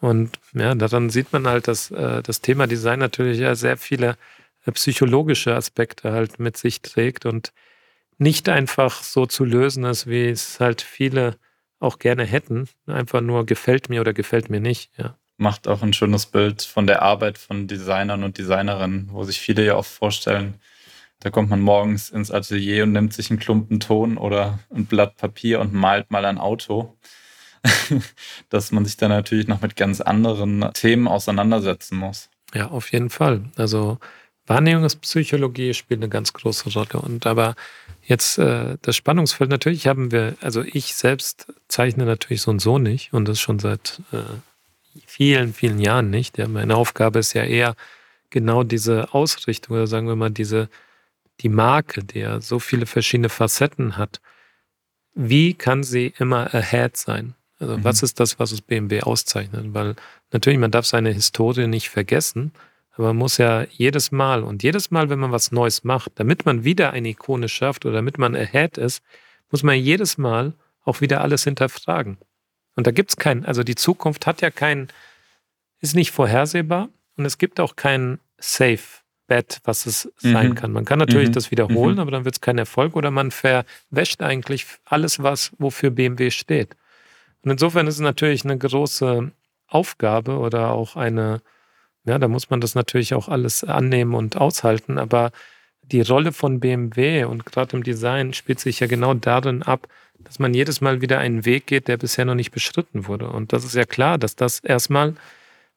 Und 0.00 0.38
ja, 0.52 0.74
daran 0.74 1.10
sieht 1.10 1.32
man 1.32 1.46
halt, 1.46 1.68
dass 1.68 1.90
äh, 1.90 2.22
das 2.22 2.40
Thema 2.40 2.66
Design 2.66 2.98
natürlich 2.98 3.38
ja 3.38 3.54
sehr 3.54 3.76
viele 3.76 4.16
äh, 4.66 4.72
psychologische 4.72 5.54
Aspekte 5.54 6.12
halt 6.12 6.38
mit 6.38 6.56
sich 6.56 6.82
trägt 6.82 7.26
und 7.26 7.52
nicht 8.18 8.48
einfach 8.48 9.02
so 9.02 9.26
zu 9.26 9.44
lösen 9.44 9.84
ist, 9.84 10.06
wie 10.06 10.28
es 10.28 10.60
halt 10.60 10.82
viele 10.82 11.36
auch 11.80 11.98
gerne 11.98 12.24
hätten. 12.24 12.68
Einfach 12.86 13.20
nur 13.20 13.46
gefällt 13.46 13.88
mir 13.88 14.00
oder 14.00 14.12
gefällt 14.12 14.50
mir 14.50 14.60
nicht. 14.60 14.90
Ja. 14.96 15.16
Macht 15.36 15.66
auch 15.66 15.82
ein 15.82 15.92
schönes 15.92 16.26
Bild 16.26 16.62
von 16.62 16.86
der 16.86 17.02
Arbeit 17.02 17.38
von 17.38 17.66
Designern 17.66 18.22
und 18.22 18.38
Designerinnen, 18.38 19.08
wo 19.10 19.24
sich 19.24 19.40
viele 19.40 19.64
ja 19.64 19.76
oft 19.76 19.90
vorstellen, 19.90 20.60
da 21.20 21.30
kommt 21.30 21.48
man 21.48 21.60
morgens 21.60 22.10
ins 22.10 22.30
Atelier 22.30 22.82
und 22.82 22.92
nimmt 22.92 23.14
sich 23.14 23.30
einen 23.30 23.38
Klumpen 23.38 23.80
Ton 23.80 24.18
oder 24.18 24.58
ein 24.74 24.84
Blatt 24.84 25.16
Papier 25.16 25.60
und 25.60 25.72
malt 25.72 26.10
mal 26.10 26.24
ein 26.26 26.38
Auto. 26.38 26.98
Dass 28.50 28.72
man 28.72 28.84
sich 28.84 28.96
dann 28.96 29.10
natürlich 29.10 29.48
noch 29.48 29.60
mit 29.62 29.76
ganz 29.76 30.00
anderen 30.00 30.70
Themen 30.74 31.08
auseinandersetzen 31.08 31.96
muss. 31.96 32.28
Ja, 32.54 32.68
auf 32.68 32.92
jeden 32.92 33.10
Fall. 33.10 33.44
Also 33.56 33.98
Wahrnehmungspsychologie 34.46 35.74
spielt 35.74 36.00
eine 36.00 36.08
ganz 36.08 36.32
große 36.32 36.70
Rolle. 36.70 37.00
Und 37.00 37.26
aber 37.26 37.54
Jetzt 38.06 38.38
äh, 38.38 38.76
das 38.82 38.96
Spannungsfeld, 38.96 39.48
natürlich 39.48 39.86
haben 39.86 40.12
wir, 40.12 40.36
also 40.42 40.62
ich 40.62 40.94
selbst 40.94 41.52
zeichne 41.68 42.04
natürlich 42.04 42.42
so 42.42 42.50
und 42.50 42.60
so 42.60 42.78
nicht 42.78 43.14
und 43.14 43.26
das 43.26 43.40
schon 43.40 43.58
seit 43.58 44.02
äh, 44.12 44.18
vielen, 45.06 45.54
vielen 45.54 45.78
Jahren 45.78 46.10
nicht. 46.10 46.36
Ja, 46.36 46.46
meine 46.46 46.76
Aufgabe 46.76 47.18
ist 47.18 47.32
ja 47.32 47.44
eher 47.44 47.74
genau 48.28 48.62
diese 48.62 49.14
Ausrichtung 49.14 49.76
oder 49.76 49.86
sagen 49.86 50.06
wir 50.06 50.16
mal 50.16 50.30
diese, 50.30 50.68
die 51.40 51.48
Marke, 51.48 52.04
die 52.04 52.20
ja 52.20 52.42
so 52.42 52.58
viele 52.58 52.84
verschiedene 52.84 53.30
Facetten 53.30 53.96
hat. 53.96 54.20
Wie 55.14 55.54
kann 55.54 55.82
sie 55.82 56.12
immer 56.18 56.52
ahead 56.54 56.98
sein? 56.98 57.34
Also 57.58 57.78
mhm. 57.78 57.84
was 57.84 58.02
ist 58.02 58.20
das, 58.20 58.38
was 58.38 58.52
es 58.52 58.60
BMW 58.60 59.02
auszeichnet? 59.02 59.66
Weil 59.74 59.96
natürlich, 60.32 60.58
man 60.58 60.70
darf 60.70 60.86
seine 60.86 61.10
Historie 61.12 61.66
nicht 61.66 61.90
vergessen, 61.90 62.52
aber 62.96 63.08
man 63.08 63.16
muss 63.16 63.38
ja 63.38 63.64
jedes 63.70 64.12
Mal 64.12 64.42
und 64.42 64.62
jedes 64.62 64.90
Mal, 64.90 65.10
wenn 65.10 65.18
man 65.18 65.32
was 65.32 65.52
Neues 65.52 65.84
macht, 65.84 66.12
damit 66.16 66.46
man 66.46 66.64
wieder 66.64 66.92
eine 66.92 67.08
Ikone 67.08 67.48
schafft 67.48 67.84
oder 67.84 67.96
damit 67.96 68.18
man 68.18 68.36
ahead 68.36 68.78
ist, 68.78 69.02
muss 69.50 69.62
man 69.62 69.76
jedes 69.76 70.18
Mal 70.18 70.52
auch 70.84 71.00
wieder 71.00 71.20
alles 71.20 71.44
hinterfragen. 71.44 72.18
Und 72.76 72.86
da 72.86 72.90
gibt 72.90 73.10
es 73.10 73.16
keinen, 73.16 73.44
also 73.44 73.62
die 73.62 73.74
Zukunft 73.74 74.26
hat 74.26 74.40
ja 74.42 74.50
keinen, 74.50 74.88
ist 75.80 75.94
nicht 75.94 76.10
vorhersehbar 76.10 76.88
und 77.16 77.24
es 77.24 77.38
gibt 77.38 77.60
auch 77.60 77.76
kein 77.76 78.18
Safe 78.38 78.82
Bet, 79.26 79.60
was 79.64 79.86
es 79.86 80.12
mhm. 80.22 80.32
sein 80.32 80.54
kann. 80.54 80.72
Man 80.72 80.84
kann 80.84 80.98
natürlich 80.98 81.30
mhm. 81.30 81.32
das 81.32 81.50
wiederholen, 81.50 81.94
mhm. 81.94 82.00
aber 82.00 82.10
dann 82.10 82.24
wird 82.24 82.34
es 82.34 82.40
kein 82.40 82.58
Erfolg 82.58 82.94
oder 82.94 83.10
man 83.10 83.30
verwäscht 83.30 84.20
eigentlich 84.20 84.66
alles, 84.84 85.22
was 85.22 85.52
wofür 85.58 85.90
BMW 85.90 86.30
steht. 86.30 86.76
Und 87.44 87.50
insofern 87.50 87.86
ist 87.86 87.94
es 87.94 88.00
natürlich 88.00 88.44
eine 88.44 88.58
große 88.58 89.30
Aufgabe 89.68 90.38
oder 90.38 90.70
auch 90.70 90.96
eine 90.96 91.40
ja, 92.04 92.18
da 92.18 92.28
muss 92.28 92.50
man 92.50 92.60
das 92.60 92.74
natürlich 92.74 93.14
auch 93.14 93.28
alles 93.28 93.64
annehmen 93.64 94.14
und 94.14 94.36
aushalten, 94.36 94.98
aber 94.98 95.32
die 95.82 96.02
Rolle 96.02 96.32
von 96.32 96.60
BMW 96.60 97.24
und 97.24 97.44
gerade 97.44 97.76
im 97.76 97.82
Design 97.82 98.32
spielt 98.32 98.60
sich 98.60 98.80
ja 98.80 98.86
genau 98.86 99.14
darin 99.14 99.62
ab, 99.62 99.88
dass 100.18 100.38
man 100.38 100.54
jedes 100.54 100.80
Mal 100.80 101.00
wieder 101.00 101.18
einen 101.18 101.44
Weg 101.44 101.66
geht, 101.66 101.88
der 101.88 101.96
bisher 101.96 102.24
noch 102.24 102.34
nicht 102.34 102.52
beschritten 102.52 103.06
wurde. 103.06 103.28
Und 103.28 103.52
das 103.52 103.64
ist 103.64 103.74
ja 103.74 103.84
klar, 103.84 104.16
dass 104.16 104.36
das 104.36 104.60
erstmal 104.60 105.14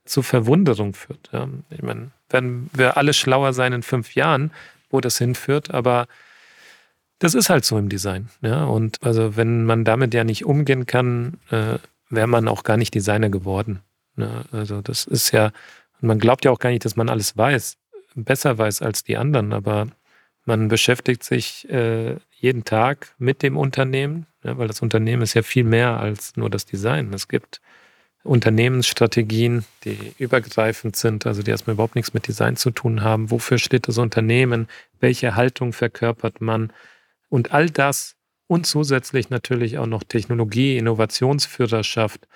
zu 0.05 0.21
Verwunderung 0.21 0.93
führt. 0.93 1.29
Ja. 1.33 1.49
Ich 1.69 1.81
meine, 1.81 2.11
werden 2.29 2.69
wir 2.73 2.95
alle 2.95 3.13
schlauer 3.13 3.51
sein 3.51 3.73
in 3.73 3.83
fünf 3.83 4.15
Jahren, 4.15 4.51
wo 4.89 5.01
das 5.01 5.17
hinführt, 5.17 5.73
aber 5.73 6.07
das 7.19 7.33
ist 7.33 7.49
halt 7.49 7.65
so 7.65 7.77
im 7.77 7.89
Design. 7.89 8.29
Ja. 8.41 8.65
Und 8.65 8.97
also 9.01 9.35
wenn 9.35 9.65
man 9.65 9.83
damit 9.83 10.13
ja 10.13 10.23
nicht 10.23 10.45
umgehen 10.45 10.85
kann, 10.85 11.39
äh, 11.49 11.77
wäre 12.09 12.27
man 12.27 12.47
auch 12.47 12.63
gar 12.63 12.77
nicht 12.77 12.93
Designer 12.93 13.29
geworden. 13.29 13.81
Ja. 14.17 14.43
Also 14.51 14.81
das 14.81 15.05
ist 15.05 15.31
ja 15.31 15.51
man 16.01 16.19
glaubt 16.19 16.45
ja 16.45 16.51
auch 16.51 16.59
gar 16.59 16.69
nicht, 16.69 16.85
dass 16.85 16.95
man 16.95 17.09
alles 17.09 17.37
weiß, 17.37 17.77
besser 18.15 18.57
weiß 18.57 18.81
als 18.81 19.03
die 19.03 19.17
anderen, 19.17 19.53
aber 19.53 19.87
man 20.45 20.67
beschäftigt 20.67 21.23
sich 21.23 21.69
äh, 21.69 22.15
jeden 22.31 22.63
Tag 22.65 23.13
mit 23.17 23.43
dem 23.43 23.57
Unternehmen, 23.57 24.27
ja, 24.43 24.57
weil 24.57 24.67
das 24.67 24.81
Unternehmen 24.81 25.21
ist 25.21 25.33
ja 25.33 25.43
viel 25.43 25.63
mehr 25.63 25.99
als 25.99 26.35
nur 26.35 26.49
das 26.49 26.65
Design. 26.65 27.13
Es 27.13 27.27
gibt 27.27 27.61
Unternehmensstrategien, 28.23 29.65
die 29.83 30.13
übergreifend 30.17 30.95
sind, 30.95 31.25
also 31.25 31.43
die 31.43 31.51
erstmal 31.51 31.73
überhaupt 31.73 31.95
nichts 31.95 32.13
mit 32.13 32.27
Design 32.27 32.55
zu 32.55 32.71
tun 32.71 33.01
haben. 33.01 33.31
Wofür 33.31 33.57
steht 33.57 33.87
das 33.87 33.97
Unternehmen? 33.97 34.67
Welche 34.99 35.35
Haltung 35.35 35.73
verkörpert 35.73 36.41
man? 36.41 36.71
Und 37.29 37.51
all 37.51 37.69
das 37.69 38.15
und 38.47 38.65
zusätzlich 38.65 39.29
natürlich 39.29 39.77
auch 39.77 39.87
noch 39.87 40.03
Technologie, 40.03 40.77
Innovationsführerschaft, 40.77 42.27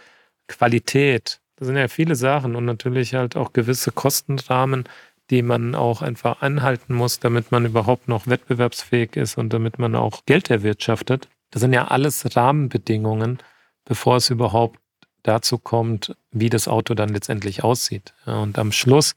Qualität, 0.47 1.39
das 1.55 1.67
sind 1.67 1.77
ja 1.77 1.87
viele 1.87 2.15
Sachen 2.15 2.55
und 2.55 2.65
natürlich 2.65 3.13
halt 3.13 3.35
auch 3.35 3.53
gewisse 3.53 3.91
Kostenrahmen, 3.91 4.85
die 5.29 5.43
man 5.43 5.75
auch 5.75 6.01
einfach 6.01 6.41
anhalten 6.41 6.93
muss, 6.93 7.19
damit 7.19 7.51
man 7.51 7.65
überhaupt 7.65 8.07
noch 8.07 8.27
wettbewerbsfähig 8.27 9.15
ist 9.15 9.37
und 9.37 9.53
damit 9.53 9.79
man 9.79 9.95
auch 9.95 10.25
Geld 10.25 10.49
erwirtschaftet. 10.49 11.29
Das 11.51 11.61
sind 11.61 11.71
ja 11.73 11.87
alles 11.87 12.35
Rahmenbedingungen, 12.35 13.39
bevor 13.85 14.17
es 14.17 14.29
überhaupt 14.29 14.79
dazu 15.23 15.57
kommt, 15.57 16.15
wie 16.31 16.49
das 16.49 16.67
Auto 16.67 16.95
dann 16.95 17.09
letztendlich 17.09 17.63
aussieht. 17.63 18.13
und 18.25 18.57
am 18.57 18.71
Schluss 18.71 19.15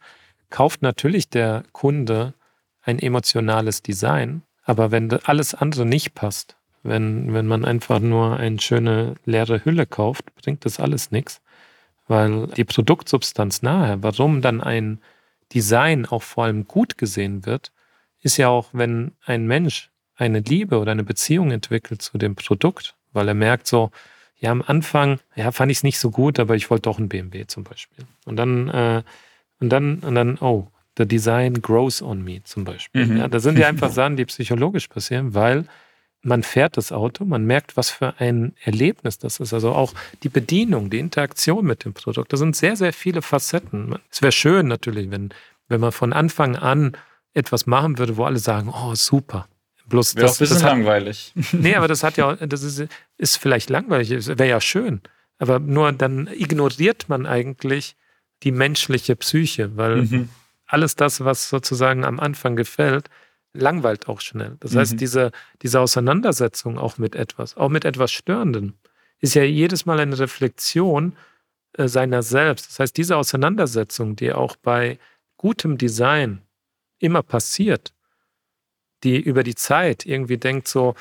kauft 0.50 0.82
natürlich 0.82 1.28
der 1.28 1.64
Kunde 1.72 2.34
ein 2.82 2.98
emotionales 2.98 3.82
Design, 3.82 4.42
aber 4.64 4.90
wenn 4.90 5.12
alles 5.24 5.54
andere 5.54 5.86
nicht 5.86 6.14
passt, 6.14 6.56
wenn, 6.82 7.32
wenn 7.32 7.46
man 7.46 7.64
einfach 7.64 7.98
nur 7.98 8.36
eine 8.36 8.60
schöne 8.60 9.14
leere 9.24 9.64
Hülle 9.64 9.86
kauft, 9.86 10.34
bringt 10.36 10.64
das 10.64 10.80
alles 10.80 11.10
nichts. 11.10 11.40
Weil 12.06 12.48
die 12.48 12.64
Produktsubstanz 12.64 13.62
nahe, 13.62 14.02
warum 14.02 14.42
dann 14.42 14.60
ein 14.60 15.00
Design 15.54 16.04
auch 16.04 16.22
vor 16.22 16.44
allem 16.44 16.66
gut 16.66 16.98
gesehen 16.98 17.46
wird, 17.46 17.72
ist 18.20 18.36
ja 18.36 18.48
auch, 18.48 18.68
wenn 18.72 19.12
ein 19.24 19.46
Mensch 19.46 19.90
eine 20.16 20.40
Liebe 20.40 20.78
oder 20.78 20.92
eine 20.92 21.04
Beziehung 21.04 21.50
entwickelt 21.50 22.02
zu 22.02 22.18
dem 22.18 22.34
Produkt, 22.34 22.94
weil 23.12 23.28
er 23.28 23.34
merkt 23.34 23.66
so, 23.66 23.90
ja, 24.36 24.50
am 24.50 24.62
Anfang, 24.62 25.20
ja, 25.36 25.52
fand 25.52 25.72
ich 25.72 25.78
es 25.78 25.84
nicht 25.84 25.98
so 25.98 26.10
gut, 26.10 26.38
aber 26.38 26.54
ich 26.54 26.68
wollte 26.70 26.82
doch 26.82 26.98
ein 26.98 27.08
BMW 27.08 27.46
zum 27.46 27.64
Beispiel. 27.64 28.04
Und 28.26 28.36
dann, 28.36 28.68
äh, 28.68 29.02
und 29.60 29.70
dann, 29.70 30.00
und 30.00 30.14
dann, 30.14 30.38
oh, 30.38 30.68
the 30.96 31.06
design 31.06 31.54
grows 31.60 32.02
on 32.02 32.22
me 32.22 32.42
zum 32.44 32.64
Beispiel. 32.64 33.06
Mhm. 33.06 33.16
Ja, 33.18 33.28
da 33.28 33.40
sind 33.40 33.58
ja 33.58 33.68
einfach 33.68 33.90
Sachen, 33.92 34.16
die 34.16 34.24
psychologisch 34.24 34.88
passieren, 34.88 35.34
weil 35.34 35.66
man 36.22 36.42
fährt 36.42 36.76
das 36.76 36.90
Auto, 36.90 37.24
man 37.24 37.44
merkt, 37.44 37.76
was 37.76 37.90
für 37.90 38.14
ein 38.18 38.54
Erlebnis 38.62 39.18
das 39.18 39.40
ist. 39.40 39.52
Also 39.52 39.72
auch 39.72 39.92
die 40.22 40.30
Bedienung, 40.30 40.88
die 40.88 40.98
Interaktion 40.98 41.66
mit 41.66 41.84
dem 41.84 41.92
Produkt. 41.92 42.32
Da 42.32 42.36
sind 42.36 42.56
sehr, 42.56 42.76
sehr 42.76 42.92
viele 42.92 43.20
Facetten. 43.20 43.96
Es 44.10 44.22
wäre 44.22 44.32
schön 44.32 44.66
natürlich, 44.66 45.10
wenn, 45.10 45.30
wenn 45.68 45.80
man 45.80 45.92
von 45.92 46.12
Anfang 46.12 46.56
an 46.56 46.96
etwas 47.34 47.66
machen 47.66 47.98
würde, 47.98 48.16
wo 48.16 48.24
alle 48.24 48.38
sagen, 48.38 48.72
oh, 48.72 48.94
super. 48.94 49.48
Bloß 49.86 50.16
Wäre 50.16 50.26
das, 50.26 50.36
ein 50.36 50.38
bisschen 50.38 50.56
das 50.56 50.64
hat, 50.64 50.70
langweilig. 50.70 51.34
Nee, 51.52 51.74
aber 51.74 51.88
das 51.88 52.02
hat 52.02 52.16
ja, 52.16 52.34
das 52.36 52.62
ist, 52.62 52.86
ist 53.18 53.36
vielleicht 53.36 53.68
langweilig, 53.68 54.10
wäre 54.26 54.48
ja 54.48 54.60
schön. 54.60 55.02
Aber 55.38 55.58
nur 55.58 55.92
dann 55.92 56.28
ignoriert 56.32 57.08
man 57.08 57.26
eigentlich 57.26 57.96
die 58.44 58.52
menschliche 58.52 59.14
Psyche, 59.16 59.76
weil 59.76 60.02
mhm. 60.02 60.28
Alles 60.66 60.96
das, 60.96 61.24
was 61.24 61.48
sozusagen 61.48 62.04
am 62.04 62.20
Anfang 62.20 62.56
gefällt, 62.56 63.08
langweilt 63.52 64.08
auch 64.08 64.20
schnell. 64.20 64.56
Das 64.60 64.72
mhm. 64.72 64.78
heißt, 64.78 65.00
diese, 65.00 65.30
diese 65.62 65.80
Auseinandersetzung 65.80 66.78
auch 66.78 66.98
mit 66.98 67.14
etwas, 67.14 67.56
auch 67.56 67.68
mit 67.68 67.84
etwas 67.84 68.12
Störendem, 68.12 68.74
ist 69.20 69.34
ja 69.34 69.42
jedes 69.42 69.86
Mal 69.86 70.00
eine 70.00 70.18
Reflexion 70.18 71.16
äh, 71.74 71.88
seiner 71.88 72.22
selbst. 72.22 72.68
Das 72.68 72.80
heißt, 72.80 72.96
diese 72.96 73.16
Auseinandersetzung, 73.16 74.16
die 74.16 74.32
auch 74.32 74.56
bei 74.56 74.98
gutem 75.36 75.78
Design 75.78 76.42
immer 76.98 77.22
passiert, 77.22 77.94
die 79.02 79.20
über 79.20 79.42
die 79.42 79.54
Zeit 79.54 80.06
irgendwie 80.06 80.38
denkt 80.38 80.66
so, 80.66 80.94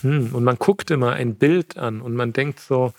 hm, 0.00 0.34
und 0.34 0.44
man 0.44 0.56
guckt 0.56 0.90
immer 0.90 1.12
ein 1.12 1.36
Bild 1.36 1.76
an 1.76 2.00
und 2.00 2.14
man 2.14 2.32
denkt 2.32 2.60
so, 2.60 2.92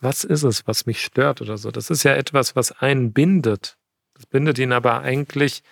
was 0.00 0.24
ist 0.24 0.42
es, 0.42 0.66
was 0.66 0.86
mich 0.86 1.02
stört 1.02 1.40
oder 1.40 1.58
so. 1.58 1.70
Das 1.70 1.90
ist 1.90 2.02
ja 2.02 2.14
etwas, 2.14 2.56
was 2.56 2.72
einen 2.72 3.12
bindet. 3.12 3.75
Das 4.16 4.26
bindet 4.26 4.58
ihn 4.58 4.72
aber 4.72 5.02
eigentlich, 5.02 5.62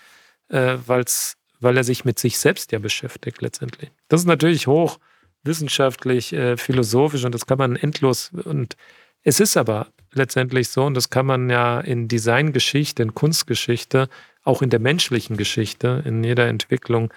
äh, 0.49 0.76
weil's, 0.86 1.36
weil 1.61 1.76
er 1.76 1.84
sich 1.84 2.05
mit 2.05 2.18
sich 2.18 2.38
selbst 2.38 2.72
ja 2.72 2.78
beschäftigt 2.78 3.40
letztendlich. 3.42 3.90
Das 4.09 4.20
ist 4.20 4.26
natürlich 4.26 4.66
hoch 4.66 4.99
wissenschaftlich, 5.42 6.32
äh, 6.32 6.57
philosophisch 6.57 7.24
und 7.24 7.34
das 7.34 7.47
kann 7.47 7.59
man 7.59 7.76
endlos 7.76 8.30
und 8.45 8.76
es 9.22 9.40
ist 9.40 9.57
aber 9.57 9.88
letztendlich 10.12 10.68
so, 10.68 10.84
und 10.84 10.95
das 10.95 11.11
kann 11.11 11.26
man 11.26 11.49
ja 11.49 11.80
in 11.80 12.09
Designgeschichte, 12.09 13.03
in 13.03 13.14
Kunstgeschichte, 13.14 14.09
auch 14.45 14.61
in 14.61 14.70
der 14.70 14.80
menschlichen 14.80 15.36
Geschichte, 15.38 16.03
in 16.05 16.22
jeder 16.22 16.47
Entwicklung 16.47 17.12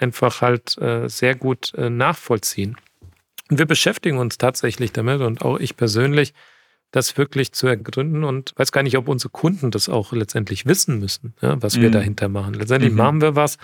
einfach 0.00 0.40
halt 0.40 0.76
äh, 0.78 1.08
sehr 1.08 1.36
gut 1.36 1.72
äh, 1.74 1.88
nachvollziehen. 1.88 2.76
Und 3.48 3.58
wir 3.58 3.66
beschäftigen 3.66 4.18
uns 4.18 4.38
tatsächlich 4.38 4.92
damit 4.92 5.20
und 5.20 5.42
auch 5.42 5.58
ich 5.58 5.76
persönlich, 5.76 6.34
das 6.92 7.16
wirklich 7.18 7.52
zu 7.52 7.66
ergründen 7.66 8.22
und 8.22 8.52
weiß 8.56 8.70
gar 8.70 8.82
nicht, 8.82 8.96
ob 8.96 9.08
unsere 9.08 9.30
Kunden 9.30 9.70
das 9.70 9.88
auch 9.88 10.12
letztendlich 10.12 10.66
wissen 10.66 11.00
müssen, 11.00 11.34
ja, 11.40 11.60
was 11.60 11.80
wir 11.80 11.88
mhm. 11.88 11.92
dahinter 11.92 12.28
machen. 12.28 12.54
Letztendlich 12.54 12.92
mhm. 12.92 12.98
machen 12.98 13.20
wir 13.20 13.34
was 13.34 13.58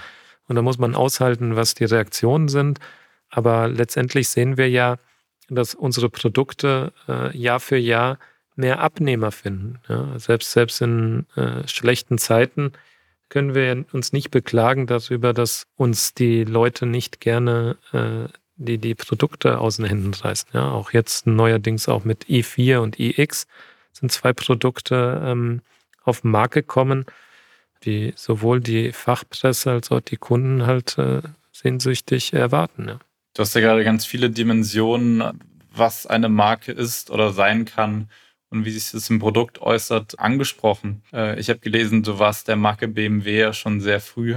und 0.48 0.56
da 0.56 0.62
muss 0.62 0.78
man 0.78 0.94
aushalten, 0.94 1.54
was 1.54 1.74
die 1.74 1.84
Reaktionen 1.84 2.48
sind. 2.48 2.80
Aber 3.30 3.68
letztendlich 3.68 4.28
sehen 4.30 4.56
wir 4.56 4.68
ja, 4.68 4.96
dass 5.50 5.74
unsere 5.74 6.08
Produkte 6.08 6.92
äh, 7.06 7.36
Jahr 7.36 7.60
für 7.60 7.76
Jahr 7.76 8.18
mehr 8.56 8.80
Abnehmer 8.80 9.30
finden. 9.30 9.78
Ja. 9.88 10.18
Selbst, 10.18 10.50
selbst 10.52 10.80
in 10.80 11.26
äh, 11.36 11.68
schlechten 11.68 12.18
Zeiten 12.18 12.72
können 13.28 13.54
wir 13.54 13.84
uns 13.92 14.12
nicht 14.12 14.30
beklagen 14.30 14.86
darüber, 14.86 15.34
dass 15.34 15.66
uns 15.76 16.14
die 16.14 16.44
Leute 16.44 16.86
nicht 16.86 17.20
gerne 17.20 17.76
äh, 17.92 18.32
die, 18.58 18.78
die 18.78 18.94
Produkte 18.94 19.58
aus 19.58 19.76
den 19.76 19.86
Händen 19.86 20.12
reißen. 20.12 20.50
Ja, 20.52 20.70
auch 20.70 20.92
jetzt 20.92 21.26
neuerdings 21.26 21.88
auch 21.88 22.04
mit 22.04 22.26
i4 22.26 22.78
und 22.78 22.98
iX 22.98 23.46
sind 23.92 24.12
zwei 24.12 24.32
Produkte 24.32 25.22
ähm, 25.24 25.62
auf 26.04 26.20
den 26.22 26.30
Markt 26.30 26.54
gekommen, 26.54 27.06
die 27.84 28.12
sowohl 28.16 28.60
die 28.60 28.92
Fachpresse 28.92 29.70
als 29.70 29.90
auch 29.90 30.00
die 30.00 30.16
Kunden 30.16 30.66
halt 30.66 30.98
äh, 30.98 31.22
sehnsüchtig 31.52 32.32
erwarten. 32.32 32.88
Ja. 32.88 32.98
Du 33.34 33.42
hast 33.42 33.54
ja 33.54 33.60
gerade 33.60 33.84
ganz 33.84 34.04
viele 34.04 34.30
Dimensionen, 34.30 35.40
was 35.72 36.06
eine 36.06 36.28
Marke 36.28 36.72
ist 36.72 37.10
oder 37.10 37.32
sein 37.32 37.64
kann 37.64 38.08
und 38.50 38.64
wie 38.64 38.70
sich 38.70 38.90
das 38.90 39.10
im 39.10 39.18
Produkt 39.18 39.60
äußert, 39.60 40.18
angesprochen. 40.18 41.02
Äh, 41.12 41.38
ich 41.38 41.48
habe 41.50 41.60
gelesen, 41.60 42.02
du 42.02 42.18
warst 42.18 42.48
der 42.48 42.56
Marke 42.56 42.88
BMW 42.88 43.38
ja 43.38 43.52
schon 43.52 43.80
sehr 43.80 44.00
früh 44.00 44.36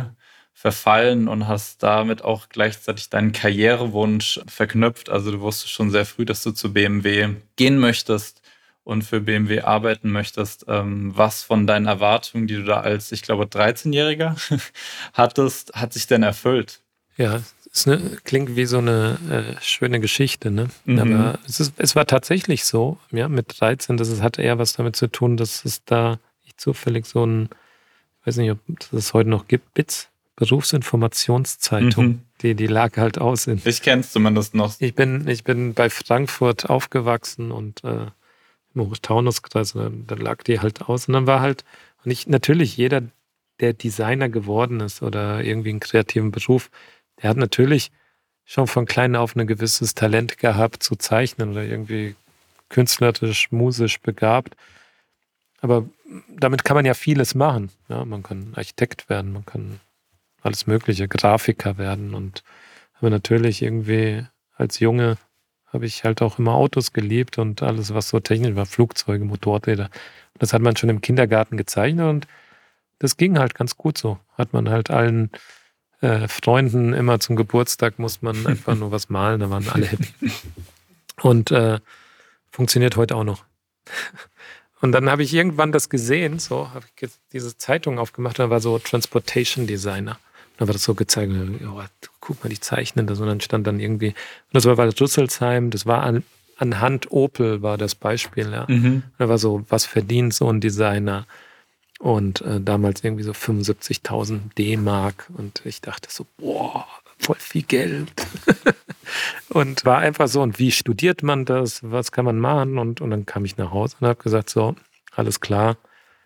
verfallen 0.61 1.27
und 1.27 1.47
hast 1.47 1.81
damit 1.81 2.23
auch 2.23 2.47
gleichzeitig 2.47 3.09
deinen 3.09 3.31
Karrierewunsch 3.31 4.41
verknüpft. 4.45 5.09
Also 5.09 5.31
du 5.31 5.41
wusstest 5.41 5.71
schon 5.71 5.89
sehr 5.89 6.05
früh, 6.05 6.23
dass 6.23 6.43
du 6.43 6.51
zu 6.51 6.71
BMW 6.71 7.29
gehen 7.55 7.79
möchtest 7.79 8.43
und 8.83 9.01
für 9.03 9.21
BMW 9.21 9.61
arbeiten 9.61 10.11
möchtest. 10.11 10.65
Ähm, 10.67 11.13
was 11.17 11.41
von 11.41 11.65
deinen 11.65 11.87
Erwartungen, 11.87 12.45
die 12.45 12.57
du 12.57 12.63
da 12.63 12.81
als, 12.81 13.11
ich 13.11 13.23
glaube, 13.23 13.45
13-Jähriger 13.45 14.35
hattest, 15.13 15.73
hat 15.73 15.93
sich 15.93 16.05
denn 16.05 16.21
erfüllt? 16.21 16.81
Ja, 17.17 17.41
es 17.73 17.87
ne, 17.87 18.19
klingt 18.23 18.55
wie 18.55 18.65
so 18.65 18.77
eine 18.77 19.17
äh, 19.31 19.63
schöne 19.63 19.99
Geschichte, 19.99 20.51
ne? 20.51 20.69
Mhm. 20.85 20.99
Aber 20.99 21.39
es, 21.47 21.59
ist, 21.59 21.73
es 21.77 21.95
war 21.95 22.05
tatsächlich 22.05 22.65
so, 22.65 22.99
ja, 23.09 23.27
mit 23.27 23.59
13, 23.59 23.97
das 23.97 24.09
ist, 24.09 24.21
hatte 24.21 24.43
eher 24.43 24.59
was 24.59 24.73
damit 24.73 24.95
zu 24.95 25.07
tun, 25.07 25.37
dass 25.37 25.65
es 25.65 25.83
da 25.85 26.19
nicht 26.43 26.61
zufällig 26.61 27.07
so 27.07 27.25
ein, 27.25 27.49
ich 28.19 28.27
weiß 28.27 28.37
nicht, 28.37 28.51
ob 28.51 28.59
es 28.93 29.15
heute 29.15 29.29
noch 29.29 29.47
gibt, 29.47 29.73
BITS, 29.73 30.11
Berufsinformationszeitung. 30.41 32.05
Mhm. 32.05 32.21
Die, 32.41 32.55
die 32.55 32.65
lag 32.65 32.97
halt 32.97 33.19
aus. 33.19 33.45
In, 33.45 33.61
ich 33.63 33.83
kenn's 33.83 34.11
zumindest 34.11 34.55
noch. 34.55 34.73
Ich 34.79 34.95
bin, 34.95 35.27
ich 35.27 35.43
bin 35.43 35.75
bei 35.75 35.91
Frankfurt 35.91 36.67
aufgewachsen 36.67 37.51
und 37.51 37.83
äh, 37.83 38.07
im 38.73 38.81
Hochtaunuskreis, 38.81 39.73
da, 39.73 39.91
da 39.91 40.15
lag 40.15 40.41
die 40.41 40.59
halt 40.59 40.81
aus. 40.81 41.07
Und 41.07 41.13
dann 41.13 41.27
war 41.27 41.41
halt, 41.41 41.63
und 42.03 42.09
ich, 42.09 42.25
natürlich 42.25 42.75
jeder, 42.75 43.03
der 43.59 43.73
Designer 43.73 44.29
geworden 44.29 44.79
ist 44.79 45.03
oder 45.03 45.43
irgendwie 45.43 45.69
einen 45.69 45.79
kreativen 45.79 46.31
Beruf, 46.31 46.71
der 47.21 47.29
hat 47.29 47.37
natürlich 47.37 47.91
schon 48.43 48.65
von 48.65 48.87
klein 48.87 49.15
auf 49.15 49.35
ein 49.35 49.45
gewisses 49.45 49.93
Talent 49.93 50.39
gehabt 50.39 50.81
zu 50.81 50.95
zeichnen 50.95 51.51
oder 51.51 51.63
irgendwie 51.63 52.15
künstlerisch, 52.69 53.51
musisch 53.51 53.99
begabt. 53.99 54.55
Aber 55.61 55.87
damit 56.35 56.63
kann 56.63 56.73
man 56.73 56.85
ja 56.85 56.95
vieles 56.95 57.35
machen. 57.35 57.69
Ja, 57.89 58.03
man 58.05 58.23
kann 58.23 58.53
Architekt 58.55 59.07
werden, 59.07 59.33
man 59.33 59.45
kann 59.45 59.79
alles 60.41 60.67
Mögliche, 60.67 61.07
Grafiker 61.07 61.77
werden 61.77 62.13
und 62.13 62.43
aber 62.99 63.09
natürlich 63.09 63.61
irgendwie 63.61 64.25
als 64.55 64.79
Junge 64.79 65.17
habe 65.67 65.85
ich 65.85 66.03
halt 66.03 66.21
auch 66.21 66.37
immer 66.37 66.53
Autos 66.53 66.93
geliebt 66.93 67.37
und 67.37 67.63
alles, 67.63 67.93
was 67.93 68.09
so 68.09 68.19
technisch 68.19 68.55
war, 68.55 68.65
Flugzeuge, 68.65 69.23
Motorräder. 69.25 69.89
Das 70.37 70.53
hat 70.53 70.61
man 70.61 70.75
schon 70.75 70.89
im 70.89 71.01
Kindergarten 71.01 71.57
gezeichnet 71.57 72.07
und 72.07 72.27
das 72.99 73.17
ging 73.17 73.39
halt 73.39 73.55
ganz 73.55 73.77
gut 73.77 73.97
so. 73.97 74.19
Hat 74.37 74.53
man 74.53 74.69
halt 74.69 74.91
allen 74.91 75.31
äh, 76.01 76.27
Freunden 76.27 76.93
immer 76.93 77.19
zum 77.19 77.35
Geburtstag 77.35 77.99
muss 77.99 78.21
man 78.21 78.45
einfach 78.47 78.75
nur 78.75 78.91
was 78.91 79.09
malen, 79.09 79.39
da 79.39 79.49
waren 79.49 79.67
alle 79.69 79.85
happy. 79.85 80.31
Und 81.21 81.51
äh, 81.51 81.79
funktioniert 82.51 82.97
heute 82.97 83.15
auch 83.15 83.23
noch. 83.23 83.45
Und 84.81 84.93
dann 84.93 85.11
habe 85.11 85.21
ich 85.21 85.31
irgendwann 85.31 85.71
das 85.71 85.89
gesehen, 85.89 86.39
so 86.39 86.73
habe 86.73 86.85
ich 86.95 87.09
diese 87.31 87.55
Zeitung 87.55 87.99
aufgemacht, 87.99 88.39
da 88.39 88.49
war 88.49 88.59
so 88.59 88.79
Transportation 88.79 89.67
Designer. 89.67 90.17
Da 90.61 90.67
war 90.67 90.73
das 90.73 90.83
so 90.83 90.93
gezeigt, 90.93 91.33
oh, 91.33 91.81
guck 92.19 92.43
mal, 92.43 92.49
die 92.51 92.59
zeichnen 92.59 93.07
das. 93.07 93.19
Und 93.19 93.25
dann 93.25 93.41
stand 93.41 93.65
dann 93.65 93.79
irgendwie, 93.79 94.09
und 94.09 94.53
das 94.53 94.65
war 94.65 94.75
bei 94.75 94.87
Rüsselsheim, 94.87 95.71
das 95.71 95.87
war 95.87 96.03
an, 96.03 96.23
anhand 96.55 97.11
Opel 97.11 97.63
war 97.63 97.79
das 97.79 97.95
Beispiel, 97.95 98.51
ja. 98.51 98.67
Mhm. 98.67 99.01
Da 99.17 99.27
war 99.27 99.39
so, 99.39 99.65
was 99.69 99.87
verdient 99.87 100.35
so 100.35 100.53
ein 100.53 100.61
Designer? 100.61 101.25
Und 101.97 102.41
äh, 102.41 102.61
damals 102.61 103.03
irgendwie 103.03 103.23
so 103.23 103.31
75.000 103.31 104.53
D-Mark. 104.55 105.31
Und 105.35 105.63
ich 105.65 105.81
dachte 105.81 106.09
so, 106.11 106.27
boah, 106.37 106.85
voll 107.17 107.37
viel 107.39 107.63
Geld. 107.63 108.11
und 109.49 109.83
war 109.83 109.97
einfach 109.97 110.27
so, 110.27 110.43
und 110.43 110.59
wie 110.59 110.71
studiert 110.71 111.23
man 111.23 111.45
das? 111.45 111.79
Was 111.81 112.11
kann 112.11 112.25
man 112.25 112.37
machen? 112.37 112.77
Und, 112.77 113.01
und 113.01 113.09
dann 113.09 113.25
kam 113.25 113.45
ich 113.45 113.57
nach 113.57 113.71
Hause 113.71 113.95
und 113.99 114.07
habe 114.07 114.21
gesagt, 114.21 114.51
so, 114.51 114.75
alles 115.15 115.39
klar, 115.39 115.77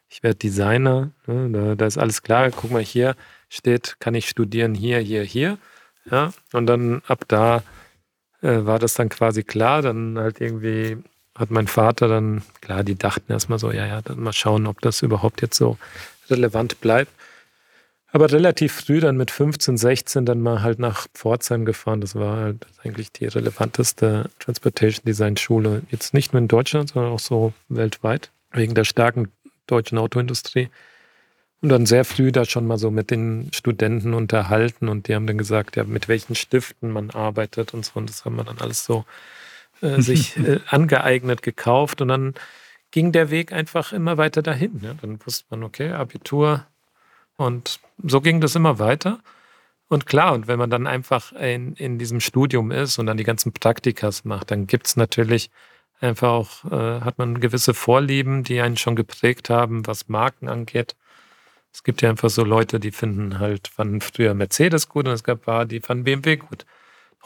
ich 0.09 0.23
werde 0.23 0.35
Designer, 0.35 1.11
ne, 1.25 1.49
da, 1.51 1.75
da, 1.75 1.85
ist 1.85 1.97
alles 1.97 2.21
klar, 2.21 2.51
guck 2.51 2.71
mal 2.71 2.83
hier, 2.83 3.15
steht, 3.55 3.97
kann 3.99 4.15
ich 4.15 4.29
studieren 4.29 4.73
hier, 4.75 4.99
hier, 4.99 5.23
hier. 5.23 5.57
Ja, 6.09 6.33
und 6.53 6.67
dann 6.67 7.01
ab 7.07 7.25
da 7.27 7.63
äh, 8.41 8.65
war 8.65 8.79
das 8.79 8.93
dann 8.93 9.09
quasi 9.09 9.43
klar. 9.43 9.81
Dann 9.81 10.17
halt 10.19 10.39
irgendwie 10.39 10.97
hat 11.35 11.51
mein 11.51 11.67
Vater 11.67 12.07
dann, 12.07 12.43
klar, 12.61 12.83
die 12.83 12.95
dachten 12.95 13.31
erstmal 13.31 13.59
so, 13.59 13.71
ja, 13.71 13.85
ja, 13.85 14.01
dann 14.01 14.19
mal 14.19 14.33
schauen, 14.33 14.67
ob 14.67 14.81
das 14.81 15.01
überhaupt 15.01 15.41
jetzt 15.41 15.57
so 15.57 15.77
relevant 16.29 16.79
bleibt. 16.81 17.11
Aber 18.15 18.31
relativ 18.31 18.71
früh, 18.71 19.01
dann 19.01 19.17
mit 19.17 19.29
15, 19.29 19.77
16, 19.77 20.25
dann 20.25 20.39
mal 20.39 20.61
halt 20.61 20.79
nach 20.79 21.07
Pforzheim 21.13 21.65
gefahren. 21.65 21.99
Das 21.99 22.15
war 22.15 22.37
halt 22.37 22.65
eigentlich 22.81 23.11
die 23.11 23.25
relevanteste 23.25 24.29
Transportation 24.39 25.03
Design 25.05 25.35
Schule. 25.35 25.81
Jetzt 25.91 26.13
nicht 26.13 26.31
nur 26.31 26.41
in 26.41 26.47
Deutschland, 26.47 26.89
sondern 26.89 27.11
auch 27.11 27.19
so 27.19 27.51
weltweit, 27.67 28.31
wegen 28.51 28.73
der 28.73 28.85
starken 28.85 29.33
deutschen 29.67 29.97
Autoindustrie. 29.97 30.69
Und 31.65 31.69
dann 31.69 31.87
sehr 31.87 32.05
früh 32.05 32.31
da 32.31 32.45
schon 32.45 32.67
mal 32.67 32.77
so 32.77 32.91
mit 32.91 33.09
den 33.09 33.49
Studenten 33.51 34.13
unterhalten 34.13 34.87
und 34.87 35.07
die 35.07 35.15
haben 35.15 35.25
dann 35.25 35.39
gesagt, 35.39 35.77
ja, 35.77 35.83
mit 35.83 36.07
welchen 36.07 36.35
Stiften 36.35 36.91
man 36.91 37.09
arbeitet 37.09 37.73
und 37.73 37.83
so. 37.83 37.93
Und 37.95 38.07
das 38.07 38.23
haben 38.23 38.35
wir 38.35 38.43
dann 38.43 38.59
alles 38.59 38.85
so 38.85 39.03
äh, 39.81 39.99
sich 39.99 40.37
äh, 40.47 40.59
angeeignet, 40.67 41.41
gekauft. 41.41 42.01
Und 42.01 42.09
dann 42.09 42.35
ging 42.91 43.11
der 43.11 43.31
Weg 43.31 43.51
einfach 43.51 43.93
immer 43.93 44.15
weiter 44.19 44.43
dahin. 44.43 44.79
Ja. 44.83 44.93
Dann 45.01 45.17
wusste 45.25 45.45
man, 45.49 45.63
okay, 45.63 45.89
Abitur. 45.89 46.67
Und 47.35 47.79
so 48.03 48.21
ging 48.21 48.41
das 48.41 48.53
immer 48.53 48.77
weiter. 48.77 49.17
Und 49.87 50.05
klar, 50.05 50.33
und 50.33 50.47
wenn 50.47 50.59
man 50.59 50.69
dann 50.69 50.85
einfach 50.85 51.31
in, 51.31 51.73
in 51.77 51.97
diesem 51.97 52.19
Studium 52.19 52.69
ist 52.69 52.99
und 52.99 53.07
dann 53.07 53.17
die 53.17 53.23
ganzen 53.23 53.53
Praktikas 53.53 54.23
macht, 54.23 54.51
dann 54.51 54.67
gibt 54.67 54.85
es 54.85 54.97
natürlich 54.97 55.49
einfach 55.99 56.29
auch, 56.29 56.65
äh, 56.65 57.01
hat 57.01 57.17
man 57.17 57.39
gewisse 57.39 57.73
Vorlieben, 57.73 58.43
die 58.43 58.61
einen 58.61 58.77
schon 58.77 58.95
geprägt 58.95 59.49
haben, 59.49 59.87
was 59.87 60.09
Marken 60.09 60.47
angeht 60.47 60.95
Es 61.75 61.83
gibt 61.83 62.01
ja 62.01 62.09
einfach 62.09 62.29
so 62.29 62.45
Leute, 62.45 62.79
die 62.79 62.91
finden 62.91 63.37
halt, 63.37 63.67
fanden 63.67 63.99
früher 63.99 64.33
Mercedes 64.33 64.87
gut 64.87 65.09
und 65.09 65.13
es 65.13 65.25
gab 65.25 65.41
paar, 65.41 65.65
die 65.65 65.81
fanden 65.81 66.05
BMW 66.05 66.37
gut. 66.37 66.65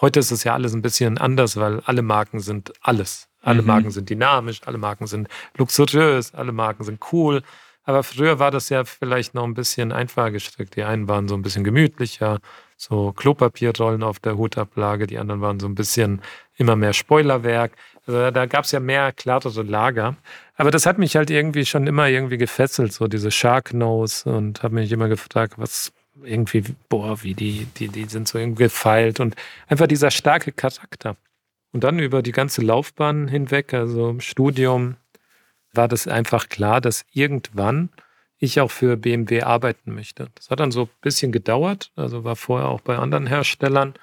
Heute 0.02 0.20
ist 0.20 0.32
es 0.32 0.44
ja 0.44 0.56
alles 0.56 0.74
ein 0.74 0.82
bisschen 0.82 1.20
anders, 1.20 1.56
weil 1.56 1.82
alle 1.82 2.02
Marken 2.02 2.40
sind 2.40 2.74
alles. 2.82 3.30
Alle 3.44 3.62
mhm. 3.62 3.68
Marken 3.68 3.92
sind 3.92 4.10
dynamisch, 4.10 4.62
alle 4.66 4.80
Marken 4.80 5.06
sind 5.06 5.28
luxuriös, 5.56 6.34
alle 6.34 6.52
Marken 6.52 6.84
sind 6.84 7.00
cool. 7.12 7.44
Aber 7.84 8.02
früher 8.02 8.40
war 8.40 8.50
das 8.50 8.70
ja 8.70 8.86
vielleicht 8.86 9.36
noch 9.36 9.44
ein 9.44 9.54
bisschen 9.54 9.92
einfacher 9.92 10.32
gestrickt. 10.32 10.76
Die 10.76 10.84
einen 10.84 11.08
waren 11.08 11.28
so 11.28 11.36
ein 11.36 11.44
bisschen 11.44 11.64
gemütlicher, 11.64 12.40
so 12.76 13.14
Klopapierrollen 13.14 14.02
auf 14.02 14.18
der 14.18 14.36
Hutablage, 14.36 15.06
die 15.06 15.20
anderen 15.20 15.42
waren 15.42 15.60
so 15.60 15.68
ein 15.68 15.76
bisschen 15.76 16.24
immer 16.56 16.76
mehr 16.76 16.94
Spoilerwerk. 16.94 17.74
Also 18.06 18.32
da 18.32 18.46
gab 18.46 18.66
es 18.66 18.72
ja 18.72 18.80
mehr 18.80 19.12
klarere 19.12 19.64
Lager. 19.64 20.16
Aber 20.56 20.72
das 20.72 20.86
hat 20.86 20.98
mich 20.98 21.16
halt 21.16 21.30
irgendwie 21.30 21.66
schon 21.66 21.88
immer 21.88 22.08
irgendwie 22.08 22.38
gefesselt, 22.38 22.94
so 22.94 23.08
diese 23.08 23.32
Shark 23.32 23.74
Nose 23.74 24.30
und 24.30 24.64
habe 24.64 24.76
mich 24.76 24.92
immer 24.92 25.08
gefragt, 25.08 25.54
was 25.58 25.92
irgendwie, 26.24 26.64
boah, 26.90 27.22
wie 27.24 27.34
die, 27.34 27.68
die, 27.78 27.88
die 27.88 28.06
sind 28.06 28.28
so 28.28 28.38
irgendwie 28.38 28.64
gefeilt 28.64 29.20
und 29.20 29.36
einfach 29.68 29.88
dieser 29.88 30.12
starke 30.12 30.52
Charakter. 30.52 31.16
Und 31.72 31.84
dann 31.84 32.00
über 32.00 32.22
die 32.22 32.32
ganze 32.32 32.62
Laufbahn 32.62 33.28
hinweg, 33.28 33.74
also 33.74 34.10
im 34.10 34.22
Studium, 34.22 34.96
war 35.72 35.88
das 35.88 36.08
einfach 36.08 36.50
klar, 36.50 36.82
dass 36.82 37.06
irgendwann 37.14 37.90
ich 38.40 38.60
auch 38.60 38.72
für 38.72 38.98
BMW 38.98 39.44
arbeiten 39.44 39.94
möchte. 39.94 40.30
Das 40.36 40.50
hat 40.50 40.60
dann 40.60 40.72
so 40.72 40.84
ein 40.84 40.90
bisschen 41.02 41.32
gedauert, 41.32 41.92
also 41.96 42.24
war 42.24 42.36
vorher 42.36 42.70
auch 42.70 42.82
bei 42.82 42.98
anderen 42.98 43.28
Herstellern, 43.28 43.94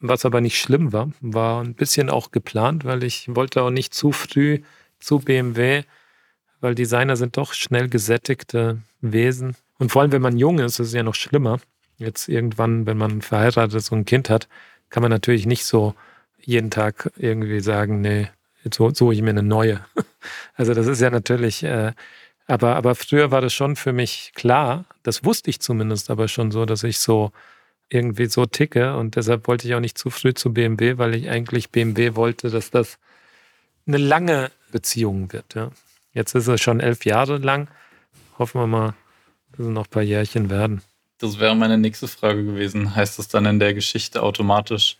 was 0.00 0.24
aber 0.24 0.40
nicht 0.40 0.58
schlimm 0.58 0.92
war, 0.92 1.10
war 1.20 1.62
ein 1.62 1.74
bisschen 1.74 2.10
auch 2.10 2.30
geplant, 2.30 2.84
weil 2.84 3.02
ich 3.02 3.34
wollte 3.34 3.62
auch 3.62 3.70
nicht 3.70 3.94
zu 3.94 4.12
früh 4.12 4.60
zu 5.00 5.18
BMW, 5.18 5.82
weil 6.60 6.74
Designer 6.74 7.16
sind 7.16 7.36
doch 7.36 7.52
schnell 7.52 7.88
gesättigte 7.88 8.78
Wesen. 9.00 9.56
Und 9.78 9.92
vor 9.92 10.02
allem, 10.02 10.12
wenn 10.12 10.22
man 10.22 10.38
jung 10.38 10.58
ist, 10.58 10.78
ist 10.78 10.88
es 10.88 10.92
ja 10.92 11.02
noch 11.02 11.14
schlimmer. 11.14 11.58
Jetzt 11.98 12.28
irgendwann, 12.28 12.86
wenn 12.86 12.98
man 12.98 13.22
verheiratet 13.22 13.74
ist 13.74 13.90
und 13.90 14.00
ein 14.00 14.04
Kind 14.04 14.30
hat, 14.30 14.48
kann 14.90 15.02
man 15.02 15.10
natürlich 15.10 15.46
nicht 15.46 15.64
so 15.64 15.94
jeden 16.38 16.70
Tag 16.70 17.10
irgendwie 17.16 17.60
sagen, 17.60 18.00
nee, 18.00 18.28
jetzt 18.64 18.76
suche 18.76 19.14
ich 19.14 19.22
mir 19.22 19.30
eine 19.30 19.42
neue. 19.42 19.84
Also 20.56 20.74
das 20.74 20.88
ist 20.88 21.00
ja 21.00 21.10
natürlich, 21.10 21.62
äh, 21.62 21.92
aber, 22.48 22.74
aber 22.74 22.96
früher 22.96 23.30
war 23.30 23.40
das 23.40 23.54
schon 23.54 23.76
für 23.76 23.92
mich 23.92 24.32
klar, 24.34 24.84
das 25.04 25.24
wusste 25.24 25.48
ich 25.48 25.60
zumindest 25.60 26.10
aber 26.10 26.26
schon 26.26 26.50
so, 26.50 26.66
dass 26.66 26.82
ich 26.82 26.98
so 26.98 27.30
irgendwie 27.90 28.26
so 28.26 28.46
ticke 28.46 28.96
und 28.96 29.16
deshalb 29.16 29.48
wollte 29.48 29.66
ich 29.66 29.74
auch 29.74 29.80
nicht 29.80 29.96
zu 29.96 30.10
früh 30.10 30.34
zu 30.34 30.52
BMW, 30.52 30.98
weil 30.98 31.14
ich 31.14 31.28
eigentlich 31.30 31.70
BMW 31.70 32.14
wollte, 32.14 32.50
dass 32.50 32.70
das 32.70 32.98
eine 33.86 33.96
lange 33.96 34.50
Beziehung 34.70 35.32
wird. 35.32 35.54
Ja. 35.54 35.70
Jetzt 36.12 36.34
ist 36.34 36.48
es 36.48 36.60
schon 36.60 36.80
elf 36.80 37.04
Jahre 37.04 37.38
lang. 37.38 37.68
Hoffen 38.38 38.60
wir 38.60 38.66
mal, 38.66 38.94
dass 39.52 39.66
es 39.66 39.72
noch 39.72 39.86
ein 39.86 39.90
paar 39.90 40.02
Jährchen 40.02 40.50
werden. 40.50 40.82
Das 41.18 41.40
wäre 41.40 41.56
meine 41.56 41.78
nächste 41.78 42.06
Frage 42.06 42.44
gewesen. 42.44 42.94
Heißt 42.94 43.18
das 43.18 43.28
dann 43.28 43.46
in 43.46 43.58
der 43.58 43.74
Geschichte 43.74 44.22
automatisch, 44.22 44.98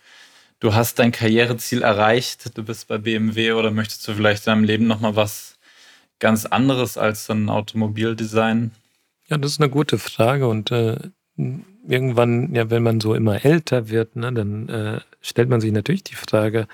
du 0.60 0.74
hast 0.74 0.98
dein 0.98 1.12
Karriereziel 1.12 1.82
erreicht, 1.82 2.56
du 2.56 2.64
bist 2.64 2.88
bei 2.88 2.98
BMW 2.98 3.52
oder 3.52 3.70
möchtest 3.70 4.06
du 4.08 4.14
vielleicht 4.14 4.46
in 4.46 4.52
deinem 4.52 4.64
Leben 4.64 4.86
nochmal 4.86 5.14
was 5.14 5.58
ganz 6.18 6.46
anderes 6.46 6.98
als 6.98 7.26
dann 7.26 7.48
Automobildesign? 7.48 8.72
Ja, 9.28 9.36
das 9.36 9.52
ist 9.52 9.60
eine 9.60 9.70
gute 9.70 9.98
Frage 9.98 10.48
und 10.48 10.70
äh, 10.70 10.98
irgendwann, 11.86 12.54
ja, 12.54 12.70
wenn 12.70 12.82
man 12.82 13.00
so 13.00 13.14
immer 13.14 13.44
älter 13.44 13.88
wird, 13.88 14.16
ne, 14.16 14.32
dann 14.32 14.68
äh, 14.68 15.00
stellt 15.20 15.48
man 15.48 15.60
sich 15.60 15.72
natürlich 15.72 16.04
die 16.04 16.14
Frage, 16.14 16.66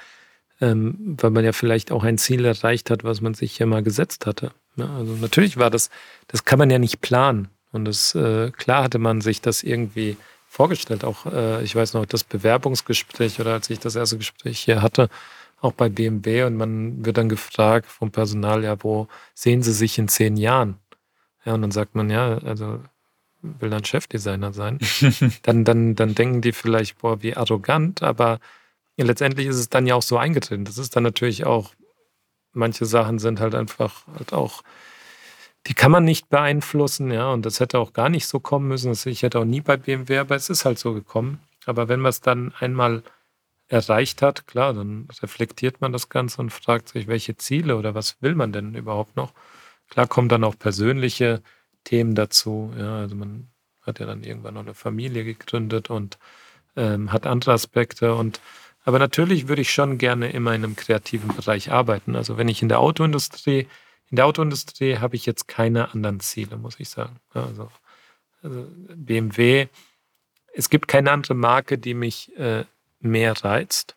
ähm, 0.60 1.16
weil 1.20 1.30
man 1.30 1.44
ja 1.44 1.52
vielleicht 1.52 1.92
auch 1.92 2.04
ein 2.04 2.18
Ziel 2.18 2.44
erreicht 2.44 2.90
hat, 2.90 3.04
was 3.04 3.20
man 3.20 3.34
sich 3.34 3.58
ja 3.58 3.66
mal 3.66 3.82
gesetzt 3.82 4.26
hatte. 4.26 4.52
Ne? 4.76 4.88
also 4.90 5.14
natürlich 5.14 5.56
war 5.56 5.70
das, 5.70 5.90
das 6.28 6.44
kann 6.44 6.58
man 6.58 6.70
ja 6.70 6.78
nicht 6.78 7.00
planen. 7.00 7.48
Und 7.72 7.86
das, 7.86 8.14
äh, 8.14 8.50
klar 8.52 8.84
hatte 8.84 8.98
man 8.98 9.20
sich 9.20 9.40
das 9.40 9.62
irgendwie 9.62 10.16
vorgestellt. 10.46 11.04
Auch, 11.04 11.26
äh, 11.26 11.62
ich 11.64 11.74
weiß 11.74 11.94
noch, 11.94 12.06
das 12.06 12.24
Bewerbungsgespräch 12.24 13.40
oder 13.40 13.52
als 13.54 13.68
ich 13.70 13.80
das 13.80 13.96
erste 13.96 14.16
Gespräch 14.18 14.60
hier 14.60 14.80
hatte, 14.80 15.08
auch 15.60 15.72
bei 15.72 15.88
BMW 15.88 16.44
und 16.44 16.56
man 16.56 17.04
wird 17.04 17.16
dann 17.18 17.28
gefragt 17.28 17.86
vom 17.86 18.10
Personal, 18.10 18.62
ja, 18.64 18.76
wo 18.82 19.08
sehen 19.34 19.62
Sie 19.62 19.72
sich 19.72 19.98
in 19.98 20.08
zehn 20.08 20.36
Jahren? 20.36 20.78
Ja, 21.44 21.54
und 21.54 21.62
dann 21.62 21.72
sagt 21.72 21.94
man, 21.94 22.10
ja, 22.10 22.38
also 22.38 22.80
will 23.61 23.70
dann 23.70 23.84
Chefdesigner 23.84 24.53
sein. 24.53 24.78
dann, 25.42 25.64
dann, 25.64 25.95
dann 25.95 26.14
denken 26.14 26.40
die 26.40 26.53
vielleicht, 26.53 26.99
boah, 26.99 27.22
wie 27.22 27.36
arrogant, 27.36 28.03
aber 28.03 28.40
letztendlich 28.97 29.47
ist 29.47 29.57
es 29.57 29.68
dann 29.68 29.86
ja 29.86 29.95
auch 29.95 30.03
so 30.03 30.18
eingetreten. 30.18 30.64
Das 30.64 30.78
ist 30.78 30.97
dann 30.97 31.03
natürlich 31.03 31.45
auch, 31.45 31.74
manche 32.53 32.86
Sachen 32.86 33.18
sind 33.18 33.40
halt 33.40 33.55
einfach 33.55 34.07
halt 34.16 34.32
auch 34.32 34.62
die 35.66 35.74
kann 35.74 35.90
man 35.90 36.05
nicht 36.05 36.28
beeinflussen, 36.28 37.11
ja, 37.11 37.32
und 37.32 37.47
das 37.47 37.61
hätte 37.61 37.78
auch 37.78 37.92
gar 37.92 38.09
nicht 38.09 38.26
so 38.26 38.38
kommen 38.38 38.68
müssen. 38.68 38.92
Ich 39.09 39.22
hätte 39.22 39.38
auch 39.38 39.45
nie 39.45 39.62
bei 39.62 39.76
BMW, 39.76 40.18
aber 40.18 40.36
es 40.36 40.51
ist 40.51 40.64
halt 40.64 40.78
so 40.78 40.92
gekommen. 40.92 41.40
Aber 41.66 41.88
wenn 41.88 42.01
man 42.01 42.11
es 42.11 42.20
dann 42.20 42.53
einmal 42.59 43.03
erreicht 43.68 44.20
hat, 44.20 44.47
klar, 44.47 44.74
dann 44.74 45.09
reflektiert 45.22 45.80
man 45.80 45.92
das 45.92 46.11
Ganze 46.11 46.42
und 46.42 46.51
fragt 46.51 46.90
sich, 46.90 47.07
welche 47.07 47.36
Ziele 47.36 47.76
oder 47.76 47.95
was 47.95 48.20
will 48.20 48.34
man 48.34 48.53
denn 48.53 48.74
überhaupt 48.74 49.16
noch? 49.16 49.32
Klar 49.88 50.07
kommen 50.07 50.28
dann 50.28 50.45
auch 50.45 50.59
persönliche 50.59 51.42
Themen 51.85 52.14
dazu. 52.14 52.72
Ja, 52.78 52.99
also 52.99 53.14
man 53.14 53.49
hat 53.82 53.99
ja 54.01 54.07
dann 54.07 54.22
irgendwann 54.24 54.55
noch 54.55 54.62
eine 54.62 54.74
Familie 54.74 55.24
gegründet 55.24 55.91
und 55.91 56.18
ähm, 56.76 57.12
hat 57.12 57.26
andere 57.26 57.53
Aspekte 57.53 58.14
und 58.14 58.41
aber 58.87 58.99
natürlich 58.99 59.49
würde 59.49 59.62
ich 59.62 59.72
schon 59.72 59.97
gerne 59.97 60.30
immer 60.30 60.55
in 60.55 60.62
einem 60.62 60.76
kreativen 60.76 61.35
Bereich 61.35 61.70
arbeiten. 61.72 62.16
Also 62.16 62.37
wenn 62.37 62.49
ich 62.49 62.61
in 62.61 62.68
der 62.68 62.80
Autoindustrie 62.80 63.66
in 64.11 64.16
der 64.16 64.26
Autoindustrie 64.26 64.99
habe 64.99 65.16
ich 65.16 65.26
jetzt 65.26 65.49
keine 65.49 65.93
anderen 65.93 66.20
Ziele, 66.20 66.57
muss 66.57 66.78
ich 66.78 66.89
sagen. 66.89 67.16
Also, 67.32 67.68
also 68.43 68.66
BMW, 68.95 69.66
es 70.53 70.70
gibt 70.70 70.89
keine 70.89 71.11
andere 71.11 71.35
Marke, 71.35 71.78
die 71.78 71.95
mich 71.95 72.30
äh, 72.37 72.64
mehr 73.01 73.32
reizt. 73.45 73.97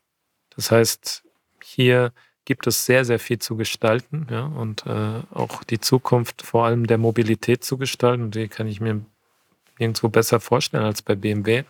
Das 0.55 0.71
heißt, 0.71 1.23
hier 1.61 2.13
gibt 2.47 2.65
es 2.65 2.85
sehr, 2.85 3.05
sehr 3.05 3.19
viel 3.19 3.37
zu 3.37 3.57
gestalten 3.57 4.25
ja, 4.31 4.45
und 4.45 4.85
äh, 4.87 5.21
auch 5.33 5.63
die 5.63 5.79
Zukunft 5.79 6.41
vor 6.41 6.65
allem 6.65 6.87
der 6.87 6.97
Mobilität 6.97 7.63
zu 7.63 7.77
gestalten. 7.77 8.23
Und 8.23 8.35
die 8.35 8.47
kann 8.47 8.67
ich 8.67 8.81
mir 8.81 9.01
nirgendwo 9.77 10.09
besser 10.09 10.39
vorstellen 10.39 10.83
als 10.83 11.03
bei 11.03 11.15
BMW. 11.15 11.63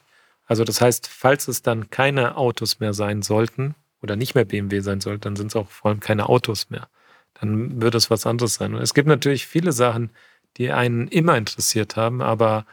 Also 0.46 0.64
das 0.64 0.80
heißt, 0.80 1.08
falls 1.08 1.48
es 1.50 1.62
dann 1.62 1.90
keine 1.90 2.38
Autos 2.38 2.80
mehr 2.80 2.94
sein 2.94 3.22
sollten 3.22 3.76
oder 4.02 4.16
nicht 4.16 4.36
mehr 4.36 4.46
BMW 4.46 4.80
sein 4.80 5.02
sollten, 5.02 5.22
dann 5.22 5.36
sind 5.36 5.48
es 5.48 5.56
auch 5.56 5.70
vor 5.70 5.90
allem 5.92 6.00
keine 6.00 6.30
Autos 6.30 6.70
mehr 6.70 6.88
dann 7.40 7.82
wird 7.82 7.96
es 7.96 8.10
was 8.10 8.26
anderes 8.26 8.56
sein. 8.56 8.74
Und 8.74 8.82
es 8.82 8.94
gibt 8.94 9.08
natürlich 9.08 9.48
viele 9.48 9.72
Sachen, 9.72 10.10
die 10.58 10.72
einen 10.72 11.08
immer 11.08 11.38
interessiert 11.38 11.96
haben, 11.96 12.22
aber 12.22 12.66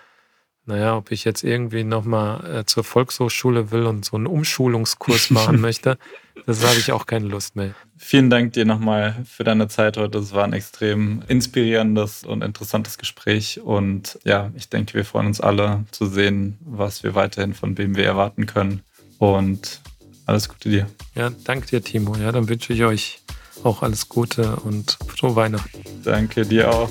naja, 0.66 0.96
ob 0.96 1.10
ich 1.10 1.24
jetzt 1.24 1.44
irgendwie 1.44 1.84
nochmal 1.84 2.60
äh, 2.60 2.64
zur 2.64 2.84
Volkshochschule 2.84 3.70
will 3.70 3.84
und 3.84 4.04
so 4.04 4.16
einen 4.16 4.26
Umschulungskurs 4.26 5.30
machen 5.30 5.60
möchte, 5.62 5.98
das 6.46 6.64
habe 6.66 6.78
ich 6.78 6.92
auch 6.92 7.06
keine 7.06 7.26
Lust 7.26 7.56
mehr. 7.56 7.74
Vielen 7.96 8.28
Dank 8.28 8.52
dir 8.52 8.64
nochmal 8.64 9.16
für 9.26 9.44
deine 9.44 9.68
Zeit 9.68 9.96
heute. 9.96 10.18
Es 10.18 10.32
war 10.32 10.44
ein 10.44 10.52
extrem 10.52 11.22
inspirierendes 11.28 12.24
und 12.24 12.42
interessantes 12.42 12.98
Gespräch. 12.98 13.60
Und 13.60 14.18
ja, 14.24 14.50
ich 14.54 14.68
denke, 14.68 14.94
wir 14.94 15.04
freuen 15.04 15.26
uns 15.26 15.40
alle 15.40 15.84
zu 15.90 16.06
sehen, 16.06 16.58
was 16.64 17.02
wir 17.02 17.14
weiterhin 17.14 17.54
von 17.54 17.74
BMW 17.74 18.02
erwarten 18.02 18.46
können. 18.46 18.82
Und 19.18 19.80
alles 20.26 20.48
Gute 20.48 20.68
dir. 20.68 20.86
Ja, 21.14 21.30
danke 21.44 21.66
dir, 21.66 21.82
Timo. 21.82 22.16
Ja, 22.16 22.32
dann 22.32 22.48
wünsche 22.48 22.72
ich 22.72 22.84
euch 22.84 23.20
auch 23.62 23.82
alles 23.82 24.08
Gute 24.08 24.56
und 24.56 24.98
frohe 25.08 25.36
Weihnachten. 25.36 25.80
Danke 26.04 26.44
dir 26.44 26.70
auch. 26.74 26.90